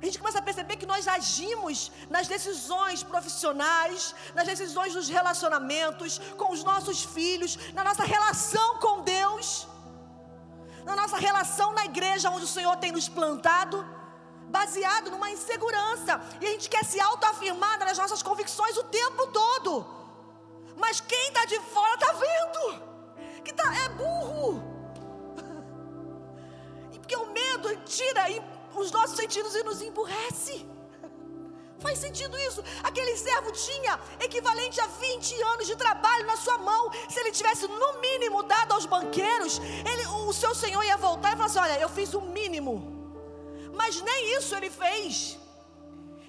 a 0.00 0.04
gente 0.04 0.18
começa 0.18 0.38
a 0.38 0.42
perceber 0.42 0.76
que 0.76 0.86
nós 0.86 1.08
agimos 1.08 1.90
nas 2.10 2.28
decisões 2.28 3.02
profissionais, 3.02 4.14
nas 4.34 4.46
decisões 4.46 4.92
dos 4.92 5.08
relacionamentos, 5.08 6.18
com 6.36 6.52
os 6.52 6.62
nossos 6.62 7.02
filhos, 7.02 7.58
na 7.72 7.82
nossa 7.82 8.04
relação 8.04 8.78
com 8.78 9.02
Deus 9.02 9.66
na 10.86 10.94
nossa 10.94 11.16
relação 11.16 11.72
na 11.72 11.84
igreja 11.84 12.30
onde 12.30 12.44
o 12.44 12.54
Senhor 12.56 12.76
tem 12.76 12.92
nos 12.92 13.08
plantado, 13.08 13.84
baseado 14.48 15.10
numa 15.10 15.28
insegurança. 15.30 16.20
E 16.40 16.46
a 16.46 16.50
gente 16.50 16.70
quer 16.70 16.84
se 16.84 17.00
autoafirmar 17.00 17.78
nas 17.80 17.98
nossas 17.98 18.22
convicções 18.22 18.76
o 18.76 18.84
tempo 18.84 19.26
todo. 19.26 19.84
Mas 20.76 21.00
quem 21.00 21.28
está 21.28 21.44
de 21.44 21.58
fora 21.60 21.94
está 21.94 22.12
vendo 22.12 22.86
que 23.44 23.52
tá, 23.52 23.68
é 23.84 23.88
burro. 23.90 24.62
E 26.92 26.98
porque 27.00 27.16
o 27.16 27.26
medo 27.32 27.76
tira 27.84 28.22
os 28.74 28.90
nossos 28.92 29.16
sentidos 29.16 29.54
e 29.56 29.62
nos 29.64 29.82
emburrece. 29.82 30.75
Faz 31.86 32.00
sentido 32.00 32.36
isso? 32.48 32.64
Aquele 32.82 33.16
servo 33.16 33.52
tinha 33.52 33.92
equivalente 34.18 34.80
a 34.80 34.88
20 34.88 35.42
anos 35.52 35.66
de 35.68 35.76
trabalho 35.76 36.26
na 36.26 36.36
sua 36.36 36.58
mão. 36.58 36.90
Se 37.08 37.20
ele 37.20 37.30
tivesse 37.30 37.64
no 37.68 37.90
mínimo 38.00 38.42
dado 38.42 38.72
aos 38.72 38.86
banqueiros, 38.86 39.60
ele, 39.90 40.04
o 40.28 40.32
seu 40.32 40.52
senhor 40.52 40.82
ia 40.84 40.96
voltar 40.96 41.30
e 41.32 41.36
falar 41.36 41.46
assim: 41.46 41.60
Olha, 41.60 41.78
eu 41.78 41.88
fiz 41.88 42.12
o 42.12 42.20
mínimo. 42.38 42.74
Mas 43.72 44.00
nem 44.00 44.36
isso 44.36 44.52
ele 44.56 44.68
fez. 44.68 45.38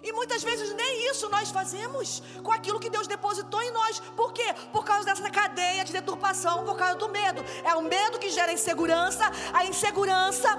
E 0.03 0.12
muitas 0.14 0.43
vezes 0.43 0.76
nem 0.76 1.10
isso 1.10 1.28
nós 1.28 1.49
fazemos 1.49 2.22
com 2.43 2.51
aquilo 2.51 2.80
que 2.80 2.91
Deus 2.95 3.08
depositou 3.08 3.62
em 3.64 3.72
nós. 3.72 3.99
Por 4.16 4.32
quê? 4.34 4.53
Por 4.72 4.86
causa 4.86 5.05
dessa 5.05 5.30
cadeia 5.32 5.84
de 5.84 5.91
deturpação, 5.91 6.66
por 6.66 6.78
causa 6.78 6.95
do 6.95 7.10
medo. 7.10 7.43
É 7.64 7.74
o 7.74 7.82
medo 7.82 8.20
que 8.20 8.30
gera 8.30 8.53
insegurança, 8.53 9.26
a 9.51 9.66
insegurança 9.66 10.49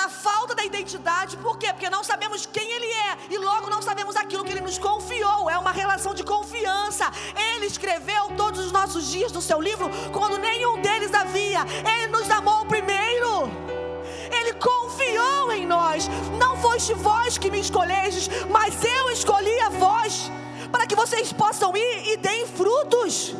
pela 0.00 0.08
falta 0.08 0.54
da 0.54 0.64
identidade, 0.64 1.36
por 1.36 1.58
quê? 1.58 1.68
Porque 1.72 1.90
não 1.90 2.02
sabemos 2.02 2.46
quem 2.46 2.70
Ele 2.72 2.86
é 2.86 3.34
e 3.34 3.36
logo 3.36 3.68
não 3.68 3.82
sabemos 3.82 4.16
aquilo 4.16 4.44
que 4.44 4.52
Ele 4.52 4.62
nos 4.62 4.78
confiou. 4.78 5.50
É 5.50 5.58
uma 5.58 5.72
relação 5.72 6.14
de 6.14 6.24
confiança. 6.24 7.10
Ele 7.50 7.66
escreveu 7.66 8.28
todos 8.36 8.64
os 8.64 8.72
nossos 8.72 9.10
dias 9.10 9.30
no 9.30 9.42
seu 9.42 9.60
livro 9.60 9.90
quando 10.10 10.38
nenhum 10.38 10.80
deles 10.80 11.12
havia. 11.12 11.60
Ele 11.94 12.06
nos 12.06 12.30
amou 12.30 12.64
primeiro. 12.64 13.50
Ele 14.38 14.54
confiou 14.54 15.52
em 15.52 15.66
nós. 15.66 16.08
Não 16.38 16.56
foste 16.56 16.94
vós 16.94 17.36
que 17.36 17.50
me 17.50 17.60
escolhestes, 17.60 18.30
mas 18.48 18.82
eu 18.82 19.10
escolhi 19.10 19.60
a 19.60 19.68
vós 19.68 20.30
para 20.72 20.86
que 20.86 20.94
vocês 20.94 21.30
possam 21.30 21.76
ir 21.76 22.12
e 22.12 22.16
deem 22.16 22.46
frutos. 22.46 23.34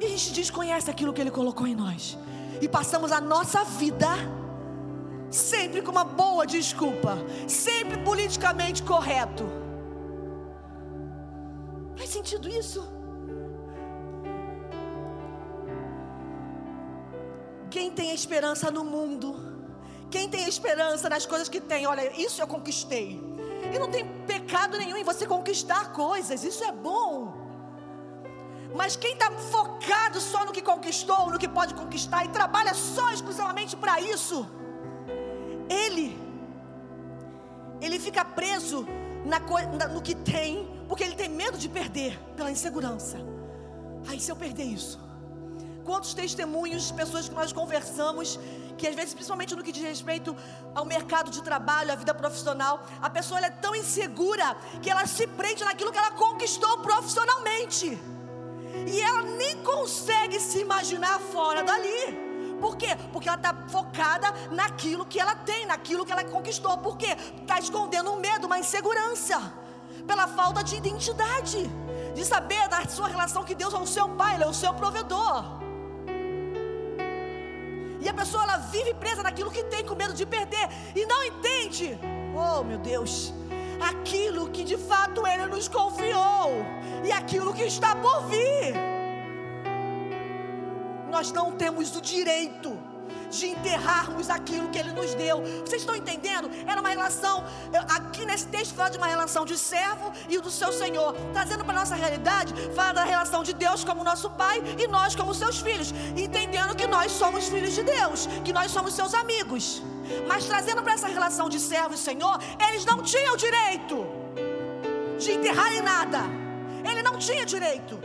E 0.00 0.06
a 0.06 0.08
gente 0.08 0.32
desconhece 0.32 0.90
aquilo 0.90 1.12
que 1.12 1.20
Ele 1.20 1.30
colocou 1.30 1.66
em 1.66 1.74
nós 1.74 2.16
e 2.62 2.68
passamos 2.68 3.10
a 3.10 3.20
nossa 3.20 3.64
vida 3.64 4.06
sempre 5.28 5.82
com 5.82 5.90
uma 5.90 6.04
boa 6.04 6.46
desculpa, 6.46 7.18
sempre 7.48 7.96
politicamente 8.04 8.84
correto. 8.84 9.44
Faz 11.96 12.08
sentido 12.08 12.48
isso? 12.48 12.80
Quem 17.68 17.90
tem 17.90 18.14
esperança 18.14 18.70
no 18.70 18.84
mundo, 18.84 19.34
quem 20.08 20.28
tem 20.28 20.46
esperança 20.46 21.08
nas 21.08 21.26
coisas 21.26 21.48
que 21.48 21.60
tem, 21.60 21.84
olha, 21.84 22.12
isso 22.16 22.40
eu 22.40 22.46
conquistei. 22.46 23.20
E 23.74 23.78
não 23.78 23.90
tem 23.90 24.06
pecado 24.24 24.78
nenhum 24.78 24.96
em 24.96 25.02
você 25.02 25.26
conquistar 25.26 25.92
coisas, 25.92 26.44
isso 26.44 26.62
é 26.62 26.70
bom. 26.70 27.41
Mas 28.74 28.96
quem 28.96 29.12
está 29.12 29.30
focado 29.30 30.20
só 30.20 30.44
no 30.44 30.52
que 30.52 30.62
conquistou, 30.62 31.30
no 31.30 31.38
que 31.38 31.48
pode 31.48 31.74
conquistar 31.74 32.24
e 32.24 32.28
trabalha 32.28 32.74
só 32.74 33.10
exclusivamente 33.10 33.76
para 33.76 34.00
isso, 34.00 34.46
ele, 35.68 36.18
ele 37.80 37.98
fica 37.98 38.24
preso 38.24 38.86
na, 39.24 39.38
na, 39.78 39.88
no 39.88 40.00
que 40.00 40.14
tem, 40.14 40.84
porque 40.88 41.04
ele 41.04 41.14
tem 41.14 41.28
medo 41.28 41.58
de 41.58 41.68
perder 41.68 42.18
pela 42.36 42.50
insegurança. 42.50 43.18
Aí 44.08 44.18
se 44.18 44.30
eu 44.32 44.36
perder 44.36 44.64
isso, 44.64 44.98
quantos 45.84 46.14
testemunhos 46.14 46.88
de 46.88 46.94
pessoas 46.94 47.28
que 47.28 47.34
nós 47.34 47.52
conversamos, 47.52 48.38
que 48.78 48.88
às 48.88 48.94
vezes, 48.94 49.14
principalmente 49.14 49.54
no 49.54 49.62
que 49.62 49.70
diz 49.70 49.82
respeito 49.82 50.34
ao 50.74 50.84
mercado 50.84 51.30
de 51.30 51.42
trabalho, 51.42 51.92
à 51.92 51.94
vida 51.94 52.14
profissional, 52.14 52.84
a 53.00 53.10
pessoa 53.10 53.40
é 53.40 53.50
tão 53.50 53.74
insegura 53.76 54.56
que 54.80 54.90
ela 54.90 55.06
se 55.06 55.26
prende 55.26 55.62
naquilo 55.62 55.92
que 55.92 55.98
ela 55.98 56.12
conquistou 56.12 56.78
profissionalmente. 56.78 57.98
E 58.86 59.00
ela 59.00 59.22
nem 59.22 59.62
consegue 59.62 60.38
se 60.40 60.60
imaginar 60.60 61.18
fora 61.18 61.62
dali. 61.62 62.32
Por 62.60 62.76
quê? 62.76 62.96
Porque 63.12 63.28
ela 63.28 63.36
está 63.36 63.54
focada 63.68 64.32
naquilo 64.50 65.04
que 65.04 65.18
ela 65.18 65.34
tem, 65.34 65.66
naquilo 65.66 66.04
que 66.06 66.12
ela 66.12 66.24
conquistou. 66.24 66.78
Por 66.78 66.96
quê? 66.96 67.16
Está 67.40 67.58
escondendo 67.58 68.12
um 68.12 68.20
medo, 68.20 68.46
uma 68.46 68.58
insegurança. 68.58 69.40
Pela 70.06 70.28
falta 70.28 70.62
de 70.62 70.76
identidade. 70.76 71.68
De 72.14 72.24
saber 72.24 72.68
da 72.68 72.86
sua 72.86 73.08
relação 73.08 73.44
que 73.44 73.54
Deus 73.54 73.74
é 73.74 73.78
o 73.78 73.86
seu 73.86 74.08
pai, 74.10 74.34
Ele 74.34 74.44
é 74.44 74.46
o 74.46 74.54
seu 74.54 74.72
provedor. 74.74 75.44
E 78.00 78.08
a 78.08 78.14
pessoa 78.14 78.42
ela 78.42 78.56
vive 78.58 78.94
presa 78.94 79.22
naquilo 79.22 79.50
que 79.50 79.62
tem, 79.64 79.84
com 79.84 79.94
medo 79.94 80.14
de 80.14 80.26
perder. 80.26 80.68
E 80.94 81.06
não 81.06 81.22
entende. 81.24 81.98
Oh 82.34 82.62
meu 82.64 82.78
Deus 82.78 83.32
aquilo 83.90 84.48
que 84.50 84.64
de 84.64 84.76
fato 84.76 85.26
Ele 85.26 85.46
nos 85.46 85.68
confiou 85.68 86.64
e 87.04 87.12
aquilo 87.12 87.52
que 87.52 87.64
está 87.64 87.94
por 87.96 88.26
vir. 88.26 88.74
Nós 91.10 91.30
não 91.32 91.52
temos 91.52 91.94
o 91.96 92.00
direito 92.00 92.78
de 93.30 93.46
enterrarmos 93.46 94.28
aquilo 94.30 94.68
que 94.68 94.78
Ele 94.78 94.92
nos 94.92 95.14
deu. 95.14 95.42
Vocês 95.64 95.82
estão 95.82 95.96
entendendo? 95.96 96.50
Era 96.66 96.80
uma 96.80 96.88
relação, 96.88 97.44
aqui 97.96 98.24
nesse 98.24 98.46
texto 98.46 98.74
fala 98.74 98.90
de 98.90 98.98
uma 98.98 99.06
relação 99.06 99.44
de 99.44 99.56
servo 99.58 100.12
e 100.28 100.38
do 100.38 100.50
seu 100.50 100.72
Senhor. 100.72 101.14
Trazendo 101.32 101.64
para 101.64 101.76
a 101.76 101.80
nossa 101.80 101.94
realidade, 101.94 102.54
fala 102.74 102.92
da 102.92 103.04
relação 103.04 103.42
de 103.42 103.54
Deus 103.54 103.84
como 103.84 104.04
nosso 104.04 104.30
Pai 104.30 104.62
e 104.78 104.86
nós 104.86 105.14
como 105.14 105.34
seus 105.34 105.60
filhos. 105.60 105.92
Entendendo 106.16 106.76
que 106.76 106.86
nós 106.86 107.12
somos 107.12 107.48
filhos 107.48 107.74
de 107.74 107.82
Deus, 107.82 108.28
que 108.44 108.52
nós 108.52 108.70
somos 108.70 108.94
seus 108.94 109.14
amigos. 109.14 109.82
Mas 110.26 110.44
trazendo 110.44 110.82
para 110.82 110.94
essa 110.94 111.08
relação 111.08 111.48
de 111.48 111.58
servo 111.60 111.94
e 111.94 111.98
Senhor, 111.98 112.38
eles 112.68 112.84
não 112.84 113.02
tinham 113.02 113.36
direito 113.36 114.06
de 115.18 115.32
enterrar 115.32 115.72
em 115.72 115.82
nada. 115.82 116.20
Ele 116.88 117.02
não 117.02 117.16
tinha 117.18 117.44
direito. 117.46 117.98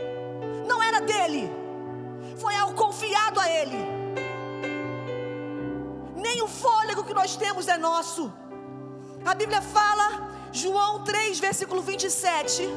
Não 0.66 0.82
era 0.82 1.00
dele. 1.00 1.50
Foi 2.36 2.54
algo 2.54 2.74
confiado 2.74 3.40
a 3.40 3.50
ele. 3.50 3.78
Nem 6.16 6.42
o 6.42 6.48
fôlego 6.48 7.04
que 7.04 7.14
nós 7.14 7.36
temos 7.36 7.68
é 7.68 7.76
nosso. 7.76 8.32
A 9.24 9.34
Bíblia 9.34 9.60
fala, 9.60 10.28
João 10.52 11.04
3, 11.04 11.40
versículo 11.40 11.82
27. 11.82 12.68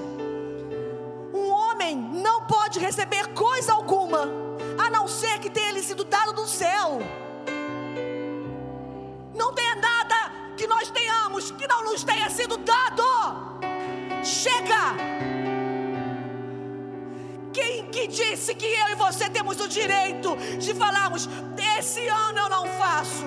Um 1.34 1.50
homem 1.50 1.96
não 1.96 2.46
pode 2.46 2.80
receber 2.80 3.28
coisa 3.34 3.74
alguma, 3.74 4.30
a 4.78 4.90
não 4.90 5.08
ser 5.08 5.40
que 5.40 5.50
tenha 5.50 5.72
sido 5.82 6.04
dado 6.04 6.34
do 6.34 6.48
céu. 6.48 7.00
Não 9.34 9.54
tenha 9.54 9.76
nada 9.76 10.32
que 10.58 10.68
nós 10.68 10.90
tenhamos 10.92 11.52
que 11.52 11.68
não 11.68 11.84
nos 11.86 12.04
tenha 12.04 12.30
sido 12.30 12.58
dado. 12.58 13.04
Chega! 14.24 14.96
Quem 17.54 17.88
que 17.88 18.08
disse 18.08 18.56
que 18.56 18.66
eu 18.66 18.90
e 18.90 18.96
você 18.96 19.30
temos 19.30 19.60
o 19.60 19.68
direito 19.68 20.36
de 20.58 20.74
falarmos: 20.74 21.28
esse 21.78 22.08
ano 22.08 22.40
eu 22.40 22.50
não 22.50 22.66
faço, 22.80 23.26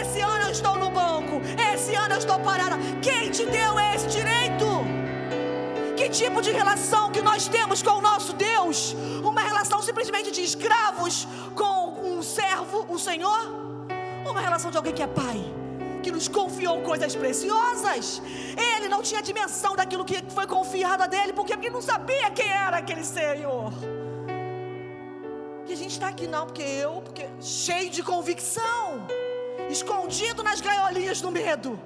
esse 0.00 0.20
ano 0.20 0.44
eu 0.44 0.50
estou 0.50 0.76
no 0.76 0.90
banco, 0.90 1.40
esse 1.72 1.94
ano 1.94 2.14
eu 2.14 2.18
estou 2.18 2.38
parada? 2.40 2.76
Quem 3.02 3.30
te 3.30 3.44
deu 3.46 3.78
esse 3.80 4.06
direito? 4.06 4.66
Que 5.96 6.08
tipo 6.08 6.42
de 6.42 6.50
relação 6.50 7.10
que 7.10 7.22
nós 7.22 7.48
temos 7.48 7.82
com 7.82 7.98
o 7.98 8.00
nosso 8.00 8.32
Deus? 8.32 8.94
Uma 9.22 9.40
relação 9.40 9.80
simplesmente 9.80 10.30
de 10.30 10.42
escravos 10.42 11.26
com 11.54 12.00
um 12.02 12.22
servo, 12.22 12.86
o 12.88 12.98
Senhor? 12.98 13.64
Uma 14.28 14.40
relação 14.40 14.70
de 14.70 14.76
alguém 14.76 14.92
que 14.92 15.02
é 15.02 15.06
pai? 15.06 15.64
que 16.04 16.12
nos 16.12 16.28
confiou 16.28 16.82
coisas 16.82 17.16
preciosas. 17.16 18.20
Ele 18.74 18.88
não 18.88 19.00
tinha 19.00 19.22
dimensão 19.22 19.74
daquilo 19.74 20.04
que 20.04 20.22
foi 20.30 20.46
confiado 20.46 21.02
a 21.02 21.06
dele, 21.06 21.32
porque 21.32 21.54
ele 21.54 21.70
não 21.70 21.80
sabia 21.80 22.30
quem 22.30 22.46
era 22.46 22.76
aquele 22.76 23.02
Senhor. 23.02 23.72
E 25.66 25.72
a 25.72 25.76
gente 25.76 25.92
está 25.92 26.08
aqui 26.08 26.26
não, 26.26 26.44
porque 26.46 26.62
eu, 26.62 27.00
porque 27.00 27.26
cheio 27.40 27.88
de 27.88 28.02
convicção, 28.02 29.06
escondido 29.70 30.42
nas 30.42 30.60
gaiolinhas 30.60 31.22
do 31.22 31.30
medo, 31.30 31.80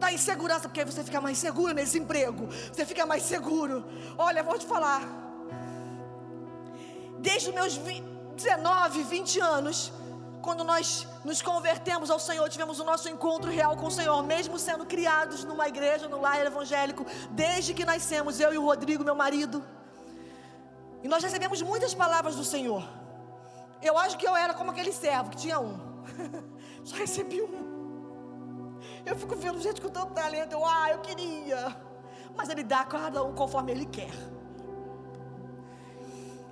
da 0.00 0.12
insegurança, 0.12 0.68
porque 0.68 0.80
aí 0.80 0.86
você 0.86 1.04
fica 1.04 1.20
mais 1.20 1.38
seguro 1.38 1.72
nesse 1.72 1.96
emprego, 1.96 2.48
você 2.72 2.84
fica 2.84 3.06
mais 3.06 3.22
seguro. 3.22 3.84
Olha, 4.16 4.42
vou 4.42 4.58
te 4.58 4.66
falar. 4.66 5.02
Desde 7.20 7.52
meus 7.52 7.78
19, 8.36 9.02
20 9.04 9.40
anos, 9.40 9.92
quando 10.42 10.62
nós 10.64 11.06
nos 11.24 11.42
convertemos 11.42 12.10
ao 12.10 12.18
Senhor, 12.18 12.48
tivemos 12.48 12.80
o 12.80 12.84
nosso 12.84 13.08
encontro 13.08 13.50
real 13.50 13.76
com 13.76 13.86
o 13.86 13.90
Senhor, 13.90 14.22
mesmo 14.22 14.58
sendo 14.58 14.86
criados 14.86 15.44
numa 15.44 15.68
igreja, 15.68 16.08
no 16.08 16.20
lar 16.20 16.44
evangélico, 16.44 17.04
desde 17.30 17.74
que 17.74 17.84
nascemos, 17.84 18.40
eu 18.40 18.52
e 18.52 18.58
o 18.58 18.64
Rodrigo, 18.64 19.04
meu 19.04 19.14
marido. 19.14 19.64
E 21.02 21.08
nós 21.08 21.22
recebemos 21.22 21.62
muitas 21.62 21.94
palavras 21.94 22.36
do 22.36 22.44
Senhor. 22.44 22.82
Eu 23.80 23.96
acho 23.96 24.16
que 24.18 24.26
eu 24.26 24.34
era 24.36 24.54
como 24.54 24.70
aquele 24.70 24.92
servo 24.92 25.30
que 25.30 25.36
tinha 25.36 25.60
um. 25.60 25.78
Só 26.84 26.96
recebi 26.96 27.40
um. 27.42 28.78
Eu 29.04 29.16
fico 29.16 29.36
vendo 29.36 29.60
gente 29.60 29.80
com 29.80 29.88
tanto 29.88 30.12
talento. 30.12 30.52
Eu, 30.52 30.64
ah, 30.64 30.90
eu 30.90 30.98
queria. 31.00 31.76
Mas 32.36 32.48
ele 32.48 32.62
dá 32.62 32.80
a 32.80 32.84
cada 32.84 33.22
um 33.22 33.34
conforme 33.34 33.72
ele 33.72 33.86
quer. 33.86 34.12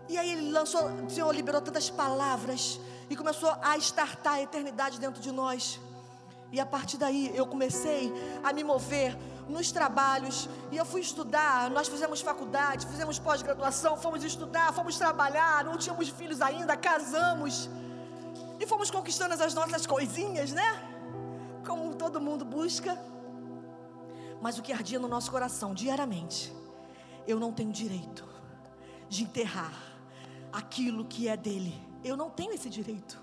E 0.08 0.16
aí 0.16 0.30
ele 0.30 0.52
lançou, 0.52 0.86
o 0.86 1.10
Senhor 1.10 1.32
liberou 1.32 1.60
tantas 1.60 1.90
palavras 1.90 2.80
e 3.08 3.16
começou 3.16 3.54
a 3.62 3.76
estartar 3.76 4.34
a 4.34 4.42
eternidade 4.42 4.98
dentro 4.98 5.20
de 5.20 5.30
nós. 5.30 5.80
E 6.52 6.60
a 6.60 6.66
partir 6.66 6.96
daí 6.96 7.32
eu 7.34 7.46
comecei 7.46 8.12
a 8.42 8.52
me 8.52 8.62
mover 8.62 9.16
nos 9.48 9.70
trabalhos 9.70 10.48
e 10.70 10.76
eu 10.76 10.84
fui 10.84 11.00
estudar. 11.00 11.70
Nós 11.70 11.88
fizemos 11.88 12.20
faculdade, 12.20 12.86
fizemos 12.86 13.18
pós-graduação, 13.18 13.96
fomos 13.96 14.22
estudar, 14.24 14.72
fomos 14.72 14.96
trabalhar. 14.96 15.64
Não 15.64 15.76
tínhamos 15.76 16.08
filhos 16.08 16.40
ainda, 16.40 16.76
casamos 16.76 17.68
e 18.58 18.66
fomos 18.66 18.90
conquistando 18.90 19.34
as 19.34 19.54
nossas 19.54 19.86
coisinhas, 19.86 20.52
né? 20.52 20.68
Como 21.66 21.94
todo 21.94 22.20
mundo 22.20 22.44
busca. 22.44 22.98
Mas 24.40 24.58
o 24.58 24.62
que 24.62 24.72
ardia 24.72 24.98
no 24.98 25.08
nosso 25.08 25.30
coração 25.30 25.74
diariamente, 25.74 26.52
eu 27.26 27.38
não 27.38 27.52
tenho 27.52 27.72
direito 27.72 28.24
de 29.08 29.24
enterrar 29.24 29.74
aquilo 30.52 31.04
que 31.04 31.28
é 31.28 31.36
dele 31.36 31.74
eu 32.08 32.16
não 32.16 32.30
tenho 32.30 32.52
esse 32.52 32.68
direito. 32.68 33.18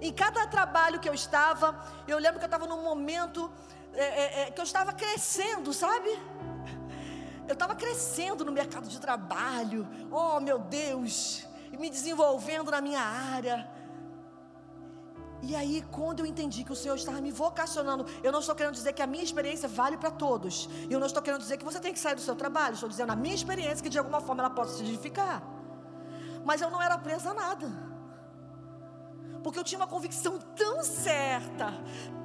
Em 0.00 0.12
cada 0.12 0.46
trabalho 0.46 1.00
que 1.00 1.08
eu 1.08 1.14
estava, 1.14 1.80
eu 2.06 2.18
lembro 2.18 2.38
que 2.38 2.44
eu 2.44 2.52
estava 2.52 2.66
num 2.66 2.82
momento 2.82 3.50
é, 3.94 4.04
é, 4.04 4.42
é, 4.42 4.50
que 4.50 4.60
eu 4.60 4.64
estava 4.64 4.92
crescendo, 4.92 5.72
sabe? 5.72 6.10
Eu 7.48 7.54
estava 7.54 7.74
crescendo 7.74 8.44
no 8.44 8.52
mercado 8.52 8.88
de 8.88 9.00
trabalho, 9.00 9.88
oh 10.10 10.38
meu 10.40 10.58
Deus, 10.58 11.46
e 11.72 11.76
me 11.78 11.88
desenvolvendo 11.88 12.70
na 12.70 12.80
minha 12.80 13.00
área. 13.00 13.70
E 15.42 15.54
aí, 15.54 15.82
quando 15.92 16.20
eu 16.20 16.26
entendi 16.26 16.64
que 16.64 16.72
o 16.72 16.76
Senhor 16.76 16.96
estava 16.96 17.20
me 17.20 17.30
vocacionando, 17.30 18.04
eu 18.22 18.32
não 18.32 18.40
estou 18.40 18.54
querendo 18.54 18.74
dizer 18.74 18.92
que 18.92 19.02
a 19.02 19.06
minha 19.06 19.22
experiência 19.22 19.68
vale 19.68 19.96
para 19.96 20.10
todos. 20.10 20.68
Eu 20.90 20.98
não 20.98 21.06
estou 21.06 21.22
querendo 21.22 21.40
dizer 21.40 21.56
que 21.56 21.64
você 21.64 21.78
tem 21.78 21.92
que 21.92 21.98
sair 21.98 22.16
do 22.16 22.20
seu 22.20 22.34
trabalho. 22.34 22.74
Estou 22.74 22.88
dizendo 22.88 23.12
a 23.12 23.16
minha 23.16 23.34
experiência 23.34 23.82
que 23.82 23.88
de 23.88 23.98
alguma 23.98 24.20
forma 24.20 24.42
ela 24.42 24.50
possa 24.50 24.76
se 24.76 24.82
edificar 24.82 25.55
mas 26.46 26.60
eu 26.60 26.70
não 26.70 26.80
era 26.80 26.96
presa 26.96 27.30
a 27.30 27.34
nada. 27.34 27.68
Porque 29.42 29.58
eu 29.58 29.64
tinha 29.64 29.80
uma 29.80 29.86
convicção 29.86 30.38
tão 30.54 30.82
certa, 30.82 31.74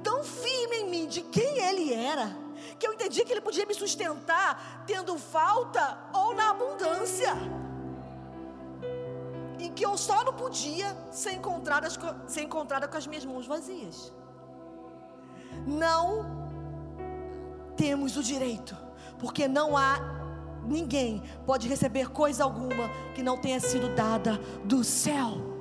tão 0.02 0.22
firme 0.22 0.76
em 0.76 0.88
mim 0.88 1.08
de 1.08 1.22
quem 1.22 1.58
ele 1.58 1.92
era, 1.92 2.28
que 2.78 2.86
eu 2.86 2.92
entendi 2.92 3.24
que 3.24 3.32
ele 3.32 3.40
podia 3.40 3.66
me 3.66 3.74
sustentar 3.74 4.84
tendo 4.86 5.18
falta 5.18 5.98
ou 6.14 6.34
na 6.34 6.50
abundância. 6.50 7.32
E 9.58 9.68
que 9.70 9.84
eu 9.84 9.98
só 9.98 10.22
não 10.22 10.32
podia 10.32 10.96
ser 11.10 11.32
encontrada, 11.32 11.88
ser 12.28 12.42
encontrada 12.42 12.86
com 12.86 12.96
as 12.96 13.06
minhas 13.08 13.24
mãos 13.24 13.44
vazias. 13.44 14.12
Não 15.66 16.24
temos 17.76 18.16
o 18.16 18.22
direito, 18.22 18.76
porque 19.18 19.48
não 19.48 19.76
há 19.76 20.21
ninguém 20.64 21.22
pode 21.46 21.68
receber 21.68 22.10
coisa 22.10 22.44
alguma 22.44 22.88
que 23.14 23.22
não 23.22 23.36
tenha 23.36 23.60
sido 23.60 23.94
dada 23.94 24.40
do 24.64 24.82
céu. 24.82 25.52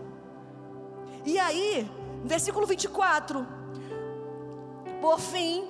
E 1.25 1.37
aí, 1.39 1.89
versículo 2.23 2.65
24: 2.65 3.47
Por 4.99 5.19
fim, 5.19 5.67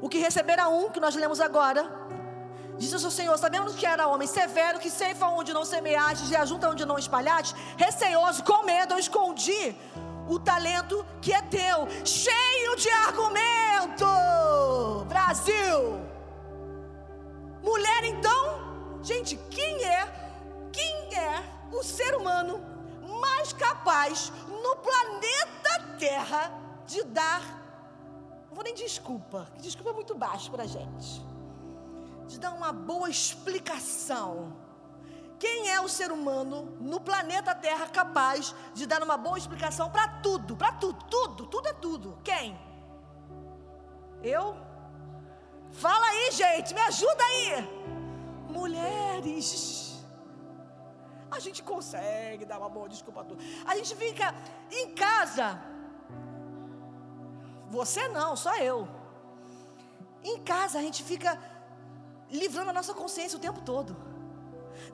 o 0.00 0.08
que 0.08 0.18
receberá 0.18 0.68
um, 0.68 0.90
que 0.90 1.00
nós 1.00 1.14
lemos 1.14 1.40
agora, 1.40 2.06
Diz 2.78 2.92
o 2.92 3.10
Senhor, 3.10 3.38
sabendo 3.38 3.72
que 3.72 3.86
era 3.86 4.06
homem 4.06 4.28
severo, 4.28 4.78
que 4.78 4.90
ceifa 4.90 5.26
onde 5.28 5.52
não 5.52 5.64
semeaste 5.64 6.30
e 6.30 6.36
ajunta 6.36 6.68
onde 6.68 6.84
não 6.84 6.98
espalhaste, 6.98 7.54
receoso, 7.76 8.44
com 8.44 8.64
medo, 8.64 8.98
escondi 8.98 9.74
o 10.28 10.38
talento 10.38 11.04
que 11.22 11.32
é 11.32 11.40
teu, 11.40 11.88
cheio 12.04 12.76
de 12.76 12.90
argumento. 12.90 14.06
Brasil! 15.08 16.15
Mulher, 17.66 18.04
então, 18.04 19.02
gente, 19.02 19.36
quem 19.50 19.84
é, 19.84 20.06
quem 20.72 21.14
é 21.16 21.42
o 21.72 21.82
ser 21.82 22.14
humano 22.14 22.60
mais 23.20 23.52
capaz 23.52 24.32
no 24.48 24.76
planeta 24.76 25.96
Terra 25.98 26.52
de 26.86 27.02
dar, 27.02 27.42
não 28.48 28.54
vou 28.54 28.62
nem 28.62 28.72
desculpa, 28.72 29.50
desculpa 29.58 29.90
é 29.90 29.92
muito 29.94 30.14
baixo 30.14 30.48
para 30.48 30.64
gente, 30.64 31.26
de 32.28 32.38
dar 32.38 32.52
uma 32.52 32.72
boa 32.72 33.10
explicação. 33.10 34.56
Quem 35.36 35.68
é 35.68 35.80
o 35.80 35.88
ser 35.88 36.12
humano 36.12 36.76
no 36.80 37.00
planeta 37.00 37.52
Terra 37.52 37.88
capaz 37.88 38.54
de 38.74 38.86
dar 38.86 39.02
uma 39.02 39.16
boa 39.16 39.36
explicação 39.36 39.90
para 39.90 40.06
tudo, 40.22 40.56
para 40.56 40.70
tudo, 40.70 41.04
tudo, 41.06 41.46
tudo 41.46 41.68
é 41.68 41.72
tudo? 41.72 42.18
Quem? 42.22 42.56
Eu? 44.22 44.65
Fala 45.72 46.06
aí, 46.06 46.30
gente, 46.32 46.74
me 46.74 46.80
ajuda 46.80 47.24
aí. 47.24 47.68
Mulheres. 48.48 50.04
A 51.30 51.38
gente 51.38 51.62
consegue 51.62 52.44
dar 52.44 52.58
uma 52.58 52.68
boa 52.68 52.88
desculpa 52.88 53.20
a 53.20 53.24
tudo. 53.24 53.42
A 53.66 53.76
gente 53.76 53.94
fica 53.96 54.34
em 54.70 54.94
casa. 54.94 55.60
Você 57.68 58.08
não, 58.08 58.36
só 58.36 58.56
eu. 58.56 58.88
Em 60.22 60.38
casa 60.42 60.78
a 60.78 60.82
gente 60.82 61.02
fica 61.02 61.38
livrando 62.30 62.70
a 62.70 62.72
nossa 62.72 62.94
consciência 62.94 63.36
o 63.36 63.40
tempo 63.40 63.60
todo. 63.60 63.96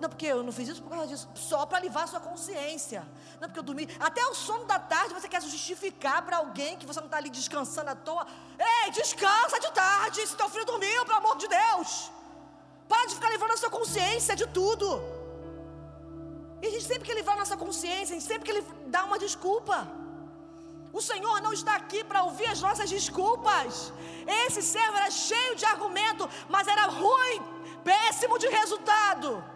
Não, 0.03 0.09
porque 0.13 0.27
eu 0.27 0.43
não 0.47 0.53
fiz 0.57 0.69
isso 0.69 0.83
por 0.85 0.91
causa 0.91 1.07
disso. 1.07 1.29
Só 1.49 1.61
para 1.65 1.79
livrar 1.85 2.05
a 2.05 2.11
sua 2.13 2.23
consciência. 2.29 3.01
Não, 3.41 3.47
porque 3.49 3.61
eu 3.61 3.67
dormi. 3.69 3.85
Até 4.09 4.23
o 4.31 4.35
sono 4.35 4.65
da 4.65 4.79
tarde 4.93 5.15
você 5.19 5.29
quer 5.33 5.41
justificar 5.41 6.19
para 6.27 6.39
alguém 6.39 6.77
que 6.77 6.87
você 6.89 6.99
não 6.99 7.11
está 7.11 7.19
ali 7.19 7.31
descansando 7.31 7.91
à 7.91 7.95
toa. 7.95 8.25
Ei, 8.59 8.91
descansa 8.91 9.61
de 9.65 9.71
tarde. 9.83 10.27
Se 10.27 10.35
teu 10.41 10.49
filho 10.55 10.65
dormiu, 10.73 11.05
pelo 11.07 11.19
amor 11.19 11.37
de 11.43 11.47
Deus. 11.47 12.11
Para 12.89 13.07
de 13.11 13.15
ficar 13.15 13.31
livrando 13.35 13.55
a 13.55 13.61
sua 13.63 13.71
consciência 13.71 14.35
de 14.35 14.49
tudo. 14.59 14.89
E 16.63 16.67
a 16.67 16.73
gente 16.73 16.87
sempre 16.91 17.07
quer 17.07 17.15
livrar 17.21 17.37
a 17.37 17.39
nossa 17.45 17.57
consciência, 17.57 18.17
a 18.17 18.19
gente 18.19 18.29
sempre 18.33 18.47
quer 18.49 18.61
dar 18.97 19.05
uma 19.05 19.21
desculpa. 19.27 19.77
O 20.93 21.01
Senhor 21.11 21.41
não 21.47 21.53
está 21.53 21.77
aqui 21.77 22.03
para 22.03 22.25
ouvir 22.25 22.49
as 22.57 22.61
nossas 22.61 22.91
desculpas. 22.91 23.93
Esse 24.47 24.63
servo 24.75 24.97
era 24.97 25.13
cheio 25.13 25.55
de 25.55 25.65
argumento, 25.65 26.29
mas 26.49 26.67
era 26.67 26.87
ruim, 26.87 27.41
péssimo 27.85 28.37
de 28.37 28.49
resultado. 28.49 29.52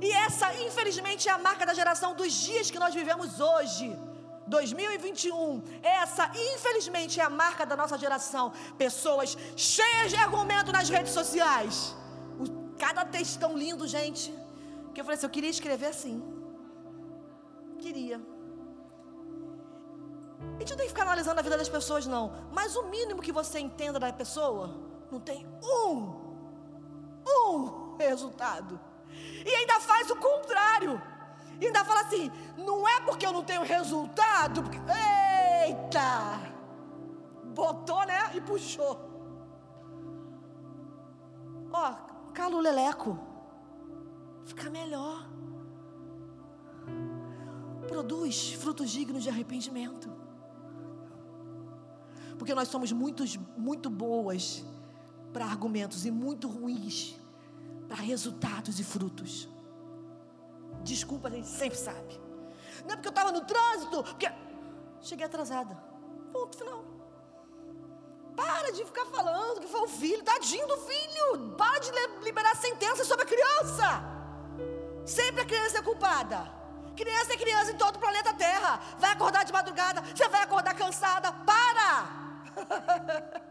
E 0.00 0.10
essa, 0.26 0.46
infelizmente, 0.66 1.28
é 1.28 1.32
a 1.32 1.38
marca 1.38 1.64
da 1.66 1.74
geração 1.80 2.14
dos 2.14 2.32
dias 2.32 2.70
que 2.70 2.78
nós 2.84 2.94
vivemos 2.94 3.40
hoje. 3.40 3.86
2021. 4.46 5.62
Essa, 5.82 6.24
infelizmente, 6.34 7.20
é 7.20 7.24
a 7.24 7.30
marca 7.30 7.64
da 7.64 7.76
nossa 7.76 7.96
geração. 7.96 8.52
Pessoas 8.76 9.36
cheias 9.56 10.10
de 10.12 10.16
argumento 10.16 10.72
nas 10.72 10.88
redes 10.88 11.12
sociais. 11.12 11.94
O, 12.42 12.76
cada 12.76 13.04
textão 13.04 13.56
lindo, 13.56 13.86
gente. 13.86 14.34
Porque 14.84 15.00
eu 15.00 15.04
falei 15.04 15.16
assim: 15.16 15.26
eu 15.26 15.30
queria 15.30 15.50
escrever 15.50 15.86
assim. 15.86 16.16
Queria. 17.78 18.20
A 20.56 20.58
gente 20.60 20.70
não 20.70 20.78
tem 20.78 20.86
que 20.86 20.94
ficar 20.94 21.02
analisando 21.02 21.38
a 21.38 21.42
vida 21.42 21.56
das 21.56 21.68
pessoas, 21.68 22.06
não. 22.06 22.32
Mas 22.50 22.74
o 22.74 22.84
mínimo 22.84 23.22
que 23.22 23.32
você 23.32 23.58
entenda 23.58 23.98
da 23.98 24.12
pessoa, 24.12 24.74
não 25.10 25.20
tem 25.20 25.46
um, 25.62 25.96
um 27.26 27.96
resultado. 27.98 28.80
E 29.44 29.54
ainda 29.54 29.80
faz 29.80 30.10
o 30.10 30.16
contrário. 30.16 31.00
E 31.60 31.66
ainda 31.66 31.84
fala 31.84 32.00
assim: 32.02 32.30
não 32.56 32.88
é 32.88 33.00
porque 33.00 33.26
eu 33.26 33.32
não 33.32 33.44
tenho 33.44 33.62
resultado. 33.62 34.62
Porque... 34.62 34.78
Eita! 35.66 36.40
Botou, 37.54 38.04
né? 38.06 38.30
E 38.34 38.40
puxou. 38.40 38.98
Ó, 41.72 41.94
cala 42.32 42.56
o 42.56 42.60
leleco. 42.60 43.18
Fica 44.46 44.70
melhor. 44.70 45.28
Produz 47.86 48.52
frutos 48.54 48.90
dignos 48.90 49.22
de 49.22 49.28
arrependimento. 49.28 50.10
Porque 52.38 52.54
nós 52.54 52.68
somos 52.68 52.90
muitos, 52.90 53.36
muito 53.56 53.90
boas 53.90 54.64
para 55.32 55.44
argumentos 55.44 56.06
e 56.06 56.10
muito 56.10 56.48
ruins 56.48 57.19
para 57.90 58.02
resultados 58.02 58.78
e 58.78 58.84
frutos. 58.84 59.48
Desculpa, 60.84 61.26
a 61.26 61.30
gente 61.32 61.48
sempre 61.48 61.76
sabe. 61.76 62.20
Não 62.84 62.92
é 62.92 62.94
porque 62.94 63.08
eu 63.08 63.16
estava 63.16 63.32
no 63.32 63.40
trânsito, 63.40 64.04
porque 64.04 64.30
cheguei 65.00 65.26
atrasada. 65.26 65.74
Ponto 66.32 66.56
final. 66.56 66.84
Para 68.36 68.70
de 68.70 68.84
ficar 68.84 69.06
falando 69.06 69.60
que 69.60 69.66
foi 69.66 69.80
o 69.80 69.88
filho, 69.88 70.22
tadinho 70.22 70.68
do 70.68 70.76
filho. 70.76 71.56
Para 71.58 71.80
de 71.80 71.90
liberar 72.22 72.54
sentença 72.54 73.04
sobre 73.04 73.24
a 73.24 73.26
criança. 73.26 74.04
Sempre 75.04 75.42
a 75.42 75.44
criança 75.44 75.78
é 75.78 75.82
culpada. 75.82 76.48
Criança 76.96 77.32
é 77.32 77.36
criança 77.36 77.72
em 77.72 77.76
todo 77.76 77.96
o 77.96 77.98
planeta 77.98 78.32
Terra. 78.34 78.80
Vai 79.00 79.10
acordar 79.10 79.44
de 79.44 79.52
madrugada, 79.52 80.00
você 80.00 80.28
vai 80.28 80.44
acordar 80.44 80.76
cansada. 80.76 81.32
Para! 81.32 82.20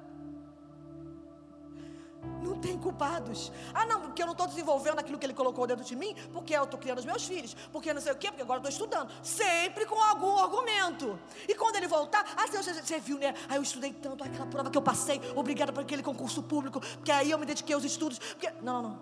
Não 2.41 2.57
tem 2.57 2.77
culpados. 2.77 3.51
Ah, 3.73 3.85
não, 3.85 4.01
porque 4.01 4.21
eu 4.21 4.25
não 4.25 4.33
estou 4.33 4.47
desenvolvendo 4.47 4.99
aquilo 4.99 5.17
que 5.17 5.25
ele 5.25 5.33
colocou 5.33 5.65
dentro 5.67 5.83
de 5.83 5.95
mim, 5.95 6.15
porque 6.33 6.53
eu 6.53 6.63
estou 6.63 6.79
criando 6.79 6.99
os 6.99 7.05
meus 7.05 7.25
filhos, 7.25 7.55
porque 7.71 7.93
não 7.93 8.01
sei 8.01 8.13
o 8.13 8.15
quê, 8.15 8.27
porque 8.27 8.41
agora 8.41 8.59
estou 8.59 8.69
estudando. 8.71 9.11
Sempre 9.23 9.85
com 9.85 9.95
algum 9.95 10.37
argumento. 10.37 11.19
E 11.47 11.55
quando 11.55 11.75
ele 11.75 11.87
voltar, 11.87 12.25
ah, 12.37 12.47
você, 12.47 12.73
você 12.73 12.99
viu, 12.99 13.17
né? 13.17 13.33
Aí 13.47 13.57
eu 13.57 13.63
estudei 13.63 13.93
tanto, 13.93 14.23
aquela 14.23 14.45
prova 14.45 14.69
que 14.69 14.77
eu 14.77 14.81
passei, 14.81 15.21
obrigada 15.35 15.71
por 15.71 15.81
aquele 15.81 16.03
concurso 16.03 16.43
público, 16.43 16.79
porque 16.79 17.11
aí 17.11 17.31
eu 17.31 17.37
me 17.37 17.45
dediquei 17.45 17.75
aos 17.75 17.83
estudos. 17.83 18.19
Porque... 18.19 18.49
Não, 18.61 18.81
não, 18.81 18.89
não. 18.89 18.99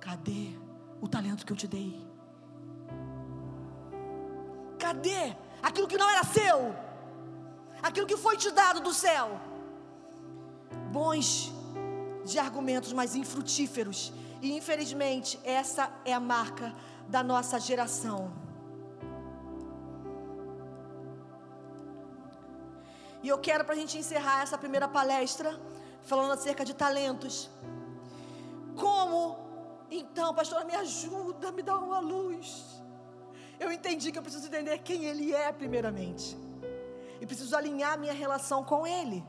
Cadê 0.00 0.50
o 1.00 1.08
talento 1.08 1.44
que 1.46 1.52
eu 1.52 1.56
te 1.56 1.66
dei? 1.66 2.04
Cadê 4.78 5.34
aquilo 5.62 5.88
que 5.88 5.96
não 5.96 6.08
era 6.10 6.24
seu? 6.24 6.74
Aquilo 7.82 8.06
que 8.06 8.16
foi 8.16 8.36
te 8.36 8.50
dado 8.50 8.80
do 8.80 8.92
céu? 8.92 9.40
Bons 10.92 11.52
de 12.24 12.38
argumentos, 12.38 12.92
mas 12.92 13.14
infrutíferos. 13.14 14.12
E 14.40 14.52
infelizmente, 14.52 15.38
essa 15.44 15.90
é 16.04 16.12
a 16.12 16.20
marca 16.20 16.74
da 17.08 17.22
nossa 17.22 17.58
geração. 17.60 18.32
E 23.22 23.28
eu 23.28 23.38
quero, 23.38 23.64
para 23.64 23.74
a 23.74 23.78
gente 23.78 23.96
encerrar 23.96 24.42
essa 24.42 24.58
primeira 24.58 24.86
palestra, 24.86 25.58
falando 26.02 26.32
acerca 26.32 26.64
de 26.64 26.74
talentos. 26.74 27.48
Como, 28.76 29.38
então, 29.90 30.34
pastora, 30.34 30.64
me 30.64 30.74
ajuda, 30.74 31.50
me 31.50 31.62
dá 31.62 31.78
uma 31.78 32.00
luz. 32.00 32.82
Eu 33.58 33.72
entendi 33.72 34.12
que 34.12 34.18
eu 34.18 34.22
preciso 34.22 34.46
entender 34.46 34.78
quem 34.78 35.04
Ele 35.04 35.32
é, 35.32 35.50
primeiramente. 35.52 36.36
E 37.20 37.26
preciso 37.26 37.56
alinhar 37.56 37.98
minha 37.98 38.12
relação 38.12 38.62
com 38.62 38.86
Ele 38.86 39.24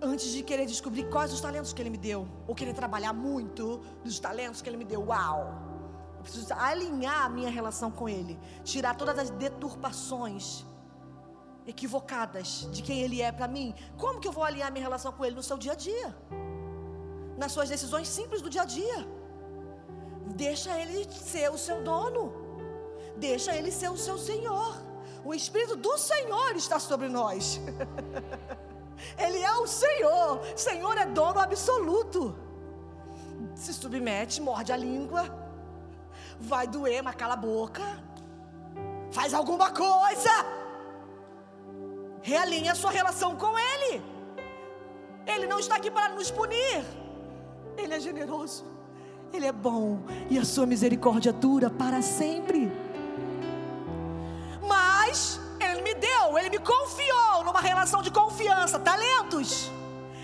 antes 0.00 0.30
de 0.32 0.42
querer 0.42 0.66
descobrir 0.66 1.08
quais 1.08 1.32
os 1.32 1.40
talentos 1.40 1.72
que 1.72 1.80
Ele 1.80 1.90
me 1.90 1.98
deu, 1.98 2.28
ou 2.46 2.54
querer 2.54 2.74
trabalhar 2.74 3.12
muito 3.12 3.78
dos 4.04 4.18
talentos 4.18 4.60
que 4.62 4.68
Ele 4.68 4.76
me 4.76 4.84
deu. 4.84 5.02
Uau! 5.06 5.62
Eu 6.16 6.22
preciso 6.22 6.52
alinhar 6.54 7.24
a 7.24 7.28
minha 7.28 7.50
relação 7.50 7.90
com 7.90 8.08
Ele, 8.08 8.38
tirar 8.64 8.94
todas 8.94 9.18
as 9.18 9.30
deturpações 9.30 10.64
equivocadas 11.66 12.68
de 12.70 12.82
quem 12.82 13.00
Ele 13.00 13.20
é 13.22 13.32
para 13.32 13.48
mim. 13.48 13.74
Como 13.96 14.20
que 14.20 14.28
eu 14.28 14.32
vou 14.32 14.44
alinhar 14.44 14.70
minha 14.70 14.84
relação 14.84 15.12
com 15.12 15.24
Ele 15.24 15.36
no 15.36 15.42
seu 15.42 15.58
dia 15.58 15.72
a 15.72 15.74
dia? 15.74 16.16
Nas 17.36 17.52
suas 17.52 17.68
decisões 17.68 18.08
simples 18.08 18.40
do 18.40 18.50
dia 18.50 18.62
a 18.62 18.64
dia. 18.64 19.06
Deixa 20.34 20.78
Ele 20.78 21.10
ser 21.12 21.50
o 21.50 21.58
seu 21.58 21.82
dono. 21.82 22.32
Deixa 23.16 23.54
Ele 23.54 23.70
ser 23.70 23.90
o 23.90 23.96
seu 23.96 24.18
Senhor. 24.18 24.74
O 25.24 25.34
Espírito 25.34 25.76
do 25.76 25.96
Senhor 25.98 26.54
está 26.54 26.78
sobre 26.78 27.08
nós. 27.08 27.60
Ele 29.18 29.38
é 29.38 29.52
o 29.56 29.66
Senhor. 29.66 30.40
Senhor 30.56 30.96
é 30.98 31.06
dono 31.06 31.40
absoluto. 31.40 32.36
Se 33.54 33.72
submete, 33.72 34.40
morde 34.40 34.72
a 34.72 34.76
língua. 34.76 35.24
Vai 36.38 36.66
doer, 36.66 37.02
mas 37.02 37.14
cala 37.14 37.34
a 37.34 37.36
boca. 37.36 37.82
Faz 39.10 39.32
alguma 39.32 39.70
coisa. 39.70 40.30
Realinha 42.22 42.72
a 42.72 42.74
sua 42.74 42.90
relação 42.90 43.36
com 43.36 43.58
Ele. 43.58 44.02
Ele 45.26 45.46
não 45.46 45.58
está 45.58 45.76
aqui 45.76 45.90
para 45.90 46.08
nos 46.10 46.30
punir. 46.30 46.84
Ele 47.76 47.94
é 47.94 48.00
generoso. 48.00 48.64
Ele 49.32 49.46
é 49.46 49.52
bom. 49.52 50.00
E 50.30 50.38
a 50.38 50.44
sua 50.44 50.66
misericórdia 50.66 51.32
dura 51.32 51.68
para 51.68 52.00
sempre. 52.00 52.70
Mas 54.66 55.40
Ele 55.66 55.82
me 55.82 55.94
deu, 55.94 56.38
Ele 56.38 56.50
me 56.50 56.58
confiou 56.58 57.44
numa 57.44 57.60
relação 57.60 58.00
de 58.02 58.10
confiança, 58.10 58.78
talentos. 58.78 59.70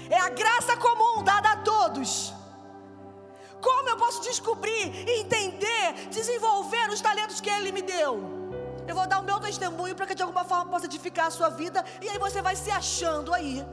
É 0.08 0.18
a 0.18 0.28
graça 0.28 0.76
comum 0.76 1.22
dada 1.22 1.50
a 1.52 1.56
todos. 1.56 2.32
Como 3.66 3.88
eu 3.88 3.96
posso 3.96 4.20
descobrir, 4.22 4.84
entender, 5.20 6.08
desenvolver 6.10 6.88
os 6.90 7.00
talentos 7.00 7.40
que 7.40 7.48
Ele 7.48 7.70
me 7.70 7.82
deu? 7.82 8.42
Eu 8.86 8.94
vou 8.96 9.06
dar 9.06 9.20
o 9.20 9.22
meu 9.22 9.38
testemunho 9.38 9.94
para 9.94 10.06
que 10.06 10.14
de 10.14 10.22
alguma 10.22 10.44
forma 10.44 10.66
possa 10.72 10.86
edificar 10.86 11.26
a 11.26 11.30
sua 11.30 11.48
vida. 11.48 11.84
E 12.00 12.08
aí 12.08 12.18
você 12.18 12.42
vai 12.42 12.56
se 12.56 12.70
achando 12.70 13.32
aí. 13.32 13.64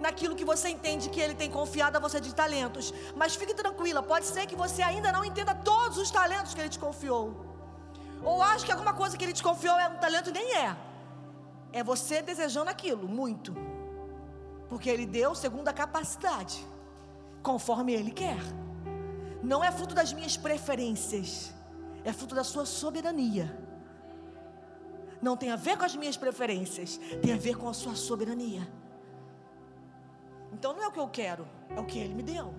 Naquilo 0.00 0.34
que 0.34 0.46
você 0.46 0.70
entende 0.70 1.10
que 1.10 1.20
Ele 1.20 1.34
tem 1.34 1.50
confiado 1.50 1.96
a 1.96 2.00
você 2.00 2.18
de 2.20 2.34
talentos. 2.34 2.94
Mas 3.14 3.36
fique 3.36 3.52
tranquila, 3.52 4.02
pode 4.02 4.24
ser 4.24 4.46
que 4.46 4.56
você 4.56 4.82
ainda 4.82 5.12
não 5.12 5.22
entenda 5.22 5.54
todos 5.54 5.98
os 5.98 6.10
talentos 6.10 6.54
que 6.54 6.60
Ele 6.60 6.70
te 6.70 6.78
confiou. 6.78 7.49
Ou 8.22 8.42
acha 8.42 8.64
que 8.64 8.72
alguma 8.72 8.92
coisa 8.92 9.16
que 9.16 9.24
ele 9.24 9.32
te 9.32 9.42
confiou 9.42 9.78
é 9.78 9.88
um 9.88 9.96
talento, 9.96 10.30
nem 10.30 10.56
é. 10.56 10.76
É 11.72 11.82
você 11.82 12.20
desejando 12.20 12.70
aquilo, 12.70 13.08
muito. 13.08 13.54
Porque 14.68 14.88
ele 14.88 15.06
deu 15.06 15.34
segundo 15.34 15.68
a 15.68 15.72
capacidade, 15.72 16.66
conforme 17.42 17.92
ele 17.92 18.10
quer. 18.10 18.40
Não 19.42 19.64
é 19.64 19.70
fruto 19.72 19.94
das 19.94 20.12
minhas 20.12 20.36
preferências, 20.36 21.52
é 22.04 22.12
fruto 22.12 22.34
da 22.34 22.44
sua 22.44 22.66
soberania. 22.66 23.58
Não 25.22 25.36
tem 25.36 25.50
a 25.50 25.56
ver 25.56 25.76
com 25.76 25.84
as 25.84 25.94
minhas 25.94 26.16
preferências, 26.16 26.98
tem 27.22 27.32
a 27.32 27.36
ver 27.36 27.56
com 27.56 27.68
a 27.68 27.74
sua 27.74 27.94
soberania. 27.94 28.66
Então 30.52 30.74
não 30.74 30.82
é 30.82 30.88
o 30.88 30.92
que 30.92 31.00
eu 31.00 31.08
quero, 31.08 31.46
é 31.70 31.80
o 31.80 31.84
que 31.84 31.98
ele 31.98 32.14
me 32.14 32.22
deu. 32.22 32.54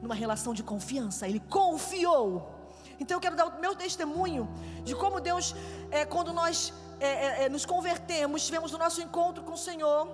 Numa 0.00 0.14
relação 0.14 0.52
de 0.52 0.62
confiança, 0.62 1.26
ele 1.26 1.40
confiou 1.40 2.53
então 3.00 3.16
eu 3.16 3.20
quero 3.20 3.36
dar 3.36 3.46
o 3.46 3.60
meu 3.60 3.74
testemunho 3.74 4.48
de 4.84 4.94
como 4.94 5.20
Deus, 5.20 5.54
é, 5.90 6.04
quando 6.04 6.32
nós 6.32 6.72
é, 7.00 7.06
é, 7.06 7.44
é, 7.44 7.48
nos 7.48 7.64
convertemos, 7.66 8.46
tivemos 8.46 8.72
o 8.72 8.78
nosso 8.78 9.02
encontro 9.02 9.42
com 9.42 9.52
o 9.52 9.58
Senhor 9.58 10.08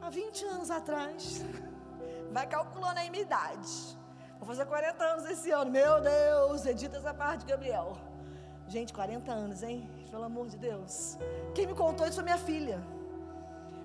há 0.00 0.08
20 0.10 0.44
anos 0.46 0.70
atrás. 0.70 1.42
Vai 2.30 2.46
calculando 2.46 2.98
aí 2.98 3.10
minha 3.10 3.22
idade. 3.22 3.98
Vou 4.38 4.46
fazer 4.46 4.64
40 4.66 5.04
anos 5.04 5.24
esse 5.26 5.50
ano. 5.50 5.70
Meu 5.70 6.00
Deus, 6.00 6.64
edita 6.66 6.96
essa 6.96 7.14
parte, 7.14 7.44
Gabriel. 7.44 7.96
Gente, 8.66 8.92
40 8.92 9.30
anos, 9.30 9.62
hein? 9.62 9.88
Pelo 10.10 10.24
amor 10.24 10.48
de 10.48 10.56
Deus. 10.56 11.16
Quem 11.54 11.66
me 11.66 11.74
contou 11.74 12.06
isso 12.06 12.16
foi 12.16 12.24
minha 12.24 12.38
filha. 12.38 12.82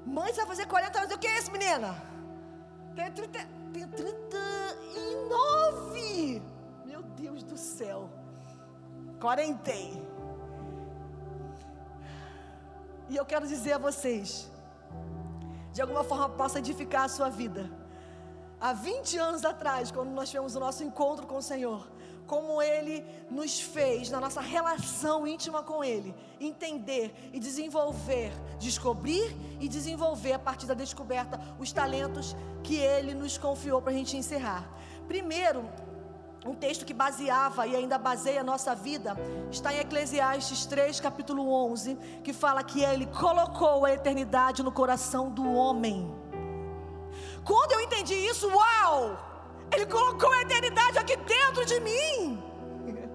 Mãe, 0.06 0.34
você 0.34 0.38
vai 0.38 0.48
fazer 0.48 0.66
40 0.66 1.00
anos. 1.00 1.14
O 1.14 1.20
que 1.20 1.28
é 1.28 1.38
isso, 1.38 1.52
menina? 1.52 2.02
Tenho 2.96 3.14
30, 3.14 3.40
tenho 3.74 3.88
39. 3.90 6.57
Deus 7.18 7.42
do 7.44 7.58
céu. 7.58 8.10
Quarentei. 9.20 9.90
E 13.10 13.16
eu 13.16 13.26
quero 13.26 13.48
dizer 13.48 13.74
a 13.74 13.78
vocês, 13.78 14.50
de 15.74 15.82
alguma 15.82 16.04
forma 16.04 16.30
possa 16.30 16.60
edificar 16.60 17.06
a 17.06 17.10
sua 17.10 17.30
vida. 17.30 17.72
Há 18.60 18.74
20 18.74 19.18
anos 19.18 19.46
atrás, 19.46 19.92
quando 19.92 20.12
nós 20.12 20.30
tivemos 20.30 20.56
o 20.56 20.60
nosso 20.60 20.84
encontro 20.84 21.26
com 21.26 21.38
o 21.38 21.42
Senhor, 21.42 21.88
como 22.28 22.62
Ele 22.62 23.06
nos 23.32 23.60
fez 23.60 24.10
na 24.10 24.20
nossa 24.20 24.42
relação 24.42 25.26
íntima 25.26 25.64
com 25.64 25.84
Ele, 25.84 26.14
entender 26.40 27.14
e 27.34 27.40
desenvolver, 27.40 28.32
descobrir 28.60 29.36
e 29.60 29.68
desenvolver 29.68 30.34
a 30.34 30.40
partir 30.40 30.66
da 30.66 30.74
descoberta 30.74 31.40
os 31.58 31.72
talentos 31.72 32.36
que 32.64 32.76
Ele 32.76 33.14
nos 33.14 33.38
confiou 33.38 33.82
para 33.82 33.92
a 33.92 33.96
gente 33.96 34.18
encerrar. 34.18 34.70
Primeiro, 35.08 35.68
um 36.48 36.56
texto 36.56 36.86
que 36.86 36.94
baseava 36.94 37.68
e 37.68 37.76
ainda 37.76 37.98
baseia 37.98 38.42
a 38.42 38.44
nossa 38.44 38.74
vida, 38.74 39.16
está 39.52 39.74
em 39.74 39.80
Eclesiastes 39.80 40.66
3, 40.66 41.00
capítulo 41.00 41.52
11, 41.72 41.96
que 42.24 42.32
fala 42.32 42.64
que 42.64 42.82
ele 42.82 43.06
colocou 43.08 43.86
a 43.86 43.94
eternidade 43.94 44.64
no 44.64 44.72
coração 44.72 45.30
do 45.30 45.46
homem. 45.54 46.10
Quando 47.44 47.74
eu 47.74 47.82
entendi 47.82 48.14
isso, 48.14 48.48
uau! 48.50 49.18
Ele 49.72 49.86
colocou 49.86 50.32
a 50.32 50.42
eternidade 50.42 50.98
aqui 50.98 51.18
dentro 51.18 51.66
de 51.66 51.80
mim 51.82 52.42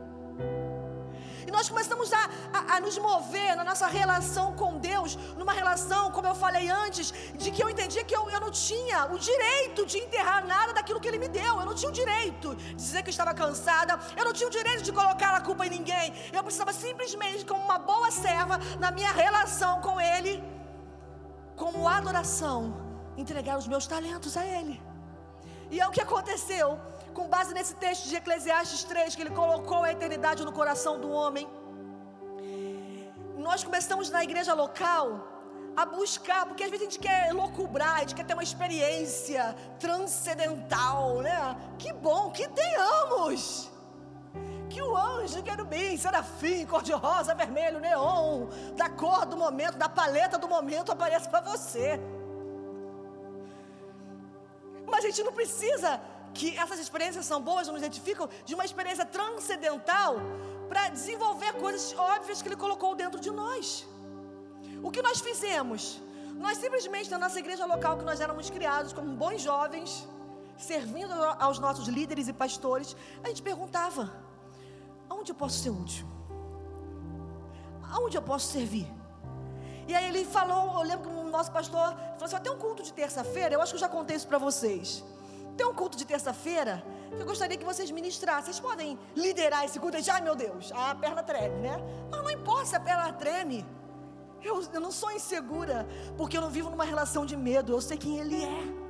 nós 1.53 1.69
começamos 1.69 2.13
a, 2.13 2.31
a, 2.53 2.77
a, 2.77 2.81
nos 2.81 2.99
mover 2.99 3.55
na 3.55 3.63
nossa 3.63 3.87
relação 3.87 4.57
com 4.57 4.79
Deus, 5.03 5.17
numa 5.41 5.53
relação, 5.61 6.11
como 6.11 6.27
eu 6.29 6.35
falei 6.35 6.67
antes, 6.85 7.13
de 7.43 7.51
que 7.51 7.63
eu 7.63 7.69
entendi 7.73 8.01
que 8.05 8.17
eu, 8.19 8.25
eu 8.31 8.41
não 8.41 8.51
tinha 8.51 8.99
o 9.15 9.19
direito 9.19 9.85
de 9.91 9.99
enterrar 10.05 10.47
nada 10.47 10.73
daquilo 10.73 11.01
que 11.01 11.09
Ele 11.09 11.19
me 11.25 11.29
deu. 11.29 11.55
Eu 11.61 11.67
não 11.71 11.75
tinha 11.75 11.91
o 11.91 11.99
direito 12.03 12.55
de 12.57 12.75
dizer 12.75 13.03
que 13.03 13.11
estava 13.11 13.35
cansada, 13.35 13.99
eu 14.17 14.25
não 14.25 14.33
tinha 14.33 14.49
o 14.49 14.55
direito 14.59 14.83
de 14.89 14.93
colocar 14.93 15.33
a 15.35 15.41
culpa 15.41 15.67
em 15.67 15.71
ninguém. 15.71 16.15
Eu 16.33 16.43
precisava 16.43 16.73
simplesmente, 16.73 17.45
como 17.45 17.63
uma 17.63 17.79
boa 17.79 18.11
serva, 18.11 18.59
na 18.79 18.91
minha 18.91 19.13
relação 19.25 19.81
com 19.81 20.01
Ele, 20.01 20.35
como 21.57 21.89
adoração, 21.89 22.59
entregar 23.17 23.59
os 23.59 23.67
meus 23.67 23.87
talentos 23.87 24.37
a 24.37 24.45
Ele. 24.47 24.81
E 25.71 25.81
é 25.81 25.87
o 25.87 25.91
que 25.91 26.03
aconteceu 26.09 26.69
com 27.15 27.29
base 27.29 27.53
nesse 27.55 27.75
texto 27.75 28.09
de 28.09 28.17
Eclesiastes 28.17 28.85
3, 28.85 29.15
que 29.17 29.23
ele 29.23 29.31
colocou 29.31 29.83
a 29.85 29.93
eternidade 29.93 30.45
no 30.45 30.53
coração 30.53 30.95
do 31.01 31.11
homem. 31.11 31.47
Nós 33.37 33.65
começamos 33.65 34.11
na 34.11 34.23
igreja 34.23 34.55
local 34.55 35.29
a 35.77 35.87
buscar, 35.87 36.47
porque 36.47 36.63
às 36.63 36.71
vezes 36.71 36.87
a 36.87 36.91
gente 36.91 36.99
quer 36.99 37.33
loucubrar, 37.33 37.97
a 37.97 38.01
gente 38.01 38.15
quer 38.15 38.27
ter 38.27 38.35
uma 38.35 38.43
experiência 38.43 39.57
transcendental, 39.79 41.21
né? 41.21 41.57
Que 41.79 41.93
bom 41.93 42.31
que 42.31 42.47
tenhamos! 42.49 43.71
Que 44.69 44.81
o 44.81 44.97
anjo 44.97 45.43
querubim, 45.43 45.97
serafim, 45.97 46.65
cor-de-rosa, 46.67 47.35
vermelho, 47.35 47.81
neon, 47.81 48.47
da 48.75 48.89
cor 48.89 49.27
do 49.27 49.37
momento, 49.37 49.77
da 49.77 49.89
paleta 49.89 50.39
do 50.39 50.49
momento 50.49 50.93
apareça 50.93 51.29
para 51.29 51.41
você. 51.41 52.01
Mas 54.87 55.05
a 55.05 55.09
gente 55.09 55.23
não 55.23 55.33
precisa 55.33 56.01
que 56.33 56.57
essas 56.59 56.79
experiências 56.79 57.27
são 57.27 57.41
boas, 57.41 57.69
nos 57.69 57.79
identificam 57.79 58.29
de 58.45 58.55
uma 58.55 58.65
experiência 58.65 59.05
transcendental 59.05 60.17
para 60.73 60.89
desenvolver 60.99 61.53
coisas 61.65 61.85
óbvias 62.15 62.41
que 62.41 62.49
Ele 62.49 62.61
colocou 62.65 62.91
dentro 63.03 63.21
de 63.25 63.31
nós. 63.31 63.87
O 64.87 64.91
que 64.95 65.03
nós 65.07 65.19
fizemos? 65.27 66.01
Nós 66.45 66.57
simplesmente, 66.65 67.11
na 67.15 67.19
nossa 67.25 67.39
igreja 67.43 67.65
local, 67.73 67.99
que 67.99 68.07
nós 68.11 68.21
éramos 68.27 68.49
criados 68.57 68.91
como 68.99 69.11
bons 69.23 69.43
jovens, 69.49 69.91
servindo 70.71 71.13
aos 71.47 71.59
nossos 71.59 71.89
líderes 71.97 72.27
e 72.33 72.35
pastores, 72.45 72.97
a 73.23 73.29
gente 73.29 73.43
perguntava: 73.51 74.03
aonde 75.11 75.31
eu 75.33 75.39
posso 75.43 75.59
ser 75.63 75.73
útil? 75.83 76.07
Aonde 77.95 78.17
eu 78.17 78.25
posso 78.33 78.47
servir? 78.57 78.89
E 79.87 79.95
aí 79.95 80.07
ele 80.11 80.25
falou, 80.25 80.63
eu 80.79 80.85
lembro 80.91 81.11
que 81.11 81.15
o 81.15 81.31
nosso 81.37 81.53
pastor 81.59 81.87
falou 82.19 82.29
assim: 82.29 82.45
tem 82.47 82.53
um 82.57 82.61
culto 82.67 82.83
de 82.89 82.95
terça-feira, 82.95 83.55
eu 83.55 83.61
acho 83.61 83.73
que 83.73 83.77
eu 83.81 83.87
já 83.87 83.91
contei 83.99 84.17
isso 84.17 84.29
para 84.33 84.39
vocês. 84.39 85.05
Tem 85.57 85.67
um 85.67 85.75
culto 85.75 85.97
de 85.97 86.05
terça-feira 86.05 86.83
que 87.15 87.23
eu 87.23 87.27
gostaria 87.27 87.57
que 87.57 87.65
vocês 87.65 87.91
ministrassem. 87.91 88.45
Vocês 88.45 88.61
podem 88.61 88.99
liderar 89.15 89.65
esse 89.65 89.79
culto? 89.79 89.97
Ai 90.11 90.21
meu 90.21 90.35
Deus, 90.35 90.73
a 90.75 90.95
perna 90.95 91.23
treme, 91.23 91.57
né? 91.57 91.77
Mas 92.11 92.23
não 92.23 92.31
importa 92.31 92.67
se 92.67 92.77
a 92.77 92.81
perna 92.81 93.13
treme. 93.13 93.67
Eu, 94.43 94.61
eu 94.73 94.81
não 94.81 94.91
sou 94.91 95.13
insegura, 95.13 95.87
porque 96.17 96.37
eu 96.37 96.41
não 96.41 96.51
vivo 96.51 96.69
numa 96.69 96.85
relação 96.85 97.25
de 97.25 97.37
medo. 97.37 97.73
Eu 97.73 97.81
sei 97.81 97.97
quem 97.97 98.19
Ele 98.19 98.43
é. 98.43 98.83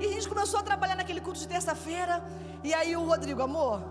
E 0.00 0.06
a 0.06 0.12
gente 0.12 0.28
começou 0.28 0.60
a 0.60 0.62
trabalhar 0.62 0.96
naquele 0.96 1.20
culto 1.20 1.38
de 1.38 1.46
terça-feira. 1.46 2.24
E 2.64 2.72
aí 2.72 2.96
o 2.96 3.04
Rodrigo, 3.04 3.42
amor, 3.42 3.82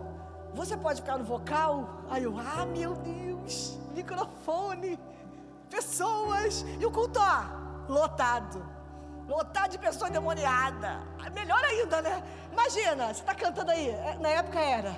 você 0.54 0.76
pode 0.76 1.02
ficar 1.02 1.18
no 1.18 1.24
vocal? 1.24 2.06
Aí 2.10 2.24
eu, 2.24 2.36
ah, 2.38 2.66
meu 2.66 2.96
Deus, 2.96 3.78
microfone, 3.94 5.00
pessoas. 5.70 6.66
E 6.80 6.86
o 6.86 6.92
culto, 6.92 7.20
ó, 7.20 7.92
lotado 7.92 8.81
lotado 9.28 9.72
de 9.72 9.78
pessoa 9.78 10.10
endemoniada. 10.10 11.02
Melhor 11.34 11.64
ainda, 11.64 12.02
né? 12.02 12.24
Imagina, 12.52 13.08
você 13.08 13.22
está 13.22 13.34
cantando 13.34 13.72
aí. 13.72 13.90
É, 13.90 14.18
na 14.20 14.30
época 14.30 14.60
era. 14.60 14.96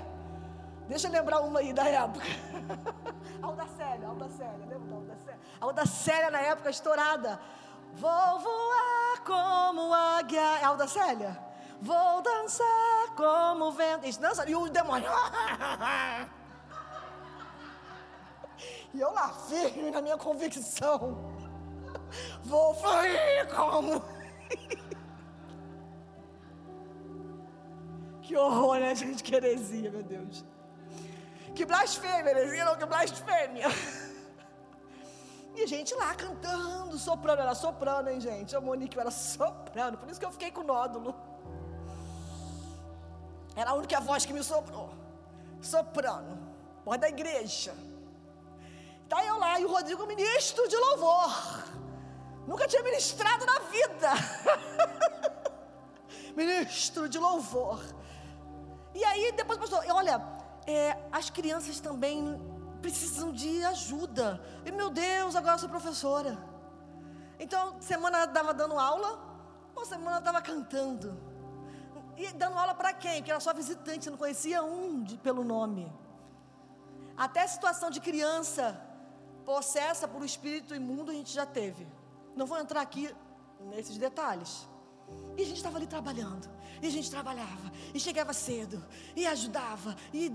Deixa 0.88 1.08
eu 1.08 1.12
lembrar 1.12 1.40
uma 1.42 1.60
aí 1.60 1.72
da 1.74 1.88
época. 1.88 2.26
Aldacélia, 3.42 4.08
Aldacélia, 4.08 4.66
lembra 4.68 4.90
da 4.90 4.96
Aldacélia? 4.96 5.40
Aldacélia 5.62 6.32
na 6.32 6.40
época 6.40 6.70
estourada. 6.70 7.40
Vou 7.94 8.40
voar 8.40 9.22
como 9.26 9.94
águia. 9.94 10.60
É 10.60 10.66
Aldacélia? 10.66 11.40
Vou 11.82 12.22
dançar 12.22 13.16
como 13.16 13.72
vento. 13.72 14.06
Isso 14.08 14.20
dança. 14.20 14.50
E 14.50 14.56
o 14.56 14.70
demônio. 14.70 15.10
e 18.94 19.00
eu 19.00 19.12
lá 19.12 19.30
firme 19.30 19.92
na 19.92 20.02
minha 20.02 20.18
convicção. 20.18 21.32
Vou 22.44 22.74
fluir 22.76 23.54
como. 23.54 24.04
que 28.22 28.36
horror, 28.36 28.80
né, 28.80 28.94
gente? 28.96 29.24
Que 29.24 29.36
heresia, 29.36 29.92
meu 29.92 30.04
Deus. 30.04 30.44
Que 31.56 31.66
blasfêmia, 31.66 32.32
heresia 32.32 32.66
não, 32.66 32.78
que 32.78 32.86
blasfêmia. 32.86 33.68
E 35.56 35.62
a 35.62 35.68
gente 35.68 35.94
lá 35.94 36.16
cantando, 36.16 36.98
soprando. 36.98 37.42
Era 37.42 37.54
soprano, 37.54 38.10
hein, 38.10 38.20
gente? 38.20 38.56
A 38.56 38.62
Monique 38.62 39.00
era 39.00 39.12
soprano. 39.12 39.98
Por 39.98 40.10
isso 40.10 40.20
que 40.20 40.26
eu 40.26 40.32
fiquei 40.32 40.50
com 40.50 40.64
nódulo. 40.64 41.14
Era 43.56 43.70
a 43.70 43.74
única 43.76 44.00
voz 44.00 44.26
que 44.26 44.34
me 44.34 44.44
sobrou. 44.44 44.90
Soprano. 45.62 46.40
Voz 46.84 47.00
da 47.00 47.08
igreja. 47.08 47.74
Tá 49.08 49.24
eu 49.24 49.38
lá 49.38 49.60
e 49.60 49.66
o 49.66 49.72
Rodrigo, 49.72 50.08
ministro 50.08 50.68
de 50.68 50.76
louvor. 50.76 51.64
Nunca 52.48 52.68
tinha 52.68 52.84
ministrado 52.84 53.46
na 53.46 53.60
vida. 53.60 54.10
Ministro 56.36 57.08
de 57.08 57.18
louvor. 57.18 57.82
E 58.94 59.04
aí, 59.04 59.32
depois, 59.32 59.58
pastor, 59.58 59.84
olha, 59.90 60.22
é, 60.68 60.98
as 61.12 61.30
crianças 61.30 61.80
também 61.80 62.40
precisam 62.82 63.32
de 63.32 63.64
ajuda. 63.66 64.42
E 64.66 64.72
meu 64.72 64.90
Deus, 64.90 65.36
agora 65.36 65.56
eu 65.56 65.60
sou 65.60 65.70
professora. 65.70 66.38
Então, 67.40 67.82
semana 67.82 68.26
estava 68.26 68.54
dando 68.54 68.78
aula, 68.78 69.20
uma 69.76 69.86
semana 69.86 70.20
estava 70.20 70.42
cantando. 70.42 71.18
E 72.18 72.28
dando 72.34 72.58
aula 72.58 72.76
para 72.76 72.94
quem? 72.94 73.16
Porque 73.16 73.32
era 73.32 73.40
só 73.40 73.54
visitante, 73.54 74.10
não 74.10 74.18
conhecia 74.18 74.64
um 74.64 75.02
de, 75.02 75.18
pelo 75.18 75.44
nome. 75.44 75.92
Até 77.18 77.46
situação 77.48 77.90
de 77.90 78.00
criança 78.00 78.80
possessa 79.46 80.08
por 80.08 80.22
um 80.22 80.26
espírito 80.26 80.76
imundo 80.76 81.12
a 81.12 81.14
gente 81.14 81.32
já 81.32 81.46
teve. 81.46 81.88
Não 82.36 82.46
vou 82.46 82.60
entrar 82.60 82.82
aqui 82.82 83.14
nesses 83.60 83.98
detalhes. 83.98 84.68
E 85.38 85.42
a 85.42 85.46
gente 85.46 85.58
estava 85.58 85.78
ali 85.78 85.88
trabalhando. 85.88 86.50
E 86.82 86.88
a 86.88 86.90
gente 86.90 87.10
trabalhava. 87.10 87.72
E 87.94 88.00
chegava 88.00 88.34
cedo. 88.34 88.84
E 89.16 89.26
ajudava. 89.26 89.96
E 90.14 90.30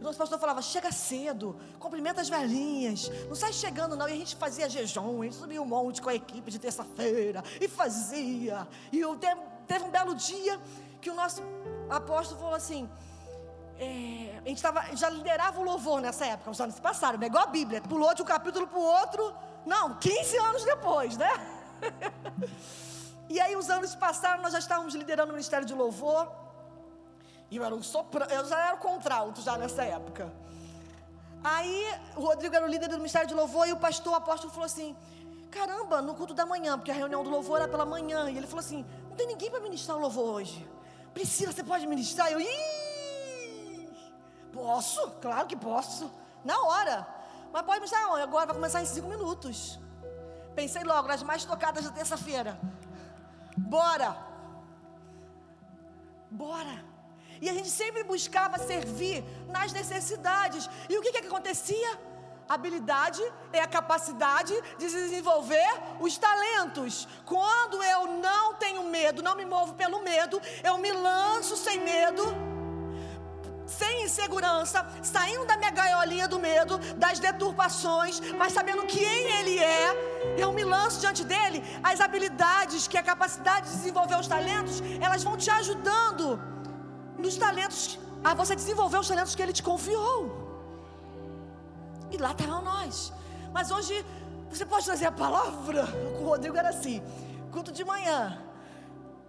o 0.00 0.02
nosso 0.02 0.18
pastor 0.18 0.38
falava: 0.38 0.62
chega 0.62 0.90
cedo, 0.90 1.56
cumprimenta 1.78 2.20
as 2.20 2.28
velhinhas, 2.28 3.10
não 3.28 3.34
sai 3.34 3.52
chegando 3.52 3.94
não. 3.94 4.08
E 4.08 4.12
a 4.12 4.16
gente 4.16 4.34
fazia 4.34 4.68
jejum, 4.68 5.20
a 5.20 5.24
gente 5.24 5.36
subia 5.36 5.60
um 5.60 5.66
monte 5.66 6.00
com 6.00 6.08
a 6.08 6.14
equipe 6.14 6.50
de 6.50 6.58
terça-feira, 6.58 7.44
e 7.60 7.68
fazia. 7.68 8.66
E 8.90 8.98
eu, 8.98 9.16
teve 9.66 9.84
um 9.84 9.90
belo 9.90 10.14
dia 10.14 10.58
que 11.00 11.10
o 11.10 11.14
nosso 11.14 11.42
apóstolo 11.90 12.40
falou 12.40 12.54
assim: 12.54 12.88
é, 13.78 14.40
a 14.42 14.48
gente 14.48 14.62
tava, 14.62 14.96
já 14.96 15.10
liderava 15.10 15.60
o 15.60 15.64
louvor 15.64 16.00
nessa 16.00 16.24
época, 16.24 16.50
os 16.50 16.60
anos 16.60 16.76
se 16.76 16.80
passaram, 16.80 17.18
né? 17.18 17.26
igual 17.26 17.44
a 17.44 17.46
Bíblia, 17.46 17.82
pulou 17.82 18.14
de 18.14 18.22
um 18.22 18.24
capítulo 18.24 18.66
para 18.66 18.78
o 18.78 18.82
outro, 18.82 19.34
não, 19.66 19.94
15 19.94 20.36
anos 20.38 20.64
depois, 20.64 21.16
né? 21.16 21.30
e 23.28 23.40
aí 23.40 23.56
os 23.56 23.68
anos 23.70 23.94
passaram, 23.94 24.42
nós 24.42 24.52
já 24.52 24.58
estávamos 24.58 24.94
liderando 24.94 25.30
o 25.30 25.34
Ministério 25.34 25.66
de 25.66 25.74
Louvor. 25.74 26.30
E 27.50 27.56
eu 27.56 27.64
era 27.64 27.74
um 27.74 27.82
soprano, 27.82 28.30
eu 28.32 28.44
já 28.46 28.58
era 28.68 28.76
contralto 28.76 29.40
já 29.42 29.58
nessa 29.58 29.84
época. 29.84 30.32
Aí 31.42 31.86
o 32.16 32.20
Rodrigo 32.20 32.54
era 32.54 32.64
o 32.64 32.68
líder 32.68 32.88
do 32.88 32.96
Ministério 32.96 33.26
de 33.26 33.34
Louvor 33.34 33.66
e 33.66 33.72
o 33.72 33.76
pastor, 33.76 34.12
o 34.12 34.16
apóstolo 34.16 34.52
falou 34.52 34.66
assim: 34.66 34.96
Caramba, 35.50 36.00
no 36.00 36.14
culto 36.14 36.32
da 36.32 36.46
manhã, 36.46 36.78
porque 36.78 36.90
a 36.90 36.94
reunião 36.94 37.24
do 37.24 37.30
louvor 37.30 37.60
era 37.60 37.68
pela 37.68 37.84
manhã. 37.84 38.30
E 38.30 38.36
ele 38.36 38.46
falou 38.46 38.60
assim: 38.60 38.84
Não 39.08 39.16
tem 39.16 39.26
ninguém 39.26 39.50
para 39.50 39.60
ministrar 39.60 39.96
o 39.96 40.00
louvor 40.00 40.34
hoje. 40.34 40.66
Priscila, 41.12 41.52
você 41.52 41.64
pode 41.64 41.86
ministrar? 41.86 42.30
Eu, 42.30 42.40
Ih, 42.40 43.88
posso, 44.52 45.10
claro 45.20 45.46
que 45.46 45.56
posso. 45.56 46.10
Na 46.44 46.60
hora. 46.62 47.19
Mas 47.52 47.62
pode 47.62 47.80
mostrar 47.80 48.08
onde? 48.08 48.22
Agora 48.22 48.46
vai 48.46 48.54
começar 48.54 48.82
em 48.82 48.86
cinco 48.86 49.08
minutos. 49.08 49.78
Pensei 50.54 50.82
logo 50.84 51.08
nas 51.08 51.22
mais 51.22 51.44
tocadas 51.44 51.84
da 51.84 51.90
terça-feira. 51.90 52.58
Bora! 53.56 54.16
Bora! 56.30 56.84
E 57.40 57.48
a 57.48 57.54
gente 57.54 57.70
sempre 57.70 58.04
buscava 58.04 58.58
servir 58.58 59.24
nas 59.48 59.72
necessidades. 59.72 60.68
E 60.88 60.96
o 60.98 61.02
que, 61.02 61.12
que 61.12 61.18
acontecia? 61.18 62.10
habilidade 62.50 63.22
é 63.52 63.60
a 63.60 63.66
capacidade 63.68 64.52
de 64.76 64.88
desenvolver 64.88 65.70
os 66.00 66.18
talentos. 66.18 67.06
Quando 67.24 67.80
eu 67.80 68.18
não 68.18 68.54
tenho 68.54 68.82
medo, 68.82 69.22
não 69.22 69.36
me 69.36 69.44
movo 69.44 69.74
pelo 69.74 70.02
medo, 70.02 70.42
eu 70.64 70.76
me 70.76 70.90
lanço 70.90 71.56
sem 71.56 71.78
medo 71.78 72.49
minha 74.00 74.06
insegurança, 74.06 74.86
saindo 75.02 75.44
da 75.46 75.56
minha 75.56 75.70
gaiolinha 75.70 76.26
do 76.26 76.38
medo, 76.38 76.78
das 76.96 77.18
deturpações, 77.18 78.20
mas 78.40 78.52
sabendo 78.52 78.82
quem 78.86 79.24
Ele 79.38 79.58
é, 79.58 79.86
eu 80.38 80.52
me 80.52 80.64
lanço 80.64 81.00
diante 81.00 81.24
dele. 81.24 81.62
As 81.82 82.00
habilidades, 82.00 82.88
que 82.88 82.98
a 82.98 83.02
capacidade 83.02 83.68
de 83.68 83.76
desenvolver 83.76 84.18
os 84.18 84.26
talentos, 84.26 84.82
elas 85.00 85.22
vão 85.22 85.36
te 85.36 85.50
ajudando 85.50 86.40
nos 87.18 87.36
talentos, 87.36 87.98
a 88.24 88.34
você 88.34 88.54
desenvolver 88.54 88.98
os 88.98 89.08
talentos 89.08 89.34
que 89.34 89.42
Ele 89.42 89.52
te 89.52 89.62
confiou. 89.62 90.18
E 92.10 92.16
lá 92.16 92.32
estavam 92.32 92.62
nós. 92.62 93.12
Mas 93.52 93.70
hoje, 93.70 94.04
você 94.50 94.64
pode 94.66 94.84
trazer 94.84 95.06
a 95.06 95.12
palavra? 95.12 95.84
O 96.20 96.24
Rodrigo 96.24 96.56
era 96.56 96.68
assim: 96.68 97.02
culto 97.50 97.72
de 97.72 97.84
manhã. 97.84 98.38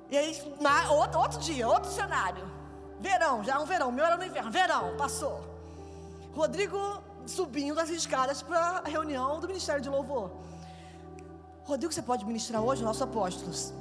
E 0.09 0.17
aí, 0.17 0.55
na, 0.59 0.91
outro, 0.91 1.19
outro 1.19 1.39
dia, 1.39 1.65
outro 1.67 1.89
cenário. 1.89 2.61
Verão, 3.01 3.43
já 3.43 3.55
é 3.55 3.59
um 3.59 3.65
verão. 3.65 3.91
Meu 3.91 4.05
era 4.05 4.15
no 4.15 4.25
inverno. 4.25 4.51
Verão, 4.51 4.95
passou. 4.95 5.41
Rodrigo 6.33 6.77
subindo 7.25 7.79
as 7.79 7.89
escadas 7.89 8.41
para 8.41 8.81
a 8.85 8.87
reunião 8.87 9.39
do 9.39 9.47
Ministério 9.47 9.81
de 9.81 9.89
Louvor. 9.89 10.31
Rodrigo, 11.63 11.93
você 11.93 12.01
pode 12.01 12.25
ministrar 12.25 12.61
hoje 12.61 12.83
nossos 12.83 13.01
apóstolos? 13.01 13.73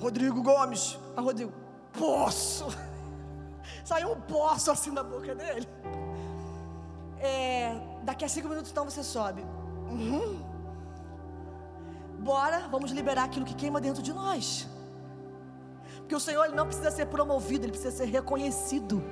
Rodrigo 0.00 0.42
Gomes. 0.42 0.98
A 1.16 1.20
Rodrigo, 1.20 1.52
posso. 1.92 2.66
Saiu 3.84 4.12
um 4.12 4.20
poço 4.20 4.70
assim 4.70 4.92
da 4.92 5.02
boca 5.02 5.34
dele. 5.34 5.66
É, 7.20 7.80
daqui 8.02 8.24
a 8.24 8.28
cinco 8.28 8.48
minutos 8.48 8.70
então 8.70 8.84
você 8.84 9.02
sobe. 9.02 9.42
Uhum. 9.90 10.44
Bora, 12.18 12.68
vamos 12.68 12.90
liberar 12.90 13.24
aquilo 13.24 13.44
que 13.44 13.54
queima 13.54 13.80
dentro 13.80 14.02
de 14.02 14.12
nós. 14.12 14.68
Porque 16.06 16.14
o 16.14 16.20
Senhor 16.20 16.44
ele 16.44 16.54
não 16.54 16.66
precisa 16.66 16.88
ser 16.92 17.06
promovido, 17.06 17.64
ele 17.64 17.72
precisa 17.72 17.90
ser 17.90 18.04
reconhecido. 18.04 19.02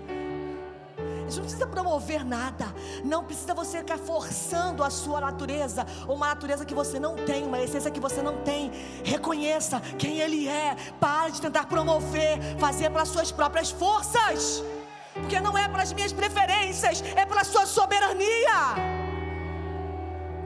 Ele 0.97 1.35
não 1.35 1.43
precisa 1.43 1.67
promover 1.67 2.25
nada. 2.25 2.67
Não 3.03 3.25
precisa 3.25 3.53
você 3.53 3.79
ficar 3.79 3.99
forçando 3.99 4.85
a 4.85 4.89
sua 4.91 5.21
natureza, 5.21 5.85
uma 6.07 6.29
natureza 6.29 6.65
que 6.65 6.73
você 6.73 7.01
não 7.01 7.17
tem, 7.17 7.43
uma 7.43 7.61
essência 7.61 7.91
que 7.91 7.99
você 7.99 8.23
não 8.23 8.37
tem. 8.43 8.71
Reconheça 9.03 9.81
quem 9.99 10.21
Ele 10.21 10.47
é. 10.47 10.77
Pare 11.01 11.33
de 11.33 11.41
tentar 11.41 11.67
promover, 11.67 12.39
fazer 12.61 12.91
pelas 12.91 13.09
suas 13.09 13.33
próprias 13.33 13.73
forças. 13.73 14.63
Porque 15.15 15.41
não 15.41 15.59
é 15.59 15.69
pelas 15.69 15.93
minhas 15.93 16.13
preferências, 16.13 17.03
é 17.17 17.27
pela 17.27 17.43
sua 17.43 17.67
soberania. 17.67 18.77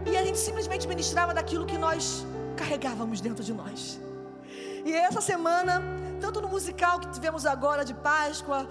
E 0.07 0.16
a 0.16 0.24
gente 0.24 0.38
simplesmente 0.38 0.88
ministrava 0.88 1.34
daquilo 1.34 1.66
que 1.66 1.76
nós 1.76 2.26
carregávamos 2.57 3.20
dentro 3.20 3.44
de 3.44 3.53
nós. 3.53 4.01
E 4.82 4.94
essa 4.94 5.20
semana 5.20 6.07
tanto 6.19 6.41
no 6.41 6.49
musical 6.49 7.01
que 7.01 7.09
tivemos 7.11 7.47
agora 7.47 7.85
de 7.85 7.95
Páscoa, 7.95 8.69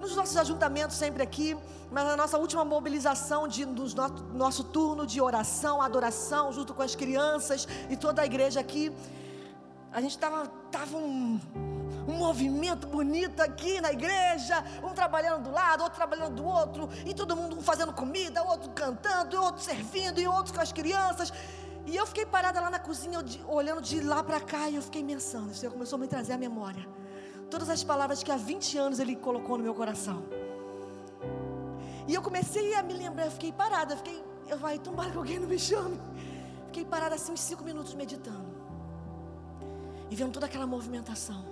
nos 0.00 0.16
nossos 0.16 0.36
ajuntamentos 0.36 0.96
sempre 0.96 1.22
aqui, 1.22 1.56
mas 1.90 2.04
na 2.04 2.16
nossa 2.16 2.38
última 2.38 2.64
mobilização 2.64 3.46
de, 3.46 3.64
do 3.64 3.84
nosso, 4.32 4.64
turno 4.64 5.06
de 5.06 5.20
oração, 5.20 5.82
adoração, 5.82 6.52
junto 6.52 6.72
com 6.72 6.82
as 6.82 6.94
crianças 6.94 7.68
e 7.88 7.96
toda 7.96 8.22
a 8.22 8.24
igreja 8.24 8.60
aqui, 8.60 8.92
a 9.92 10.00
gente 10.00 10.12
estava 10.12 10.46
tava 10.70 10.96
um, 10.96 11.40
um 12.08 12.12
movimento 12.12 12.86
bonito 12.86 13.40
aqui 13.40 13.80
na 13.80 13.92
igreja, 13.92 14.64
um 14.82 14.94
trabalhando 14.94 15.44
do 15.44 15.50
lado, 15.50 15.82
outro 15.82 15.96
trabalhando 15.96 16.36
do 16.36 16.44
outro, 16.44 16.88
e 17.04 17.12
todo 17.12 17.36
mundo 17.36 17.60
fazendo 17.60 17.92
comida, 17.92 18.42
outro 18.42 18.70
cantando, 18.70 19.40
outro 19.42 19.62
servindo, 19.62 20.20
e 20.20 20.26
outros 20.26 20.52
com 20.52 20.62
as 20.62 20.72
crianças. 20.72 21.32
E 21.90 21.96
eu 21.96 22.06
fiquei 22.06 22.24
parada 22.24 22.60
lá 22.60 22.70
na 22.70 22.78
cozinha, 22.78 23.18
olhando 23.48 23.82
de 23.82 24.00
lá 24.00 24.22
para 24.22 24.40
cá, 24.40 24.70
e 24.70 24.76
eu 24.76 24.82
fiquei 24.82 25.02
pensando. 25.02 25.50
O 25.50 25.54
Senhor 25.54 25.72
começou 25.72 25.96
a 25.96 26.00
me 26.00 26.06
trazer 26.06 26.32
à 26.32 26.38
memória 26.38 26.86
todas 27.50 27.68
as 27.68 27.82
palavras 27.82 28.22
que 28.22 28.30
há 28.30 28.36
20 28.36 28.78
anos 28.78 29.00
Ele 29.00 29.16
colocou 29.16 29.58
no 29.58 29.64
meu 29.64 29.74
coração. 29.74 30.22
E 32.06 32.14
eu 32.14 32.22
comecei 32.22 32.74
a 32.74 32.82
me 32.82 32.94
lembrar, 32.94 33.24
eu 33.24 33.30
fiquei 33.32 33.50
parada, 33.52 33.96
fiquei, 33.96 34.22
eu 34.48 34.56
vai, 34.56 34.78
tomara 34.78 35.10
que 35.10 35.18
alguém 35.18 35.40
não 35.40 35.48
me 35.48 35.58
chame. 35.58 36.00
Fiquei 36.66 36.84
parada 36.84 37.16
assim 37.16 37.32
uns 37.32 37.40
5 37.40 37.64
minutos 37.64 37.92
meditando. 37.94 38.46
E 40.08 40.14
vendo 40.14 40.30
toda 40.30 40.46
aquela 40.46 40.68
movimentação. 40.68 41.44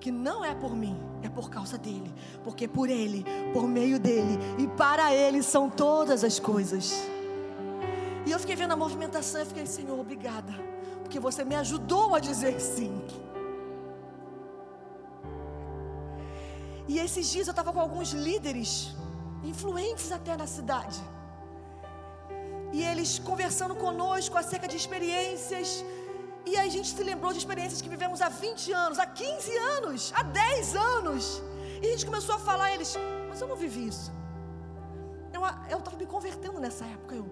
Que 0.00 0.10
não 0.10 0.44
é 0.44 0.54
por 0.54 0.74
mim, 0.74 1.00
é 1.22 1.28
por 1.28 1.48
causa 1.48 1.78
dele. 1.78 2.12
Porque 2.42 2.66
por 2.66 2.90
ele, 2.90 3.24
por 3.52 3.66
meio 3.68 4.00
dele 4.00 4.38
e 4.58 4.66
para 4.66 5.14
ele 5.14 5.40
são 5.40 5.70
todas 5.70 6.24
as 6.24 6.40
coisas. 6.40 7.13
E 8.26 8.30
eu 8.30 8.38
fiquei 8.38 8.56
vendo 8.56 8.72
a 8.72 8.76
movimentação 8.84 9.42
e 9.42 9.46
fiquei, 9.52 9.66
Senhor, 9.66 9.98
obrigada. 9.98 10.52
Porque 11.02 11.20
você 11.20 11.44
me 11.44 11.56
ajudou 11.56 12.14
a 12.14 12.20
dizer 12.28 12.60
sim. 12.60 12.94
E 16.88 16.98
esses 16.98 17.26
dias 17.32 17.46
eu 17.46 17.52
estava 17.52 17.72
com 17.72 17.80
alguns 17.80 18.10
líderes, 18.12 18.70
influentes 19.42 20.10
até 20.12 20.36
na 20.36 20.46
cidade. 20.46 21.00
E 22.72 22.82
eles 22.82 23.18
conversando 23.18 23.74
conosco 23.74 24.36
acerca 24.36 24.66
de 24.66 24.76
experiências. 24.76 25.84
E 26.46 26.56
a 26.56 26.68
gente 26.68 26.88
se 26.96 27.02
lembrou 27.02 27.32
de 27.32 27.38
experiências 27.38 27.80
que 27.80 27.88
vivemos 27.88 28.20
há 28.20 28.28
20 28.28 28.72
anos, 28.72 28.98
há 28.98 29.06
15 29.06 29.56
anos, 29.76 30.12
há 30.14 30.22
10 30.22 30.76
anos. 30.76 31.42
E 31.82 31.86
a 31.86 31.90
gente 31.90 32.06
começou 32.06 32.34
a 32.34 32.38
falar, 32.38 32.74
eles, 32.74 32.96
mas 33.28 33.40
eu 33.40 33.48
não 33.48 33.56
vivi 33.56 33.86
isso. 33.88 34.12
Eu 35.70 35.78
estava 35.78 35.96
me 35.96 36.06
convertendo 36.06 36.58
nessa 36.58 36.84
época. 36.86 37.14
Eu, 37.14 37.26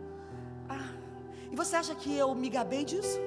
e 1.52 1.54
você 1.54 1.76
acha 1.76 1.94
que 1.94 2.16
eu 2.16 2.34
me 2.34 2.48
gabei 2.48 2.82
disso? 2.82 3.18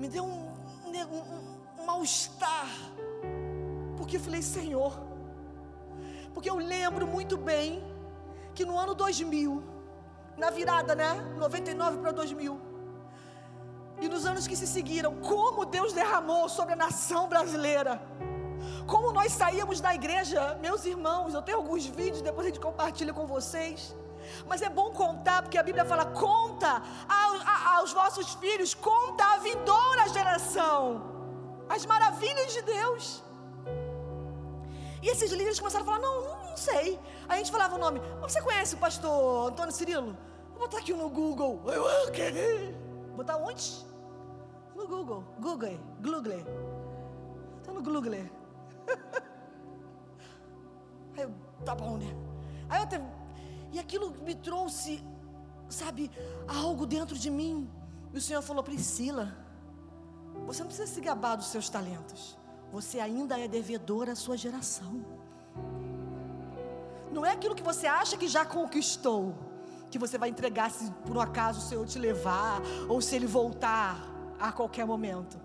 Me 0.00 0.08
deu 0.08 0.24
um, 0.24 0.52
um, 0.84 1.80
um, 1.80 1.84
mal-estar. 1.86 2.68
Porque 3.96 4.16
eu 4.16 4.20
falei, 4.20 4.42
Senhor. 4.42 4.92
Porque 6.34 6.50
eu 6.50 6.56
lembro 6.56 7.06
muito 7.06 7.36
bem 7.36 7.84
que 8.52 8.64
no 8.64 8.76
ano 8.76 8.96
2000, 8.96 9.62
na 10.36 10.50
virada, 10.50 10.96
né? 10.96 11.12
99 11.38 11.98
para 11.98 12.10
2000. 12.10 12.60
E 14.00 14.08
nos 14.08 14.26
anos 14.26 14.48
que 14.48 14.56
se 14.56 14.66
seguiram, 14.66 15.14
como 15.20 15.64
Deus 15.64 15.92
derramou 15.92 16.48
sobre 16.48 16.72
a 16.72 16.76
nação 16.76 17.28
brasileira. 17.28 18.02
Como 18.88 19.12
nós 19.12 19.30
saíamos 19.30 19.80
da 19.80 19.94
igreja, 19.94 20.58
meus 20.60 20.84
irmãos, 20.84 21.32
eu 21.32 21.42
tenho 21.42 21.58
alguns 21.58 21.86
vídeos, 21.86 22.22
depois 22.22 22.46
a 22.46 22.50
gente 22.50 22.58
compartilha 22.58 23.14
com 23.14 23.24
vocês. 23.24 23.94
Mas 24.46 24.62
é 24.62 24.68
bom 24.68 24.90
contar, 24.90 25.42
porque 25.42 25.58
a 25.58 25.62
Bíblia 25.62 25.84
fala: 25.84 26.06
conta 26.06 26.82
aos, 27.08 27.42
aos 27.76 27.92
vossos 27.92 28.34
filhos, 28.34 28.74
conta 28.74 29.24
a 29.34 29.38
vindoura 29.38 30.08
geração, 30.08 31.02
as 31.68 31.84
maravilhas 31.86 32.52
de 32.52 32.62
Deus. 32.62 33.22
E 35.02 35.08
esses 35.08 35.30
líderes 35.32 35.58
começaram 35.58 35.84
a 35.84 35.86
falar: 35.86 35.98
não, 35.98 36.22
não, 36.22 36.50
não 36.50 36.56
sei. 36.56 36.98
A 37.28 37.36
gente 37.36 37.50
falava 37.50 37.74
o 37.74 37.78
nome: 37.78 38.00
você 38.20 38.40
conhece 38.40 38.74
o 38.74 38.78
pastor 38.78 39.48
Antônio 39.50 39.72
Cirilo? 39.72 40.16
Vou 40.50 40.60
botar 40.60 40.78
aqui 40.78 40.92
no 40.92 41.08
Google. 41.08 41.60
Botar 43.16 43.36
onde? 43.36 43.84
No 44.76 44.86
Google. 44.86 45.24
Google. 45.40 45.78
Google. 46.00 46.44
Está 47.58 47.72
no 47.72 47.82
Google. 47.82 48.12
Aí 51.16 51.22
eu, 51.24 51.30
tá 51.64 51.74
bom, 51.74 51.98
né? 51.98 52.14
Aí 52.68 52.80
eu 52.80 52.86
teve 52.86 53.04
e 53.72 53.78
aquilo 53.78 54.14
me 54.22 54.34
trouxe, 54.34 55.02
sabe, 55.68 56.10
algo 56.46 56.86
dentro 56.86 57.16
de 57.16 57.30
mim. 57.30 57.68
E 58.12 58.18
o 58.18 58.20
Senhor 58.20 58.42
falou: 58.42 58.62
Priscila, 58.62 59.34
você 60.46 60.60
não 60.60 60.68
precisa 60.68 60.92
se 60.92 61.00
gabar 61.00 61.36
dos 61.36 61.46
seus 61.46 61.68
talentos. 61.70 62.38
Você 62.70 63.00
ainda 63.00 63.38
é 63.38 63.48
devedora 63.48 64.12
à 64.12 64.14
sua 64.14 64.36
geração. 64.36 65.04
Não 67.10 67.24
é 67.24 67.32
aquilo 67.32 67.54
que 67.54 67.62
você 67.62 67.86
acha 67.86 68.16
que 68.16 68.28
já 68.28 68.44
conquistou, 68.44 69.34
que 69.90 69.98
você 69.98 70.16
vai 70.16 70.28
entregar 70.28 70.70
se 70.70 70.90
por 71.06 71.16
um 71.16 71.20
acaso 71.20 71.58
o 71.60 71.62
Senhor 71.62 71.86
te 71.86 71.98
levar, 71.98 72.60
ou 72.88 73.00
se 73.00 73.16
Ele 73.16 73.26
voltar 73.26 73.98
a 74.38 74.52
qualquer 74.52 74.86
momento. 74.86 75.38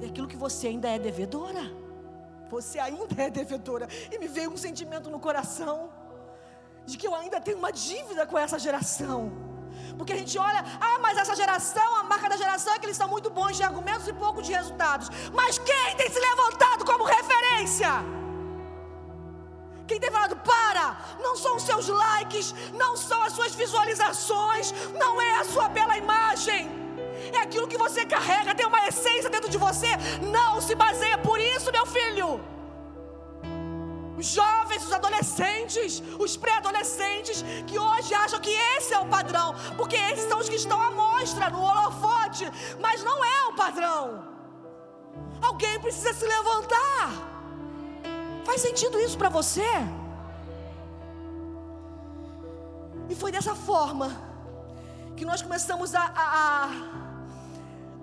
É 0.00 0.06
aquilo 0.06 0.28
que 0.28 0.36
você 0.36 0.68
ainda 0.68 0.88
é 0.88 0.98
devedora. 0.98 1.62
Você 2.50 2.78
ainda 2.78 3.22
é 3.22 3.30
devedora. 3.30 3.88
E 4.12 4.18
me 4.18 4.28
veio 4.28 4.50
um 4.50 4.56
sentimento 4.56 5.10
no 5.10 5.20
coração 5.20 5.90
de 6.90 6.96
que 7.00 7.06
eu 7.06 7.14
ainda 7.20 7.38
tenho 7.46 7.58
uma 7.62 7.72
dívida 7.88 8.22
com 8.30 8.36
essa 8.44 8.58
geração. 8.66 9.18
Porque 9.98 10.12
a 10.16 10.18
gente 10.20 10.36
olha, 10.48 10.60
ah, 10.88 10.98
mas 11.04 11.18
essa 11.22 11.34
geração, 11.42 11.88
a 11.96 12.02
marca 12.12 12.28
da 12.32 12.36
geração 12.36 12.72
é 12.74 12.78
que 12.78 12.86
eles 12.86 12.96
são 13.00 13.08
muito 13.14 13.28
bons 13.38 13.56
de 13.58 13.62
argumentos 13.62 14.06
e 14.08 14.12
pouco 14.24 14.40
de 14.46 14.52
resultados. 14.58 15.08
Mas 15.40 15.58
quem 15.58 15.90
tem 16.00 16.08
se 16.16 16.20
levantado 16.28 16.84
como 16.90 17.04
referência? 17.04 17.92
Quem 19.88 20.00
tem 20.00 20.10
falado, 20.10 20.36
para, 20.52 20.86
não 21.26 21.34
são 21.36 21.56
os 21.56 21.62
seus 21.62 21.88
likes, 21.88 22.54
não 22.82 22.92
são 22.96 23.22
as 23.22 23.32
suas 23.32 23.54
visualizações, 23.54 24.74
não 25.02 25.20
é 25.20 25.32
a 25.38 25.44
sua 25.44 25.66
bela 25.68 25.96
imagem, 25.96 26.68
é 27.32 27.38
aquilo 27.38 27.66
que 27.66 27.78
você 27.78 28.04
carrega, 28.04 28.54
tem 28.54 28.66
uma 28.66 28.86
essência 28.86 29.30
dentro 29.30 29.48
de 29.48 29.56
você, 29.56 29.88
não 30.38 30.60
se 30.60 30.74
baseia 30.74 31.16
por 31.16 31.40
isso, 31.40 31.72
meu 31.72 31.86
filho 31.86 32.28
os 34.18 34.26
jovens, 34.26 34.84
os 34.84 34.92
adolescentes, 34.92 36.02
os 36.18 36.36
pré-adolescentes, 36.36 37.44
que 37.68 37.78
hoje 37.78 38.12
acham 38.14 38.40
que 38.40 38.50
esse 38.76 38.92
é 38.92 38.98
o 38.98 39.06
padrão, 39.06 39.54
porque 39.76 39.96
esses 39.96 40.28
são 40.28 40.38
os 40.40 40.48
que 40.48 40.56
estão 40.56 40.80
à 40.82 40.90
mostra, 40.90 41.48
no 41.50 41.60
holofote, 41.62 42.44
mas 42.80 43.04
não 43.04 43.24
é 43.24 43.46
o 43.46 43.54
padrão. 43.54 44.24
Alguém 45.40 45.78
precisa 45.80 46.12
se 46.12 46.26
levantar. 46.26 47.06
Faz 48.44 48.60
sentido 48.60 48.98
isso 48.98 49.16
para 49.16 49.28
você? 49.28 49.70
E 53.08 53.14
foi 53.14 53.30
dessa 53.30 53.54
forma 53.54 54.10
que 55.16 55.24
nós 55.24 55.42
começamos 55.42 55.94
a, 55.94 56.12
a, 56.16 56.70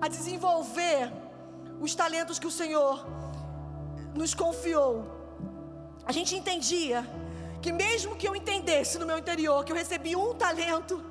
a 0.02 0.08
desenvolver 0.08 1.12
os 1.82 1.94
talentos 1.94 2.40
que 2.40 2.48
o 2.48 2.52
Senhor 2.52 3.06
nos 4.14 4.34
confiou. 4.34 5.15
A 6.06 6.12
gente 6.12 6.36
entendia 6.36 7.08
que 7.62 7.72
mesmo 7.72 8.16
que 8.16 8.28
eu 8.28 8.36
entendesse 8.36 9.00
no 9.00 9.08
meu 9.08 9.18
interior 9.18 9.66
que 9.66 9.72
eu 9.72 9.76
recebi 9.76 10.16
um 10.16 10.36
talento, 10.36 11.04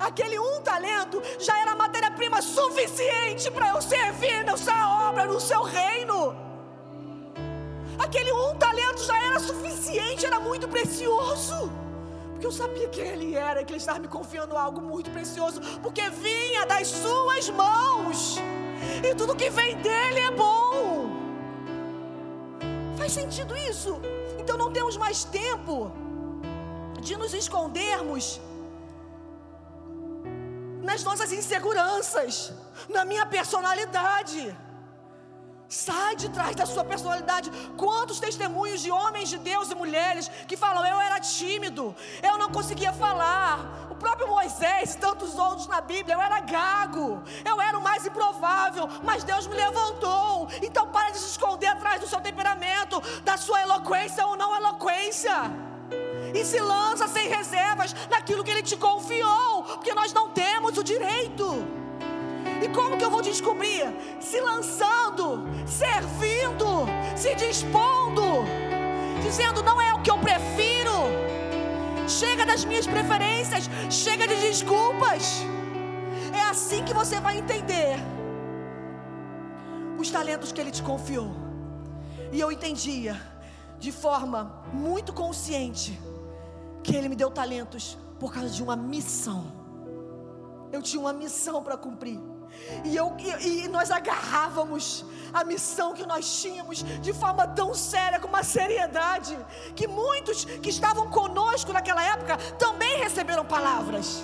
aquele 0.00 0.38
um 0.38 0.62
talento 0.62 1.22
já 1.38 1.60
era 1.60 1.76
matéria-prima 1.76 2.40
suficiente 2.40 3.50
para 3.50 3.68
eu 3.68 3.82
servir 3.82 4.42
nessa 4.44 5.08
obra, 5.08 5.26
no 5.26 5.38
seu 5.38 5.62
reino. 5.62 6.34
Aquele 7.98 8.32
um 8.32 8.54
talento 8.56 9.04
já 9.04 9.18
era 9.22 9.38
suficiente, 9.38 10.24
era 10.24 10.40
muito 10.40 10.66
precioso. 10.66 11.70
Porque 12.30 12.46
eu 12.46 12.52
sabia 12.52 12.88
quem 12.88 13.04
ele 13.04 13.34
era, 13.34 13.62
que 13.64 13.72
ele 13.72 13.78
estava 13.80 13.98
me 13.98 14.08
confiando 14.08 14.56
algo 14.56 14.80
muito 14.80 15.10
precioso, 15.10 15.60
porque 15.82 16.08
vinha 16.08 16.64
das 16.64 16.86
suas 16.86 17.50
mãos, 17.50 18.38
e 19.04 19.14
tudo 19.14 19.34
que 19.34 19.50
vem 19.50 19.76
dele 19.78 20.20
é 20.20 20.30
bom. 20.30 21.10
Faz 22.96 23.12
sentido 23.12 23.56
isso? 23.56 24.00
Então 24.48 24.56
não 24.56 24.72
temos 24.72 24.96
mais 24.96 25.24
tempo 25.24 25.92
de 27.06 27.14
nos 27.20 27.34
escondermos 27.34 28.40
nas 30.82 31.04
nossas 31.04 31.30
inseguranças, 31.38 32.54
na 32.88 33.04
minha 33.04 33.26
personalidade. 33.26 34.56
Sai 35.68 36.16
de 36.16 36.30
trás 36.30 36.56
da 36.56 36.64
sua 36.64 36.82
personalidade. 36.82 37.50
Quantos 37.76 38.20
testemunhos 38.26 38.80
de 38.80 38.90
homens 38.90 39.28
de 39.28 39.36
Deus 39.36 39.70
e 39.70 39.74
mulheres 39.74 40.30
que 40.48 40.56
falam: 40.56 40.82
Eu 40.92 40.98
era 40.98 41.20
tímido, 41.20 41.94
eu 42.22 42.38
não 42.38 42.50
conseguia 42.50 42.94
falar. 42.94 43.87
Próprio 43.98 44.28
Moisés 44.28 44.94
e 44.94 44.98
tantos 44.98 45.36
outros 45.36 45.66
na 45.66 45.80
Bíblia, 45.80 46.14
eu 46.14 46.22
era 46.22 46.40
gago, 46.40 47.22
eu 47.44 47.60
era 47.60 47.78
o 47.78 47.82
mais 47.82 48.06
improvável, 48.06 48.88
mas 49.02 49.24
Deus 49.24 49.46
me 49.46 49.54
levantou. 49.54 50.48
Então, 50.62 50.86
para 50.88 51.10
de 51.10 51.18
se 51.18 51.30
esconder 51.30 51.66
atrás 51.66 52.00
do 52.00 52.06
seu 52.06 52.20
temperamento, 52.20 53.02
da 53.22 53.36
sua 53.36 53.60
eloquência 53.62 54.26
ou 54.26 54.36
não 54.36 54.54
eloquência. 54.54 55.34
E 56.34 56.44
se 56.44 56.58
lança 56.60 57.08
sem 57.08 57.28
reservas 57.28 57.94
naquilo 58.10 58.44
que 58.44 58.50
Ele 58.50 58.62
te 58.62 58.76
confiou, 58.76 59.64
porque 59.64 59.94
nós 59.94 60.12
não 60.12 60.28
temos 60.30 60.76
o 60.76 60.84
direito. 60.84 61.66
E 62.62 62.68
como 62.68 62.96
que 62.96 63.04
eu 63.04 63.10
vou 63.10 63.22
descobrir? 63.22 63.84
Se 64.20 64.40
lançando, 64.40 65.46
servindo, 65.66 66.86
se 67.16 67.34
dispondo, 67.34 68.44
dizendo: 69.22 69.62
não 69.62 69.80
é 69.80 69.94
o 69.94 70.02
que 70.02 70.10
eu 70.10 70.18
prefiro. 70.18 70.92
Chega 72.08 72.46
das 72.46 72.64
minhas 72.64 72.86
preferências, 72.86 73.68
chega 73.90 74.26
de 74.26 74.36
desculpas. 74.36 75.42
É 76.34 76.40
assim 76.42 76.82
que 76.84 76.94
você 76.94 77.20
vai 77.20 77.38
entender 77.38 77.96
os 79.98 80.10
talentos 80.10 80.50
que 80.50 80.60
Ele 80.60 80.70
te 80.70 80.82
confiou. 80.82 81.30
E 82.32 82.40
eu 82.40 82.50
entendia 82.50 83.20
de 83.78 83.92
forma 83.92 84.62
muito 84.72 85.12
consciente 85.12 85.98
que 86.82 86.96
Ele 86.96 87.08
me 87.08 87.16
deu 87.16 87.30
talentos 87.30 87.98
por 88.18 88.32
causa 88.32 88.48
de 88.48 88.62
uma 88.62 88.74
missão. 88.74 89.44
Eu 90.72 90.80
tinha 90.82 91.00
uma 91.00 91.12
missão 91.12 91.62
para 91.62 91.76
cumprir. 91.76 92.18
E, 92.84 92.96
eu, 92.96 93.14
e, 93.18 93.64
e, 93.64 93.68
nós 93.68 93.90
agarrávamos 93.90 95.04
a 95.32 95.44
missão 95.44 95.94
que 95.94 96.06
nós 96.06 96.40
tínhamos 96.40 96.82
de 96.82 97.12
forma 97.12 97.46
tão 97.46 97.74
séria, 97.74 98.20
com 98.20 98.28
uma 98.28 98.42
seriedade, 98.42 99.38
que 99.74 99.86
muitos 99.86 100.44
que 100.44 100.70
estavam 100.70 101.08
conosco 101.10 101.72
naquela 101.72 102.02
época 102.02 102.36
também 102.58 102.98
receberam 102.98 103.44
palavras. 103.44 104.22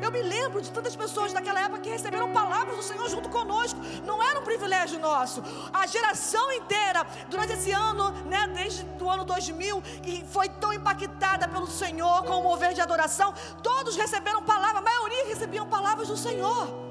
Eu 0.00 0.10
me 0.10 0.22
lembro 0.22 0.60
de 0.60 0.70
tantas 0.70 0.94
pessoas 0.94 1.32
naquela 1.32 1.60
época 1.60 1.80
que 1.80 1.88
receberam 1.88 2.30
palavras 2.32 2.76
do 2.76 2.82
Senhor 2.82 3.08
junto 3.08 3.28
conosco. 3.28 3.80
Não 4.04 4.22
era 4.22 4.38
um 4.38 4.42
privilégio 4.44 4.98
nosso. 5.00 5.42
A 5.72 5.86
geração 5.86 6.52
inteira, 6.52 7.04
durante 7.28 7.54
esse 7.54 7.72
ano, 7.72 8.10
né, 8.26 8.46
desde 8.48 8.84
o 9.00 9.10
ano 9.10 9.24
2000, 9.24 9.80
que 10.02 10.24
foi 10.26 10.48
tão 10.48 10.72
impactada 10.72 11.48
pelo 11.48 11.66
Senhor 11.66 12.24
com 12.24 12.34
o 12.40 12.42
mover 12.42 12.74
de 12.74 12.80
adoração, 12.80 13.32
todos 13.62 13.96
receberam 13.96 14.42
palavras, 14.42 14.76
a 14.76 14.82
maioria 14.82 15.26
recebiam 15.26 15.66
palavras 15.66 16.08
do 16.08 16.16
Senhor. 16.16 16.85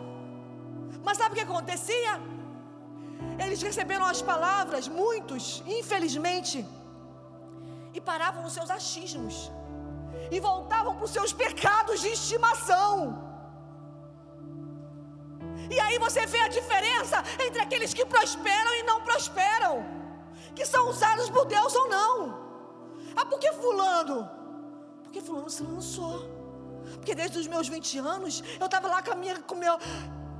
Mas 1.05 1.17
sabe 1.19 1.33
o 1.33 1.37
que 1.37 1.47
acontecia? 1.49 2.13
Eles 3.43 3.61
receberam 3.69 4.05
as 4.13 4.21
palavras, 4.31 4.87
muitos, 5.01 5.43
infelizmente, 5.79 6.57
e 7.93 8.01
paravam 8.09 8.41
nos 8.45 8.53
seus 8.57 8.69
achismos, 8.77 9.35
e 10.35 10.39
voltavam 10.39 10.93
para 10.95 11.05
os 11.07 11.13
seus 11.17 11.31
pecados 11.43 12.01
de 12.03 12.09
estimação. 12.19 12.93
E 15.75 15.79
aí 15.85 15.97
você 16.05 16.21
vê 16.33 16.41
a 16.47 16.47
diferença 16.57 17.17
entre 17.45 17.61
aqueles 17.65 17.93
que 17.97 18.05
prosperam 18.15 18.73
e 18.79 18.83
não 18.89 18.99
prosperam, 19.09 19.73
que 20.55 20.65
são 20.73 20.89
usados 20.93 21.29
por 21.35 21.45
Deus 21.55 21.75
ou 21.81 21.87
não. 21.97 22.11
Ah, 23.15 23.25
por 23.25 23.39
que 23.39 23.51
Fulano? 23.63 24.19
Porque 25.03 25.21
Fulano 25.21 25.49
se 25.49 25.63
lançou. 25.63 26.17
Porque 26.97 27.15
desde 27.15 27.37
os 27.41 27.47
meus 27.53 27.67
20 27.67 27.97
anos 27.99 28.43
eu 28.59 28.67
estava 28.67 28.87
lá 28.87 29.01
com, 29.01 29.11
a 29.11 29.15
minha, 29.15 29.39
com 29.49 29.55
meu 29.55 29.75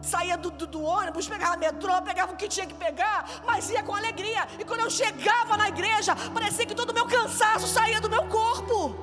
saía 0.02 0.38
do, 0.38 0.52
do, 0.52 0.68
do, 0.68 0.84
ônibus, 0.84 1.28
pegava 1.28 1.58
metrô, 1.58 2.02
pegava 2.02 2.34
o 2.34 2.36
que 2.36 2.48
tinha 2.48 2.66
que 2.66 2.74
pegar, 2.74 3.26
mas 3.46 3.70
ia 3.70 3.84
com 3.84 3.96
alegria. 3.96 4.48
E 4.60 4.64
quando 4.64 4.82
eu 4.82 4.89
chegava 4.89 5.58
na 5.58 5.68
igreja, 5.70 6.16
parecia 6.34 6.66
que 6.66 6.76
todo 6.76 6.91
o 6.91 6.93
meu 6.93 7.06
cansaço 7.06 7.68
saía 7.68 8.00
do 8.00 8.10
meu 8.10 8.26
corpo. 8.28 8.96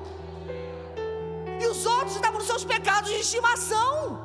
E 1.61 1.65
os 1.67 1.85
outros 1.85 2.15
estavam 2.15 2.39
nos 2.39 2.47
seus 2.47 2.65
pecados 2.65 3.09
de 3.09 3.17
estimação, 3.17 4.19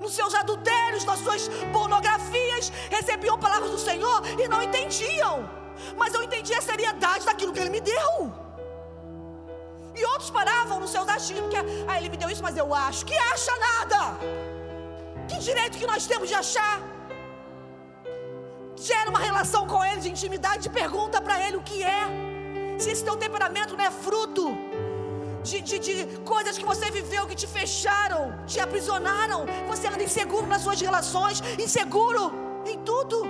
nos 0.00 0.12
seus 0.14 0.34
adultérios, 0.34 1.04
nas 1.04 1.18
suas 1.20 1.48
pornografias, 1.72 2.70
recebiam 2.90 3.38
palavras 3.38 3.70
do 3.70 3.78
Senhor 3.78 4.22
e 4.38 4.48
não 4.48 4.62
entendiam. 4.62 5.48
Mas 5.96 6.14
eu 6.14 6.22
entendi 6.22 6.54
a 6.54 6.62
seriedade 6.62 7.24
daquilo 7.24 7.52
que 7.52 7.60
Ele 7.60 7.70
me 7.70 7.80
deu. 7.80 8.48
E 9.98 10.04
outros 10.04 10.30
paravam 10.30 10.78
nos 10.78 10.90
seus 10.90 11.08
achismos, 11.08 11.50
que 11.50 11.56
ah, 11.88 11.98
ele 11.98 12.08
me 12.08 12.16
deu 12.16 12.30
isso, 12.30 12.42
mas 12.42 12.56
eu 12.56 12.72
acho 12.72 13.04
que 13.04 13.16
acha 13.32 13.52
nada. 13.58 14.57
Que 15.28 15.38
direito 15.48 15.78
que 15.80 15.86
nós 15.86 16.06
temos 16.06 16.28
de 16.28 16.34
achar? 16.34 16.80
Gera 18.76 19.10
uma 19.10 19.18
relação 19.28 19.66
com 19.66 19.84
ele 19.84 20.00
de 20.00 20.10
intimidade, 20.14 20.70
pergunta 20.70 21.20
para 21.20 21.36
ele 21.44 21.56
o 21.56 21.62
que 21.62 21.82
é. 21.82 22.02
Se 22.78 22.90
esse 22.92 23.04
teu 23.04 23.16
temperamento 23.16 23.76
não 23.76 23.84
é 23.84 23.90
fruto 23.90 24.44
de, 25.42 25.60
de, 25.60 25.78
de, 25.78 25.94
coisas 26.32 26.56
que 26.58 26.64
você 26.64 26.90
viveu 26.90 27.26
que 27.26 27.34
te 27.34 27.46
fecharam, 27.46 28.22
te 28.46 28.60
aprisionaram. 28.60 29.46
Você 29.66 29.86
anda 29.88 30.02
inseguro 30.02 30.46
nas 30.46 30.62
suas 30.62 30.80
relações, 30.80 31.42
inseguro 31.58 32.32
em 32.66 32.78
tudo. 32.90 33.22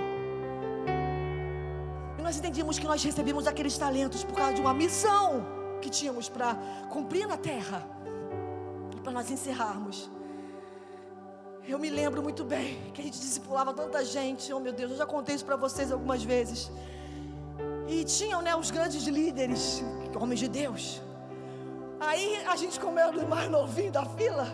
E 2.17 2.21
nós 2.21 2.37
entendíamos 2.37 2.77
que 2.77 2.87
nós 2.91 3.03
recebemos 3.03 3.47
aqueles 3.47 3.77
talentos 3.77 4.23
por 4.23 4.35
causa 4.35 4.53
de 4.53 4.61
uma 4.61 4.73
missão 4.73 5.45
que 5.81 5.89
tínhamos 5.89 6.29
para 6.29 6.55
cumprir 6.89 7.27
na 7.27 7.37
terra. 7.37 7.79
E 8.95 8.99
para 9.01 9.11
nós 9.11 9.31
encerrarmos. 9.31 10.09
Eu 11.69 11.77
me 11.77 11.87
lembro 11.87 12.23
muito 12.23 12.43
bem 12.43 12.81
que 12.93 12.99
a 12.99 13.03
gente 13.03 13.19
discipulava 13.19 13.71
tanta 13.71 14.03
gente. 14.03 14.51
Oh 14.51 14.59
meu 14.59 14.73
Deus, 14.73 14.89
eu 14.89 14.97
já 14.97 15.05
contei 15.05 15.35
isso 15.35 15.45
para 15.45 15.55
vocês 15.55 15.91
algumas 15.91 16.23
vezes. 16.23 16.71
E 17.87 18.03
tinham, 18.03 18.41
né, 18.41 18.55
os 18.55 18.71
grandes 18.71 19.03
líderes, 19.05 19.83
homens 20.19 20.39
de 20.39 20.47
Deus. 20.47 20.99
Aí 21.99 22.43
a 22.47 22.55
gente, 22.55 22.79
como 22.79 22.97
era 22.97 23.15
o 23.15 23.29
mais 23.29 23.47
novinho 23.51 23.91
da 23.91 24.03
fila, 24.03 24.47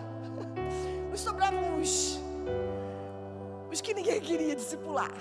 nos 1.10 1.22
sobravam 1.22 1.80
os, 1.80 2.20
os 3.72 3.80
que 3.80 3.94
ninguém 3.94 4.20
queria 4.20 4.54
discipular. 4.54 5.14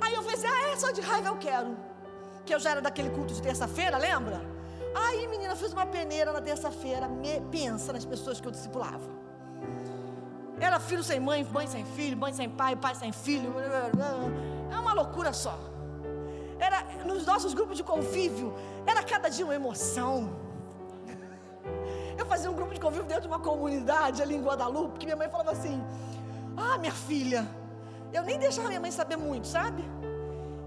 Aí 0.00 0.14
eu 0.14 0.22
falei 0.24 0.36
assim: 0.36 0.48
ah, 0.48 0.72
é 0.72 0.76
só 0.76 0.90
de 0.90 1.00
raiva 1.00 1.28
eu 1.28 1.36
quero. 1.36 1.76
Que 2.44 2.52
eu 2.52 2.58
já 2.58 2.72
era 2.72 2.80
daquele 2.80 3.10
culto 3.10 3.32
de 3.32 3.40
terça-feira, 3.40 3.96
lembra? 3.98 4.42
Aí, 4.96 5.28
menina, 5.28 5.54
fiz 5.54 5.72
uma 5.72 5.86
peneira 5.86 6.32
na 6.32 6.40
terça-feira. 6.40 7.08
Pensa 7.52 7.92
nas 7.92 8.04
pessoas 8.04 8.40
que 8.40 8.48
eu 8.48 8.50
discipulava. 8.50 9.23
Era 10.60 10.78
filho 10.78 11.02
sem 11.02 11.18
mãe, 11.20 11.44
mãe 11.44 11.66
sem 11.66 11.84
filho, 11.84 12.16
mãe 12.16 12.32
sem 12.32 12.48
pai, 12.48 12.76
pai 12.76 12.94
sem 12.94 13.12
filho. 13.12 13.52
É 14.72 14.78
uma 14.78 14.92
loucura 14.92 15.32
só. 15.32 15.58
Era 16.58 16.82
nos 17.04 17.26
nossos 17.26 17.52
grupos 17.52 17.76
de 17.76 17.82
convívio, 17.82 18.54
era 18.86 19.02
cada 19.02 19.28
dia 19.28 19.44
uma 19.44 19.54
emoção. 19.54 20.30
Eu 22.16 22.24
fazia 22.26 22.50
um 22.50 22.54
grupo 22.54 22.72
de 22.72 22.80
convívio 22.80 23.06
dentro 23.06 23.22
de 23.22 23.28
uma 23.28 23.40
comunidade 23.40 24.22
ali 24.22 24.36
em 24.36 24.42
Guadalupe, 24.42 24.98
que 24.98 25.06
minha 25.06 25.16
mãe 25.16 25.28
falava 25.28 25.50
assim: 25.50 25.82
"Ah, 26.56 26.78
minha 26.78 26.92
filha, 26.92 27.46
eu 28.12 28.22
nem 28.22 28.38
deixava 28.38 28.68
minha 28.68 28.80
mãe 28.80 28.90
saber 28.90 29.16
muito, 29.16 29.46
sabe? 29.48 29.84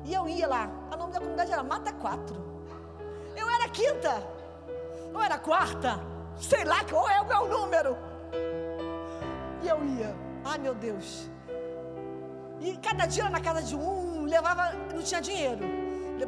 E 0.03 0.13
eu 0.13 0.27
ia 0.27 0.47
lá. 0.47 0.69
O 0.93 0.97
nome 0.97 1.13
da 1.13 1.19
comunidade 1.19 1.51
era 1.51 1.63
Mata 1.63 1.93
Quatro. 1.93 2.35
Eu 3.35 3.49
era 3.49 3.69
quinta, 3.69 4.21
ou 5.13 5.21
era 5.21 5.37
quarta, 5.37 5.99
sei 6.39 6.63
lá 6.65 6.83
qual 6.83 7.07
é 7.09 7.21
o 7.21 7.25
meu 7.25 7.47
número. 7.47 7.97
Eu 9.73 9.79
ia. 9.85 10.15
Ai 10.43 10.57
meu 10.57 10.73
Deus. 10.73 11.29
E 12.59 12.75
cada 12.77 13.05
dia 13.05 13.29
na 13.29 13.41
casa 13.47 13.61
de 13.61 13.75
um, 13.75 14.23
levava, 14.23 14.73
não 14.93 15.01
tinha 15.01 15.21
dinheiro. 15.21 15.63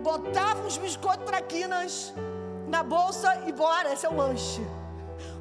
Botava 0.09 0.61
uns 0.65 0.77
biscoitos 0.77 1.25
traquinas 1.25 2.13
na 2.67 2.81
bolsa 2.83 3.29
e 3.47 3.51
bora, 3.51 3.91
esse 3.93 4.05
é 4.05 4.09
o 4.09 4.15
lanche. 4.15 4.61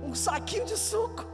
Um 0.03 0.15
saquinho 0.15 0.65
de 0.65 0.77
suco. 0.77 1.25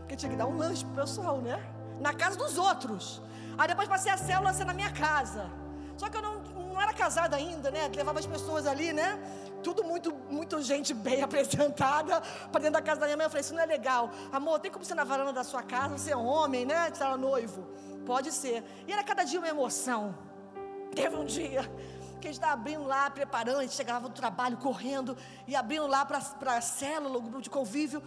Porque 0.00 0.16
tinha 0.16 0.30
que 0.30 0.36
dar 0.36 0.46
um 0.46 0.56
lanche 0.56 0.84
pro 0.84 1.02
pessoal, 1.02 1.38
né? 1.38 1.58
Na 2.00 2.12
casa 2.12 2.36
dos 2.36 2.58
outros. 2.58 3.22
Aí 3.58 3.66
depois 3.66 3.88
passei 3.88 4.12
a 4.12 4.18
célula 4.18 4.52
ser 4.52 4.66
na 4.66 4.74
minha 4.74 4.92
casa. 4.92 5.50
Só 5.96 6.08
que 6.10 6.16
eu 6.18 6.22
não, 6.22 6.42
não 6.76 6.82
era 6.82 6.92
casada 6.92 7.36
ainda, 7.36 7.70
né? 7.70 7.90
Levava 7.94 8.18
as 8.18 8.26
pessoas 8.26 8.66
ali, 8.66 8.92
né? 8.92 9.18
Tudo 9.62 9.82
muito, 9.82 10.14
muito 10.28 10.60
gente 10.60 10.92
bem 10.92 11.22
apresentada 11.24 12.20
para 12.52 12.60
dentro 12.60 12.74
da 12.74 12.82
casa 12.82 13.00
da 13.00 13.06
minha 13.06 13.16
mãe. 13.16 13.24
Eu 13.24 13.30
falei, 13.30 13.40
isso 13.40 13.54
não 13.54 13.62
é 13.62 13.66
legal. 13.66 14.10
Amor, 14.30 14.60
tem 14.60 14.70
como 14.70 14.84
ser 14.84 14.94
na 14.94 15.02
varanda 15.02 15.32
da 15.32 15.42
sua 15.42 15.62
casa? 15.62 15.96
Você 15.96 16.12
é 16.12 16.16
homem, 16.16 16.66
né? 16.66 16.90
Você 16.92 17.02
era 17.02 17.16
noivo. 17.16 17.66
Pode 18.04 18.30
ser. 18.30 18.62
E 18.86 18.92
era 18.92 19.02
cada 19.02 19.24
dia 19.24 19.38
uma 19.40 19.48
emoção. 19.48 20.14
Teve 20.94 21.16
um 21.16 21.24
dia 21.24 21.62
que 22.20 22.28
a 22.28 22.30
gente 22.30 22.40
estava 22.40 22.52
abrindo 22.52 22.84
lá, 22.84 23.08
preparando, 23.10 23.58
a 23.58 23.62
gente 23.62 23.74
chegava 23.74 24.08
do 24.08 24.14
trabalho 24.14 24.58
correndo 24.58 25.16
e 25.46 25.56
abrindo 25.56 25.86
lá 25.86 26.04
para 26.04 26.18
a 26.18 26.60
célula, 26.60 27.16
o 27.16 27.22
grupo 27.22 27.40
de 27.40 27.50
convívio. 27.50 28.02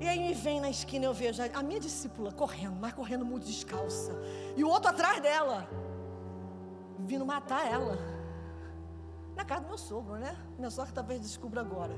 E 0.00 0.08
aí 0.08 0.18
me 0.18 0.34
vem 0.34 0.60
na 0.60 0.70
esquina 0.70 1.06
eu 1.06 1.14
vejo 1.14 1.40
a 1.54 1.62
minha 1.62 1.80
discípula 1.80 2.32
correndo, 2.32 2.76
mas 2.80 2.92
correndo 2.92 3.24
muito 3.24 3.46
descalça. 3.46 4.12
E 4.56 4.64
o 4.64 4.68
outro 4.68 4.90
atrás 4.90 5.20
dela, 5.20 5.68
vindo 6.98 7.24
matar 7.24 7.66
ela. 7.66 7.98
Na 9.36 9.44
casa 9.44 9.62
do 9.62 9.68
meu 9.68 9.78
sogro, 9.78 10.16
né? 10.16 10.36
Minha 10.56 10.70
sogra 10.70 10.92
talvez 10.92 11.20
descubra 11.20 11.60
agora. 11.60 11.94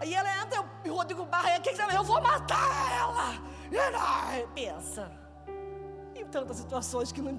Aí 0.00 0.14
ela 0.14 0.42
entra 0.42 0.64
e 0.84 0.90
o 0.90 0.94
Rodrigo 0.94 1.24
Barra, 1.24 1.58
o 1.58 1.62
que? 1.62 1.70
Eu 1.70 2.04
vou 2.04 2.20
matar 2.20 2.92
ela! 2.92 3.56
E 4.38 4.46
pensa. 4.54 5.10
E 6.14 6.24
tantas 6.26 6.58
situações 6.58 7.10
que 7.10 7.20
não, 7.20 7.38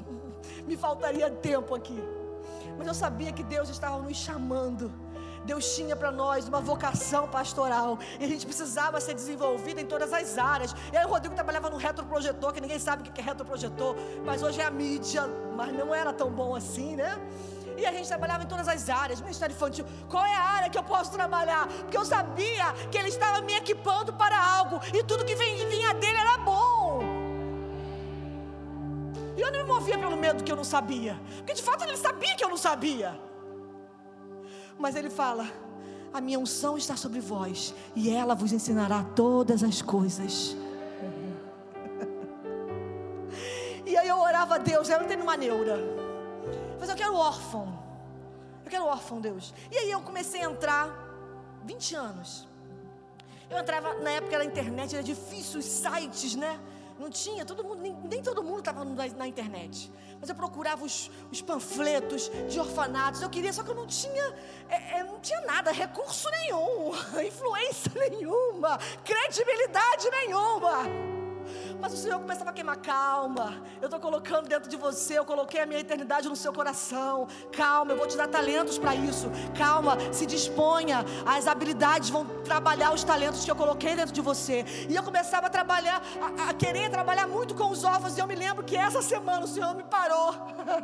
me 0.65 0.75
faltaria 0.75 1.29
tempo 1.29 1.75
aqui. 1.75 2.01
Mas 2.77 2.87
eu 2.87 2.93
sabia 2.93 3.31
que 3.31 3.43
Deus 3.43 3.69
estava 3.69 4.01
nos 4.01 4.17
chamando. 4.17 4.91
Deus 5.47 5.73
tinha 5.75 5.95
para 5.95 6.11
nós 6.11 6.47
uma 6.51 6.59
vocação 6.59 7.23
pastoral. 7.37 7.97
E 8.19 8.25
a 8.25 8.27
gente 8.27 8.45
precisava 8.45 8.99
ser 8.99 9.13
desenvolvida 9.13 9.79
em 9.79 9.85
todas 9.85 10.11
as 10.11 10.37
áreas. 10.37 10.75
E 10.91 10.97
aí 10.97 11.05
o 11.05 11.09
Rodrigo 11.09 11.33
trabalhava 11.33 11.69
no 11.69 11.77
retroprojetor, 11.77 12.51
que 12.51 12.59
ninguém 12.59 12.79
sabe 12.87 13.01
o 13.01 13.05
que 13.05 13.21
é 13.21 13.23
retroprojetor, 13.23 13.95
mas 14.25 14.43
hoje 14.43 14.59
é 14.59 14.65
a 14.65 14.69
mídia, 14.69 15.23
mas 15.55 15.73
não 15.73 15.95
era 15.95 16.11
tão 16.11 16.29
bom 16.29 16.53
assim, 16.53 16.97
né? 16.97 17.17
E 17.77 17.85
a 17.85 17.91
gente 17.93 18.07
trabalhava 18.07 18.43
em 18.43 18.47
todas 18.47 18.67
as 18.67 18.89
áreas, 18.89 19.21
ministério 19.21 19.53
infantil. 19.53 19.85
Qual 20.09 20.25
é 20.25 20.35
a 20.35 20.43
área 20.57 20.69
que 20.69 20.77
eu 20.77 20.83
posso 20.83 21.11
trabalhar? 21.11 21.67
Porque 21.67 21.97
eu 21.97 22.03
sabia 22.03 22.73
que 22.91 22.97
ele 22.97 23.09
estava 23.09 23.39
me 23.41 23.53
equipando 23.53 24.11
para 24.13 24.37
algo. 24.57 24.81
E 24.93 25.03
tudo 25.03 25.23
que 25.23 25.35
vinha 25.35 25.93
dele 25.93 26.17
era 26.17 26.37
bom. 26.39 26.99
E 29.37 29.41
eu 29.41 29.51
não 29.51 29.59
me 29.59 29.65
movia 29.65 29.97
pelo 29.97 30.17
medo 30.17 30.43
que 30.43 30.51
eu 30.51 30.55
não 30.55 30.63
sabia. 30.63 31.17
Porque 31.37 31.53
de 31.53 31.63
fato 31.63 31.83
ele 31.83 31.95
sabia 31.95 32.35
que 32.35 32.43
eu 32.43 32.49
não 32.49 32.57
sabia. 32.57 33.26
Mas 34.77 34.95
ele 34.95 35.09
fala: 35.09 35.49
A 36.13 36.21
minha 36.21 36.39
unção 36.39 36.77
está 36.77 36.95
sobre 36.95 37.19
vós, 37.19 37.73
e 37.95 38.09
ela 38.09 38.35
vos 38.35 38.51
ensinará 38.51 39.03
todas 39.15 39.63
as 39.63 39.81
coisas. 39.81 40.55
e 43.85 43.97
aí 43.97 44.07
eu 44.07 44.19
orava 44.19 44.55
a 44.55 44.57
Deus, 44.57 44.89
eu 44.89 44.99
não 44.99 45.07
tenho 45.07 45.23
uma 45.23 45.37
neura. 45.37 45.77
Mas 46.79 46.89
eu 46.89 46.95
quero 46.95 47.15
órfão. 47.15 47.87
Eu 48.63 48.71
quero 48.71 48.85
órfão, 48.85 49.21
Deus. 49.21 49.53
E 49.71 49.77
aí 49.77 49.91
eu 49.91 50.01
comecei 50.01 50.41
a 50.41 50.45
entrar, 50.45 50.89
20 51.63 51.95
anos. 51.95 52.47
Eu 53.49 53.57
entrava, 53.59 53.93
na 53.95 54.11
época 54.11 54.35
era 54.35 54.43
internet, 54.43 54.93
era 54.93 55.03
difícil, 55.03 55.59
os 55.59 55.65
sites, 55.65 56.35
né? 56.35 56.59
Não 56.99 57.09
tinha, 57.09 57.45
todo 57.45 57.63
mundo, 57.63 57.81
nem, 57.81 57.93
nem 58.03 58.21
todo 58.21 58.43
mundo 58.43 58.59
estava 58.59 58.83
na, 58.83 59.07
na, 59.09 59.27
internet. 59.27 59.91
Mas 60.19 60.29
eu 60.29 60.35
procurava 60.35 60.83
os, 60.83 61.11
os, 61.31 61.41
panfletos 61.41 62.31
de 62.49 62.59
orfanatos. 62.59 63.21
Eu 63.21 63.29
queria, 63.29 63.53
só 63.53 63.63
que 63.63 63.69
eu 63.69 63.75
não 63.75 63.85
tinha, 63.85 64.33
é, 64.67 64.99
é, 64.99 65.03
não 65.03 65.19
tinha 65.19 65.41
nada, 65.41 65.71
recurso 65.71 66.29
nenhum, 66.31 66.91
influência 67.25 67.91
nenhuma, 68.09 68.79
credibilidade 69.03 70.09
nenhuma. 70.09 71.16
Mas 71.79 71.93
o 71.93 71.97
Senhor 71.97 72.19
começava 72.19 72.49
a 72.49 72.53
queimar, 72.53 72.77
calma. 72.77 73.61
Eu 73.81 73.85
estou 73.85 73.99
colocando 73.99 74.47
dentro 74.47 74.69
de 74.69 74.75
você, 74.75 75.17
eu 75.17 75.25
coloquei 75.25 75.61
a 75.61 75.65
minha 75.65 75.79
eternidade 75.79 76.27
no 76.27 76.35
seu 76.35 76.51
coração. 76.53 77.27
Calma, 77.51 77.91
eu 77.91 77.97
vou 77.97 78.07
te 78.07 78.17
dar 78.17 78.27
talentos 78.27 78.77
para 78.77 78.95
isso. 78.95 79.29
Calma, 79.57 79.97
se 80.11 80.25
disponha. 80.25 81.05
As 81.25 81.47
habilidades 81.47 82.09
vão 82.09 82.25
trabalhar 82.43 82.93
os 82.93 83.03
talentos 83.03 83.43
que 83.43 83.51
eu 83.51 83.55
coloquei 83.55 83.95
dentro 83.95 84.13
de 84.13 84.21
você. 84.21 84.65
E 84.89 84.95
eu 84.95 85.03
começava 85.03 85.47
a 85.47 85.49
trabalhar, 85.49 86.01
a, 86.21 86.49
a 86.49 86.53
querer 86.53 86.89
trabalhar 86.89 87.27
muito 87.27 87.55
com 87.55 87.69
os 87.69 87.83
órfãos. 87.83 88.17
E 88.17 88.19
eu 88.19 88.27
me 88.27 88.35
lembro 88.35 88.63
que 88.63 88.75
essa 88.75 89.01
semana 89.01 89.45
o 89.45 89.47
Senhor 89.47 89.75
me 89.75 89.83
parou. 89.83 90.33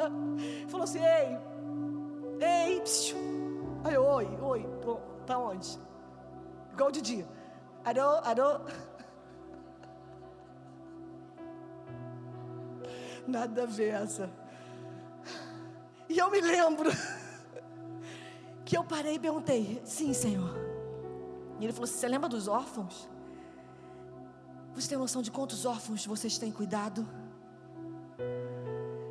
Falou 0.70 0.84
assim: 0.84 1.00
ei, 1.04 1.38
ei, 2.40 2.82
psiu. 2.82 3.18
Aí, 3.84 3.98
oi, 3.98 4.28
oi, 4.42 4.66
para 5.26 5.38
onde? 5.40 5.78
Igual 6.72 6.92
de 6.92 7.02
dia. 7.02 7.28
Arô, 7.84 8.20
arô. 8.24 8.62
Nada 13.28 13.64
a 13.64 13.66
ver 13.66 13.94
essa. 13.94 14.30
E 16.10 16.18
eu 16.18 16.30
me 16.30 16.42
lembro 16.42 16.90
que 18.66 18.78
eu 18.78 18.84
parei 18.84 19.16
e 19.16 19.20
perguntei: 19.20 19.82
Sim, 19.86 20.14
Senhor. 20.14 20.54
E 21.60 21.64
ele 21.64 21.74
falou: 21.74 21.88
Você 21.88 22.08
lembra 22.08 22.30
dos 22.30 22.48
órfãos? 22.48 23.10
Você 24.76 24.90
tem 24.90 24.98
noção 24.98 25.22
de 25.22 25.32
quantos 25.32 25.66
órfãos 25.66 26.06
vocês 26.06 26.38
têm 26.38 26.52
cuidado? 26.52 27.08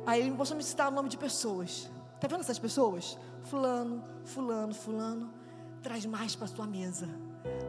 Aí 0.05 0.21
ele 0.21 0.31
começou 0.31 0.55
a 0.55 0.57
me 0.57 0.63
citar 0.63 0.91
o 0.91 0.91
nome 0.91 1.09
de 1.09 1.17
pessoas. 1.17 1.89
Está 2.15 2.27
vendo 2.27 2.41
essas 2.41 2.59
pessoas? 2.59 3.17
Fulano, 3.43 4.03
fulano, 4.25 4.73
fulano. 4.73 5.33
Traz 5.81 6.05
mais 6.05 6.35
para 6.35 6.47
sua 6.47 6.67
mesa. 6.67 7.07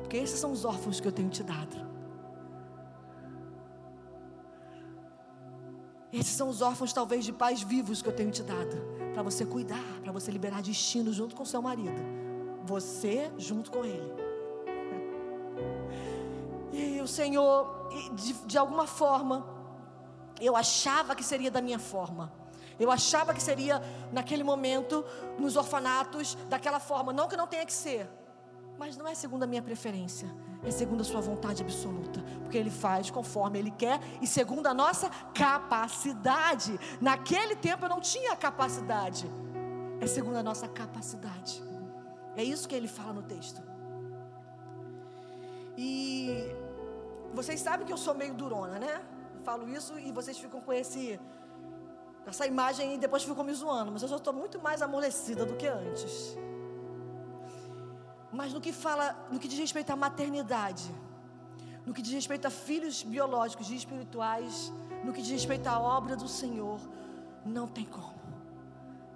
Porque 0.01 0.17
esses 0.17 0.39
são 0.39 0.53
os 0.53 0.65
órfãos 0.65 1.01
que 1.01 1.07
eu 1.07 1.13
tenho 1.13 1.31
te 1.31 1.43
dado. 1.43 1.94
Esses 6.15 6.37
são 6.37 6.49
os 6.49 6.63
órfãos, 6.63 6.93
talvez, 6.93 7.25
de 7.25 7.33
pais 7.33 7.61
vivos 7.61 8.01
que 8.01 8.09
eu 8.09 8.13
tenho 8.13 8.31
te 8.31 8.41
dado. 8.41 8.77
Para 9.13 9.23
você 9.25 9.45
cuidar, 9.45 9.83
para 10.01 10.13
você 10.13 10.31
liberar 10.31 10.63
destino 10.63 11.13
junto 11.13 11.35
com 11.35 11.45
seu 11.45 11.61
marido. 11.61 12.01
Você 12.65 13.33
junto 13.37 13.69
com 13.69 13.85
ele. 13.85 14.15
E 16.73 17.01
o 17.01 17.09
Senhor, 17.09 17.89
de, 18.13 18.33
de 18.33 18.57
alguma 18.57 18.87
forma, 18.87 19.45
eu 20.41 20.55
achava 20.55 21.17
que 21.17 21.25
seria 21.25 21.51
da 21.51 21.61
minha 21.61 21.81
forma. 21.81 22.33
Eu 22.79 22.93
achava 22.93 23.35
que 23.35 23.43
seria 23.43 23.83
naquele 24.13 24.45
momento, 24.45 25.05
nos 25.37 25.57
orfanatos, 25.57 26.37
daquela 26.49 26.79
forma. 26.79 27.13
Não 27.13 27.27
que 27.27 27.37
não 27.37 27.49
tenha 27.49 27.67
que 27.67 27.73
ser, 27.73 28.09
mas 28.79 28.97
não 28.97 29.07
é 29.07 29.15
segundo 29.15 29.43
a 29.43 29.47
minha 29.47 29.63
preferência 29.63 30.29
é 30.67 30.71
segundo 30.71 31.03
a 31.03 31.05
sua 31.05 31.21
vontade 31.21 31.63
absoluta, 31.63 32.21
porque 32.41 32.57
Ele 32.57 32.71
faz 32.71 33.11
conforme 33.11 33.59
Ele 33.59 33.71
quer 33.71 34.01
e 34.21 34.27
segundo 34.27 34.67
a 34.67 34.75
nossa 34.75 35.11
capacidade. 35.35 36.79
Naquele 37.01 37.55
tempo 37.55 37.85
eu 37.85 37.89
não 37.89 38.01
tinha 38.01 38.35
capacidade, 38.35 39.31
é 40.01 40.07
segundo 40.07 40.37
a 40.37 40.43
nossa 40.43 40.67
capacidade. 40.67 41.63
É 42.35 42.43
isso 42.43 42.67
que 42.67 42.75
Ele 42.75 42.89
fala 42.89 43.13
no 43.13 43.23
texto. 43.23 43.63
E 45.77 46.55
vocês 47.35 47.61
sabem 47.61 47.87
que 47.87 47.93
eu 47.93 47.99
sou 47.99 48.15
meio 48.15 48.35
durona, 48.35 48.79
né? 48.79 49.03
falo 49.45 49.69
isso 49.69 49.99
e 49.99 50.11
vocês 50.11 50.39
ficam 50.39 50.59
com 50.59 50.73
esse 50.73 51.21
essa 52.27 52.47
imagem 52.47 52.95
e 52.95 52.99
depois 52.99 53.23
ficam 53.23 53.45
me 53.45 53.53
zoando, 53.53 53.93
mas 53.93 54.01
eu 54.01 54.09
já 54.09 54.17
estou 54.17 54.33
muito 54.33 54.59
mais 54.59 54.81
amolecida 54.81 55.45
do 55.45 55.55
que 55.57 55.67
antes. 55.67 56.35
Mas 58.35 58.53
no 58.53 58.61
que 58.61 58.73
fala, 58.73 59.17
no 59.31 59.39
que 59.39 59.47
diz 59.47 59.59
respeito 59.59 59.91
à 59.91 59.97
maternidade, 59.97 60.93
no 61.87 61.95
que 61.95 62.03
diz 62.03 62.13
respeito 62.13 62.47
a 62.47 62.51
filhos 62.51 63.05
biológicos 63.05 63.71
e 63.71 63.77
espirituais, 63.77 64.73
no 65.05 65.13
que 65.13 65.23
diz 65.23 65.31
respeito 65.31 65.69
à 65.69 65.79
obra 65.79 66.17
do 66.17 66.27
Senhor, 66.27 66.81
não 67.47 67.69
tem 67.69 67.85
como. 67.85 68.25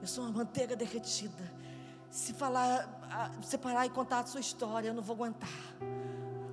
Eu 0.00 0.06
sou 0.06 0.22
uma 0.24 0.32
manteiga 0.32 0.76
derretida. 0.76 1.52
Se 2.08 2.32
falar, 2.32 2.88
separar 3.42 3.86
e 3.86 3.90
contar 3.90 4.20
a 4.20 4.26
sua 4.26 4.40
história, 4.40 4.88
eu 4.88 4.94
não 4.94 5.02
vou 5.02 5.16
aguentar. 5.16 5.58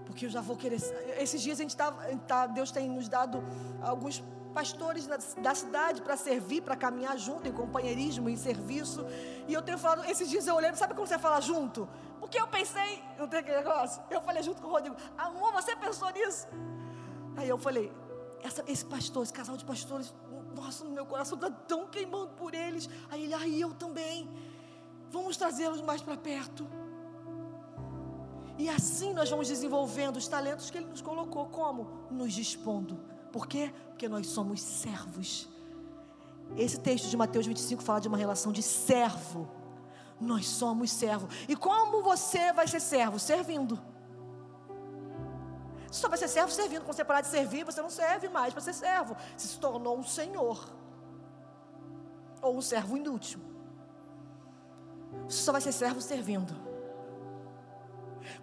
Porque 0.06 0.26
eu 0.26 0.30
já 0.30 0.42
vou 0.42 0.58
querer. 0.58 0.80
Esses 1.20 1.42
dias 1.42 1.60
a 1.60 1.62
gente 1.62 1.78
tá, 1.78 1.92
tá 2.28 2.48
Deus 2.48 2.72
tem 2.72 2.90
nos 2.90 3.08
dado 3.08 3.44
alguns 3.84 4.24
pastores 4.56 5.06
da 5.06 5.54
cidade 5.54 6.02
para 6.02 6.18
servir, 6.18 6.62
para 6.62 6.76
caminhar 6.76 7.18
junto, 7.18 7.48
em 7.48 7.52
companheirismo, 7.52 8.28
em 8.28 8.38
serviço. 8.38 9.06
E 9.48 9.54
eu 9.54 9.62
tenho 9.62 9.78
falado, 9.78 10.10
esses 10.10 10.30
dias 10.30 10.48
eu 10.48 10.56
olhando, 10.56 10.76
sabe 10.76 10.96
quando 10.96 11.10
você 11.10 11.20
fala 11.20 11.40
junto? 11.42 11.88
Porque 12.20 12.40
eu 12.40 12.48
pensei, 12.48 13.04
não 13.18 13.28
tem 13.28 13.40
aquele 13.40 13.58
negócio? 13.58 14.02
Eu 14.10 14.22
falei 14.22 14.42
junto 14.44 14.62
com 14.62 14.68
o 14.68 14.72
Rodrigo, 14.72 14.96
amor, 15.18 15.52
você 15.54 15.76
pensou 15.76 16.10
nisso? 16.12 16.48
Aí 17.38 17.50
eu 17.50 17.58
falei, 17.58 17.92
essa, 18.44 18.64
esse 18.68 18.86
pastor, 18.86 19.24
esse 19.24 19.34
casal 19.34 19.58
de 19.58 19.66
pastores, 19.66 20.14
nossa, 20.56 20.86
meu 20.86 21.06
coração 21.06 21.36
está 21.36 21.50
tão 21.50 21.88
queimando 21.88 22.30
por 22.34 22.54
eles. 22.54 22.90
Aí 23.10 23.24
ele, 23.24 23.34
aí 23.34 23.62
eu 23.62 23.74
também. 23.74 24.30
Vamos 25.10 25.38
trazê-los 25.38 25.82
mais 25.82 26.02
para 26.02 26.18
perto. 26.18 26.68
E 28.58 28.70
assim 28.70 29.14
nós 29.14 29.30
vamos 29.30 29.48
desenvolvendo 29.48 30.16
os 30.16 30.28
talentos 30.28 30.70
que 30.70 30.78
Ele 30.78 30.88
nos 30.88 31.02
colocou. 31.02 31.46
Como? 31.48 32.08
Nos 32.10 32.34
dispondo 32.34 32.98
por 33.36 33.48
quê? 33.48 33.70
Porque 33.90 34.08
nós 34.08 34.28
somos 34.28 34.62
servos. 34.62 35.50
Esse 36.56 36.80
texto 36.80 37.10
de 37.10 37.18
Mateus 37.18 37.46
25 37.46 37.84
fala 37.84 38.00
de 38.00 38.08
uma 38.08 38.16
relação 38.18 38.50
de 38.50 38.64
servo. 38.64 39.46
Nós 40.20 40.48
somos 40.48 40.92
servo. 40.92 41.28
E 41.48 41.56
como 41.56 42.02
você 42.02 42.54
vai 42.54 42.68
ser 42.68 42.80
servo? 42.80 43.20
Servindo. 43.20 43.80
Você 45.88 46.02
só 46.02 46.10
vai 46.10 46.18
ser 46.18 46.28
servo 46.28 46.52
servindo. 46.52 46.84
Quando 46.84 46.96
você 46.96 47.06
parar 47.06 47.22
de 47.22 47.28
servir, 47.28 47.64
você 47.64 47.82
não 47.82 47.90
serve 47.90 48.28
mais 48.28 48.54
para 48.54 48.62
ser 48.62 48.74
servo. 48.74 49.16
Você 49.36 49.48
se 49.48 49.60
tornou 49.60 49.98
um 49.98 50.04
senhor. 50.04 50.70
Ou 52.42 52.58
um 52.58 52.62
servo 52.62 52.98
inútil. 52.98 53.40
Você 55.28 55.42
só 55.44 55.52
vai 55.52 55.62
ser 55.62 55.72
servo 55.72 56.02
servindo. 56.02 56.54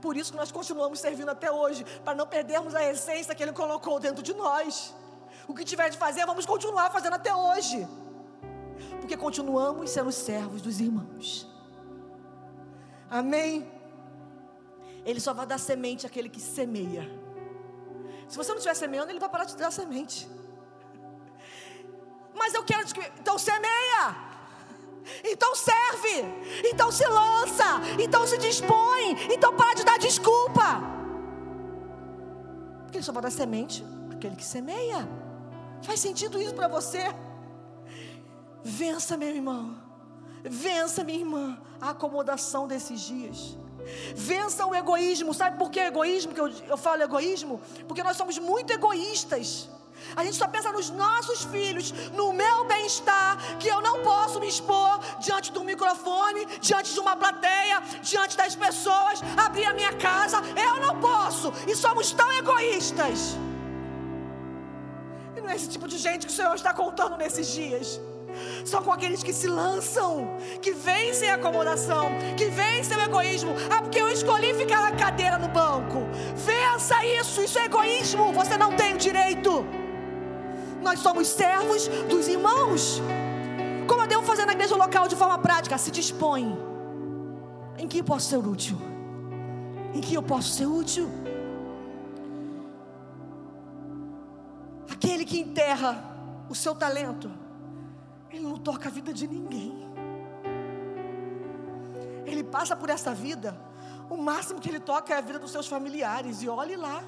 Por 0.01 0.17
isso 0.17 0.33
que 0.33 0.39
nós 0.39 0.51
continuamos 0.51 0.99
servindo 0.99 1.29
até 1.29 1.51
hoje, 1.51 1.85
para 2.05 2.15
não 2.15 2.27
perdermos 2.27 2.75
a 2.75 2.83
essência 2.85 3.35
que 3.35 3.43
Ele 3.43 3.53
colocou 3.53 4.01
dentro 4.01 4.23
de 4.23 4.33
nós. 4.33 4.95
O 5.47 5.55
que 5.55 5.65
tiver 5.65 5.91
de 5.91 5.99
fazer, 5.99 6.25
vamos 6.25 6.47
continuar 6.47 6.91
fazendo 6.91 7.15
até 7.15 7.35
hoje, 7.35 7.87
porque 9.01 9.17
continuamos 9.17 9.91
sendo 9.91 10.13
servos 10.13 10.63
dos 10.63 10.81
irmãos. 10.81 11.52
Amém? 13.21 13.71
Ele 15.05 15.21
só 15.21 15.35
vai 15.35 15.45
dar 15.45 15.59
semente 15.59 16.07
àquele 16.07 16.31
que 16.31 16.41
semeia. 16.41 17.05
Se 18.27 18.39
você 18.39 18.51
não 18.51 18.57
estiver 18.57 18.75
semeando, 18.75 19.13
ele 19.13 19.21
vai 19.21 19.29
parar 19.29 19.45
de 19.45 19.55
dar 19.55 19.71
semente. 19.71 20.27
Mas 22.35 22.55
eu 22.55 22.65
quero. 22.65 22.83
Então 23.21 23.37
semeia. 23.39 24.33
Então 25.25 25.53
serve, 25.57 26.17
então 26.71 26.93
se 26.93 27.05
lança, 27.05 27.81
então 28.01 28.25
se 28.25 28.39
dispõe, 28.39 29.33
então 29.33 29.57
para 29.57 29.75
de 29.75 29.85
dar 29.85 29.99
desculpa. 29.99 30.81
Porque 32.85 32.99
ele 32.99 33.05
só 33.05 33.11
vai 33.11 33.25
dar 33.25 33.33
semente 33.33 33.85
aquele 34.13 34.37
que 34.37 34.45
semeia. 34.45 35.09
Faz 35.83 35.99
sentido 35.99 36.41
isso 36.41 36.55
para 36.55 36.69
você? 36.69 37.03
Vença, 38.63 39.17
meu 39.17 39.29
irmão. 39.29 39.82
Vença, 40.45 41.05
minha 41.05 41.21
irmã, 41.21 41.59
a 41.81 41.91
acomodação 41.91 42.67
desses 42.67 43.01
dias. 43.01 43.57
Vença 44.15 44.67
o 44.67 44.75
egoísmo. 44.75 45.35
Sabe 45.35 45.59
por 45.59 45.71
que 45.71 45.81
egoísmo? 45.81 46.35
Que 46.35 46.41
eu, 46.41 46.49
eu 46.69 46.77
falo 46.77 47.03
egoísmo? 47.03 47.61
Porque 47.87 48.03
nós 48.03 48.17
somos 48.17 48.39
muito 48.39 48.73
egoístas. 48.73 49.69
A 50.17 50.25
gente 50.25 50.37
só 50.37 50.49
pensa 50.49 50.73
nos 50.73 50.91
nossos 50.91 51.45
filhos, 51.45 51.93
no 52.13 52.33
meu 52.33 52.65
bem-estar, 52.65 53.59
que 53.59 53.69
eu 53.69 53.81
não 53.81 54.03
posso 54.03 54.41
me 54.41 54.49
expor 54.49 54.99
diante 55.21 55.53
do 55.53 55.63
microfone, 55.63 56.45
diante 56.61 56.93
de 56.93 57.01
uma 57.01 57.17
plateia, 57.17 57.81
diante 58.03 58.37
das 58.37 58.55
pessoas, 58.57 59.23
abrir 59.37 59.65
a 59.65 59.73
minha 59.73 59.93
casa. 59.93 60.39
Eu 60.69 60.81
não 60.81 61.01
posso. 61.01 61.53
E 61.69 61.77
somos 61.77 62.11
tão 62.11 62.31
egoístas. 62.33 63.37
E 65.37 65.41
não 65.41 65.49
é 65.49 65.57
esse 65.57 65.69
tipo 65.69 65.87
de 65.87 65.99
gente 65.99 66.27
que 66.27 66.33
o 66.33 66.37
Senhor 66.37 66.55
está 66.55 66.75
contando 66.75 67.17
nesses 67.17 67.47
dias. 67.47 68.01
São 68.65 68.83
com 68.83 68.93
aqueles 68.93 69.23
que 69.23 69.33
se 69.33 69.47
lançam, 69.47 70.37
que 70.61 70.73
vencem 70.73 71.31
a 71.31 71.35
acomodação, 71.35 72.11
que 72.37 72.47
vencem 72.47 72.97
o 72.97 73.01
egoísmo. 73.01 73.55
Ah, 73.71 73.83
porque 73.83 74.01
eu 74.01 74.09
escolhi 74.09 74.55
ficar 74.55 74.81
na 74.83 74.93
cadeira 74.93 75.39
no 75.39 75.49
banco. 75.49 76.01
Vença 76.37 77.05
isso, 77.05 77.43
isso 77.43 77.59
é 77.59 77.65
egoísmo. 77.65 78.33
Você 78.33 78.57
não 78.57 78.73
tem 78.73 78.95
o 78.95 78.99
direito. 78.99 79.65
Nós 80.83 81.01
somos 81.01 81.29
servos 81.29 81.89
dos 82.09 82.29
irmãos. 82.29 83.01
Como 83.87 84.03
eu 84.03 84.07
devo 84.07 84.23
fazer 84.23 84.47
na 84.47 84.53
igreja 84.53 84.77
local 84.77 85.07
de 85.07 85.17
forma 85.17 85.39
prática? 85.39 85.79
Se 85.79 85.91
dispõe. 85.91 86.59
Em 87.79 87.89
que 87.89 88.03
posso 88.03 88.29
ser 88.31 88.39
útil? 88.39 88.79
Em 89.95 90.01
que 90.01 90.15
eu 90.15 90.23
posso 90.23 90.51
ser 90.51 90.67
útil? 90.67 91.11
Aquele 94.91 95.25
que 95.25 95.39
enterra 95.39 96.13
o 96.49 96.55
seu 96.55 96.75
talento, 96.75 97.31
ele 98.33 98.45
não 98.45 98.57
toca 98.57 98.89
a 98.89 98.93
vida 98.93 99.13
de 99.13 99.27
ninguém. 99.27 99.73
Ele 102.25 102.43
passa 102.43 102.75
por 102.75 102.89
essa 102.89 103.15
vida, 103.15 103.51
o 104.09 104.17
máximo 104.17 104.61
que 104.61 104.69
ele 104.69 104.81
toca 104.81 105.13
é 105.13 105.19
a 105.19 105.21
vida 105.21 105.39
dos 105.39 105.51
seus 105.51 105.67
familiares, 105.67 106.43
e 106.43 106.49
olhe 106.49 106.77
lá. 106.77 107.03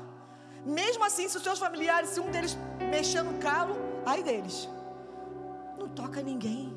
Mesmo 0.64 1.04
assim, 1.04 1.28
se 1.28 1.36
os 1.36 1.42
seus 1.42 1.58
familiares, 1.58 2.10
se 2.10 2.20
um 2.20 2.30
deles 2.30 2.56
mexer 2.90 3.22
no 3.22 3.38
calo, 3.38 3.76
ai 4.04 4.22
deles. 4.22 4.68
Não 5.78 5.88
toca 5.88 6.22
ninguém. 6.22 6.76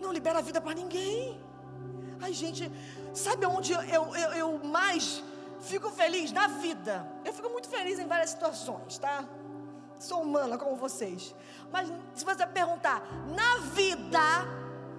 Não 0.00 0.12
libera 0.12 0.38
a 0.38 0.42
vida 0.42 0.60
para 0.60 0.74
ninguém. 0.74 1.40
Ai, 2.20 2.32
gente, 2.32 2.70
sabe 3.14 3.46
onde 3.46 3.72
eu, 3.72 3.80
eu, 3.82 4.16
eu, 4.16 4.30
eu 4.42 4.64
mais 4.64 5.22
fico 5.60 5.90
feliz? 5.90 6.32
Na 6.32 6.46
vida. 6.46 7.06
Eu 7.24 7.32
fico 7.32 7.48
muito 7.48 7.68
feliz 7.68 7.98
em 7.98 8.06
várias 8.06 8.30
situações, 8.30 8.98
tá? 8.98 9.24
Sou 10.00 10.22
humana 10.22 10.56
como 10.56 10.74
vocês. 10.76 11.34
Mas 11.70 11.88
se 12.14 12.24
você 12.24 12.46
perguntar, 12.46 13.02
na 13.40 13.58
vida, 13.74 14.18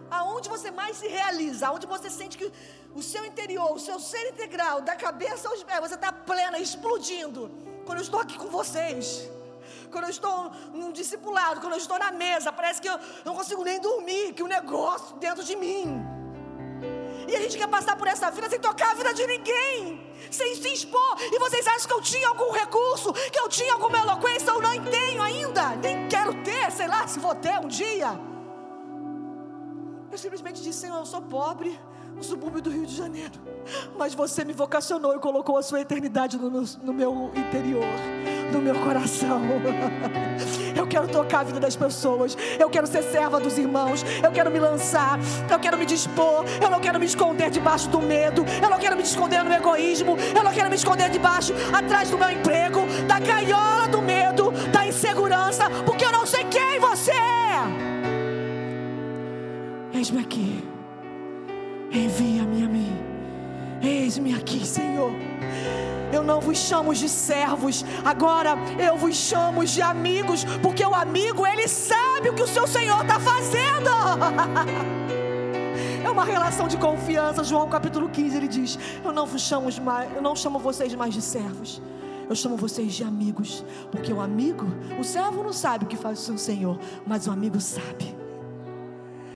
aonde 0.10 0.48
você 0.48 0.70
mais 0.70 0.98
se 0.98 1.08
realiza, 1.08 1.68
aonde 1.68 1.88
você 1.88 2.10
sente 2.10 2.38
que 2.38 2.52
o 2.94 3.02
seu 3.02 3.26
interior, 3.26 3.72
o 3.74 3.80
seu 3.80 4.00
ser 4.00 4.30
integral, 4.30 4.82
da 4.82 4.96
cabeça 4.96 5.50
aos 5.50 5.64
pés, 5.64 5.80
você 5.80 5.96
está 5.96 6.12
plena, 6.14 6.60
explodindo. 6.60 7.50
Quando 7.86 7.98
eu 7.98 8.04
estou 8.04 8.20
aqui 8.20 8.38
com 8.38 8.48
vocês, 8.48 9.28
quando 9.92 10.04
eu 10.04 10.12
estou 10.12 10.52
num 10.72 10.92
discipulado, 10.92 11.60
quando 11.62 11.74
eu 11.74 11.80
estou 11.80 11.98
na 11.98 12.12
mesa, 12.12 12.54
parece 12.54 12.80
que 12.80 12.88
eu 12.88 13.00
não 13.26 13.36
consigo 13.36 13.64
nem 13.64 13.80
dormir, 13.82 14.34
que 14.34 14.44
o 14.44 14.46
um 14.46 14.50
negócio 14.50 15.16
dentro 15.18 15.44
de 15.44 15.56
mim. 15.56 16.21
E 17.28 17.36
a 17.36 17.42
gente 17.42 17.58
quer 17.58 17.68
passar 17.68 17.96
por 17.96 18.08
essa 18.08 18.30
vida 18.32 18.50
sem 18.50 18.60
tocar 18.60 18.92
a 18.92 18.94
vida 18.94 19.14
de 19.14 19.26
ninguém, 19.28 20.02
sem 20.30 20.56
se 20.56 20.74
expor. 20.74 21.18
E 21.20 21.40
vocês 21.40 21.68
acham 21.68 21.88
que 21.88 21.94
eu 21.94 22.02
tinha 22.02 22.28
algum 22.28 22.52
recurso, 22.52 23.14
que 23.14 23.40
eu 23.40 23.50
tinha 23.50 23.74
alguma 23.74 23.98
eloquência? 23.98 24.50
Eu 24.50 24.62
não 24.62 24.84
tenho 24.86 25.22
ainda, 25.22 25.76
nem 25.78 26.08
quero 26.08 26.34
ter, 26.44 26.72
sei 26.72 26.88
lá 26.88 27.08
se 27.08 27.20
vou 27.20 27.36
ter 27.36 27.60
um 27.60 27.68
dia. 27.68 28.20
Eu 30.12 30.18
simplesmente 30.18 30.62
disse: 30.62 30.80
Senhor, 30.82 30.98
eu 30.98 31.06
sou 31.06 31.22
pobre, 31.22 31.80
subúrbio 32.24 32.62
do 32.62 32.70
Rio 32.70 32.86
de 32.86 32.96
Janeiro. 32.96 33.34
Mas 33.98 34.14
você 34.14 34.44
me 34.44 34.54
vocacionou 34.54 35.16
e 35.16 35.20
colocou 35.20 35.58
a 35.58 35.62
sua 35.62 35.82
eternidade 35.82 36.38
no 36.38 36.50
meu, 36.50 36.64
no 36.84 36.94
meu 36.94 37.32
interior, 37.36 37.86
no 38.52 38.62
meu 38.62 38.76
coração. 38.76 39.42
Eu 40.76 40.88
quero 40.88 41.08
tocar 41.08 41.42
a 41.42 41.44
vida 41.44 41.60
das 41.60 41.76
pessoas. 41.76 42.38
Eu 42.60 42.70
quero 42.70 42.88
ser 42.88 43.04
serva 43.04 43.40
dos 43.40 43.58
irmãos. 43.58 44.04
Eu 44.24 44.32
quero 44.32 44.50
me 44.50 44.60
lançar. 44.60 45.20
Eu 45.50 45.60
quero 45.60 45.78
me 45.78 45.86
dispor. 45.86 46.44
Eu 46.62 46.70
não 46.70 46.80
quero 46.80 47.00
me 47.00 47.06
esconder 47.06 47.50
debaixo 47.50 47.90
do 47.90 48.02
medo. 48.02 48.44
Eu 48.62 48.70
não 48.70 48.80
quero 48.80 48.96
me 48.96 49.04
esconder 49.04 49.44
no 49.44 49.54
egoísmo. 49.54 50.18
Eu 50.36 50.44
não 50.44 50.52
quero 50.52 50.70
me 50.70 50.76
esconder 50.76 51.10
debaixo, 51.10 51.54
atrás 51.74 52.10
do 52.10 52.18
meu 52.18 52.32
emprego, 52.32 52.82
da 53.08 53.20
gaiola 53.20 53.88
do 53.88 54.02
medo, 54.02 54.52
da 54.72 54.88
insegurança, 54.88 55.70
porque 55.86 56.06
eu 56.06 56.12
não 56.12 56.26
sei 56.26 56.46
quem 56.46 56.80
você 56.80 57.12
é. 57.12 57.92
Eis-me 59.94 60.22
aqui. 60.22 60.64
Envia-me 61.92 62.64
a 62.64 62.68
mim. 62.68 62.98
Eis-me 63.82 64.34
aqui, 64.34 64.66
Senhor. 64.66 65.12
Eu 66.14 66.24
não 66.24 66.40
vos 66.42 66.58
chamo 66.58 66.94
de 66.94 67.08
servos, 67.08 67.86
agora 68.04 68.56
eu 68.78 68.98
vos 68.98 69.16
chamo 69.16 69.64
de 69.66 69.82
amigos, 69.82 70.44
porque 70.62 70.86
o 70.86 70.94
amigo, 70.94 71.48
ele 71.48 71.68
sabe 71.68 72.30
o 72.30 72.34
que 72.34 72.44
o 72.44 72.48
seu 72.48 72.68
Senhor 72.68 73.02
está 73.02 73.20
fazendo. 73.20 73.90
É 76.04 76.10
uma 76.10 76.26
relação 76.26 76.68
de 76.68 76.78
confiança. 76.78 77.44
João 77.44 77.70
capítulo 77.70 78.10
15 78.10 78.36
ele 78.36 78.48
diz: 78.48 78.78
Eu 79.06 79.14
não 79.14 79.26
vos 79.26 79.42
chamo 79.42 79.70
mais, 79.82 80.12
eu 80.14 80.22
não 80.22 80.36
chamo 80.36 80.58
vocês 80.58 80.94
mais 80.96 81.14
de 81.14 81.22
servos. 81.22 81.80
Eu 82.28 82.36
chamo 82.36 82.58
vocês 82.58 82.94
de 82.94 83.04
amigos, 83.04 83.64
porque 83.92 84.12
o 84.12 84.20
amigo, 84.20 84.66
o 85.00 85.04
servo 85.04 85.44
não 85.44 85.54
sabe 85.54 85.86
o 85.86 85.88
que 85.88 85.96
faz 85.96 86.20
o 86.20 86.22
seu 86.24 86.38
Senhor, 86.38 86.80
mas 87.06 87.28
o 87.28 87.32
amigo 87.32 87.62
sabe. 87.62 88.21